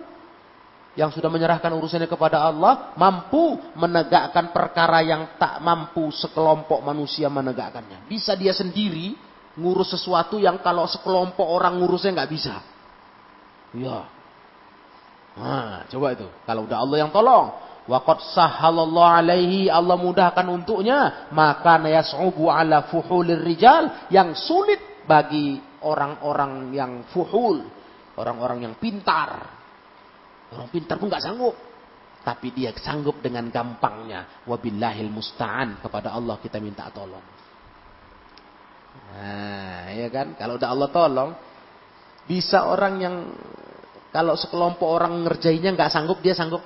Yang 0.94 1.18
sudah 1.18 1.30
menyerahkan 1.34 1.74
urusannya 1.74 2.06
kepada 2.06 2.46
Allah. 2.46 2.94
Mampu 2.94 3.58
menegakkan 3.74 4.54
perkara 4.54 5.02
yang 5.02 5.42
tak 5.42 5.58
mampu 5.66 6.14
sekelompok 6.14 6.86
manusia 6.86 7.34
menegakkannya. 7.34 8.06
Bisa 8.06 8.38
dia 8.38 8.54
sendiri 8.54 9.18
ngurus 9.58 9.98
sesuatu 9.98 10.38
yang 10.38 10.62
kalau 10.62 10.86
sekelompok 10.86 11.50
orang 11.50 11.82
ngurusnya 11.82 12.14
nggak 12.14 12.32
bisa. 12.32 12.56
Ya, 13.74 14.06
Nah, 15.40 15.88
coba 15.88 16.08
itu. 16.12 16.28
Kalau 16.44 16.68
udah 16.68 16.78
Allah 16.84 16.98
yang 17.00 17.12
tolong. 17.16 17.48
Waqad 17.90 18.22
sahalallahu 18.38 19.02
alaihi 19.02 19.66
Allah 19.66 19.98
mudahkan 19.98 20.46
untuknya 20.46 21.26
maka 21.34 21.82
yas'ubu 21.82 22.46
ala 22.54 22.86
fuhulir 22.86 23.42
rijal 23.42 24.06
yang 24.14 24.38
sulit 24.38 24.78
bagi 25.10 25.58
orang-orang 25.82 26.70
yang 26.70 27.02
fuhul, 27.10 27.66
orang-orang 28.14 28.70
yang 28.70 28.76
pintar. 28.78 29.58
Orang 30.54 30.70
pintar 30.70 31.02
pun 31.02 31.10
nggak 31.10 31.24
sanggup. 31.24 31.56
Tapi 32.20 32.52
dia 32.54 32.70
sanggup 32.78 33.24
dengan 33.24 33.48
gampangnya. 33.50 34.44
Wabillahil 34.46 35.10
musta'an. 35.10 35.80
Kepada 35.82 36.14
Allah 36.14 36.36
kita 36.38 36.62
minta 36.62 36.92
tolong. 36.94 37.26
Nah, 39.10 39.90
ya 39.96 40.10
kan? 40.14 40.38
Kalau 40.38 40.62
udah 40.62 40.70
Allah 40.70 40.90
tolong, 40.94 41.32
bisa 42.30 42.70
orang 42.70 42.94
yang 43.02 43.16
kalau 44.10 44.34
sekelompok 44.34 44.90
orang 44.90 45.22
ngerjainnya 45.26 45.78
nggak 45.78 45.92
sanggup, 45.94 46.18
dia 46.26 46.34
sanggup. 46.34 46.66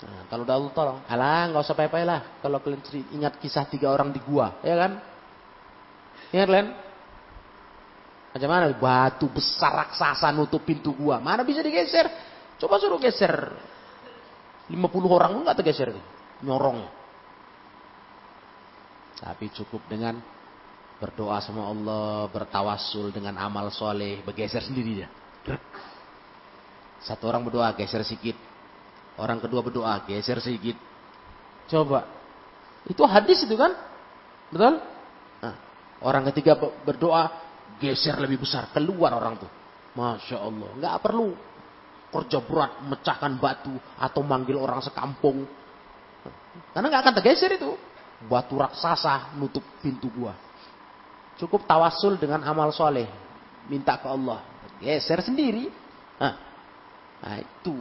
Nah, 0.00 0.24
kalau 0.32 0.48
udah 0.48 0.56
Allah 0.56 0.72
tolong, 0.72 0.98
alah 1.04 1.42
nggak 1.50 1.62
usah 1.66 1.76
payah 1.76 2.06
lah. 2.06 2.20
Kalau 2.40 2.62
kalian 2.62 2.80
ingat 3.12 3.36
kisah 3.42 3.68
tiga 3.68 3.90
orang 3.90 4.14
di 4.14 4.20
gua, 4.22 4.62
ya 4.62 4.78
kan? 4.78 4.92
Ingat 6.30 6.46
kalian? 6.46 6.68
Macam 8.30 8.48
mana? 8.48 8.70
Batu 8.70 9.26
besar 9.26 9.74
raksasa 9.74 10.30
nutup 10.30 10.62
pintu 10.62 10.94
gua. 10.94 11.18
Mana 11.18 11.42
bisa 11.42 11.60
digeser? 11.60 12.06
Coba 12.56 12.78
suruh 12.78 13.02
geser. 13.02 13.34
50 14.70 14.78
orang 15.10 15.42
nggak 15.42 15.58
tergeser. 15.58 15.90
Nyorong. 16.46 16.86
Tapi 19.20 19.52
cukup 19.52 19.84
dengan 19.90 20.16
berdoa 21.00 21.40
sama 21.40 21.64
Allah, 21.64 22.28
bertawasul 22.28 23.08
dengan 23.08 23.40
amal 23.40 23.72
soleh, 23.72 24.20
bergeser 24.20 24.60
sendiri 24.60 25.02
dia. 25.02 25.08
Satu 27.00 27.32
orang 27.32 27.48
berdoa, 27.48 27.72
geser 27.72 28.04
sedikit. 28.04 28.36
Orang 29.16 29.40
kedua 29.40 29.64
berdoa, 29.64 30.04
geser 30.04 30.36
sedikit. 30.44 30.76
Coba. 31.72 32.04
Itu 32.84 33.00
hadis 33.08 33.40
itu 33.48 33.56
kan? 33.56 33.72
Betul? 34.52 34.76
Nah, 35.40 35.56
orang 36.04 36.28
ketiga 36.28 36.60
berdoa, 36.60 37.32
geser 37.80 38.20
lebih 38.20 38.44
besar. 38.44 38.68
Keluar 38.76 39.16
orang 39.16 39.40
tuh. 39.40 39.50
Masya 39.96 40.36
Allah. 40.36 40.70
Nggak 40.76 40.96
perlu 41.00 41.32
kerja 42.12 42.38
berat, 42.44 42.72
mecahkan 42.84 43.32
batu. 43.40 43.72
Atau 43.96 44.20
manggil 44.20 44.60
orang 44.60 44.84
sekampung. 44.84 45.48
Karena 46.76 46.86
nggak 46.92 47.02
akan 47.08 47.14
tergeser 47.16 47.56
itu. 47.56 47.72
Batu 48.28 48.60
raksasa 48.60 49.32
nutup 49.40 49.64
pintu 49.80 50.12
gua. 50.12 50.49
Cukup 51.40 51.64
tawasul 51.64 52.20
dengan 52.20 52.44
amal 52.44 52.68
soleh. 52.68 53.08
Minta 53.72 53.96
ke 53.96 54.04
Allah. 54.04 54.44
Geser 54.76 55.24
sendiri. 55.24 55.72
Nah, 56.20 56.36
nah 57.24 57.36
itu. 57.40 57.72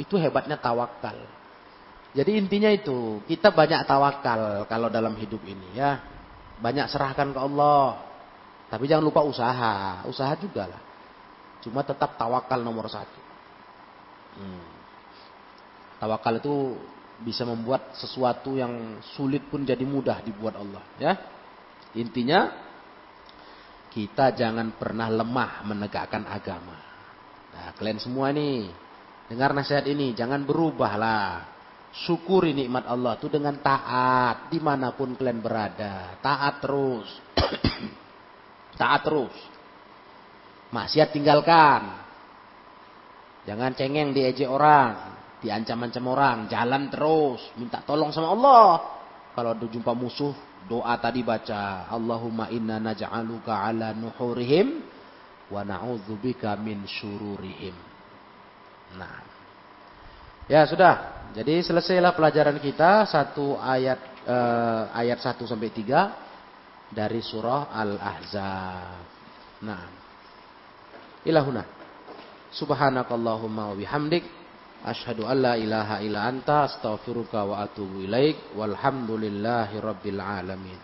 Itu 0.00 0.16
hebatnya 0.16 0.56
tawakal. 0.56 1.20
Jadi 2.16 2.40
intinya 2.40 2.72
itu. 2.72 3.20
Kita 3.28 3.52
banyak 3.52 3.84
tawakal 3.84 4.64
kalau 4.64 4.88
dalam 4.88 5.12
hidup 5.20 5.44
ini 5.44 5.76
ya. 5.76 6.00
Banyak 6.64 6.88
serahkan 6.88 7.36
ke 7.36 7.40
Allah. 7.40 8.00
Tapi 8.72 8.88
jangan 8.88 9.04
lupa 9.04 9.20
usaha. 9.20 10.00
Usaha 10.08 10.32
juga 10.40 10.72
lah. 10.72 10.80
Cuma 11.60 11.84
tetap 11.84 12.16
tawakal 12.16 12.64
nomor 12.64 12.88
satu. 12.88 13.20
Hmm. 14.40 14.64
Tawakal 16.00 16.40
itu 16.40 16.80
bisa 17.22 17.46
membuat 17.46 17.94
sesuatu 17.94 18.58
yang 18.58 18.98
sulit 19.14 19.46
pun 19.46 19.62
jadi 19.62 19.84
mudah 19.84 20.24
dibuat 20.24 20.58
Allah. 20.58 20.82
Ya, 20.98 21.14
intinya 21.94 22.71
kita 23.92 24.32
jangan 24.32 24.72
pernah 24.72 25.12
lemah 25.12 25.68
menegakkan 25.68 26.24
agama. 26.24 26.80
Nah, 27.52 27.76
kalian 27.76 28.00
semua 28.00 28.32
nih, 28.32 28.72
dengar 29.28 29.52
nasihat 29.52 29.84
ini, 29.84 30.16
jangan 30.16 30.40
berubahlah. 30.48 31.52
Syukuri 31.92 32.56
nikmat 32.56 32.88
Allah 32.88 33.20
itu 33.20 33.28
dengan 33.28 33.60
taat 33.60 34.48
di 34.48 34.56
mana 34.64 34.96
pun 34.96 35.12
kalian 35.12 35.44
berada. 35.44 36.16
Taat 36.24 36.64
terus. 36.64 37.08
taat 38.80 39.04
terus. 39.04 39.36
Maksiat 40.72 41.12
tinggalkan. 41.12 42.00
Jangan 43.44 43.76
cengeng 43.76 44.16
diejek 44.16 44.48
orang. 44.48 45.20
Diancam-ancam 45.44 46.04
orang. 46.08 46.38
Jalan 46.48 46.88
terus. 46.88 47.44
Minta 47.60 47.84
tolong 47.84 48.08
sama 48.08 48.32
Allah. 48.32 48.68
Kalau 49.32 49.56
ada 49.56 49.64
jumpa 49.64 49.96
musuh, 49.96 50.36
doa 50.68 50.92
tadi 51.00 51.24
baca 51.24 51.88
Allahumma 51.88 52.52
inna 52.52 52.76
naj'aluka 52.76 53.64
ala 53.64 53.96
nuhurihim 53.96 54.84
wa 55.48 55.64
na'udzubika 55.64 56.52
min 56.60 56.84
syururihim. 56.84 57.72
Nah. 59.00 59.24
Ya, 60.50 60.68
sudah. 60.68 61.24
Jadi 61.32 61.64
selesailah 61.64 62.12
pelajaran 62.12 62.60
kita 62.60 63.08
satu 63.08 63.56
ayat 63.56 64.00
eh, 64.28 64.84
ayat 64.92 65.16
1 65.16 65.48
sampai 65.48 65.72
3 65.72 66.92
dari 66.92 67.24
surah 67.24 67.72
Al-Ahzab. 67.72 69.00
Nah. 69.64 69.84
Ilahuna. 71.24 71.64
Subhanakallahumma 72.52 73.72
wa 73.72 73.76
Ashadu 74.82 75.30
an 75.30 75.38
la 75.38 75.54
ilaha 75.54 76.02
illa 76.02 76.26
anta 76.26 76.66
astaghfiruka 76.66 77.46
wa 77.46 77.62
atubu 77.62 78.02
ilaik 78.02 78.58
walhamdulillahi 78.58 79.78
rabbil 79.78 80.18
alamin. 80.18 80.82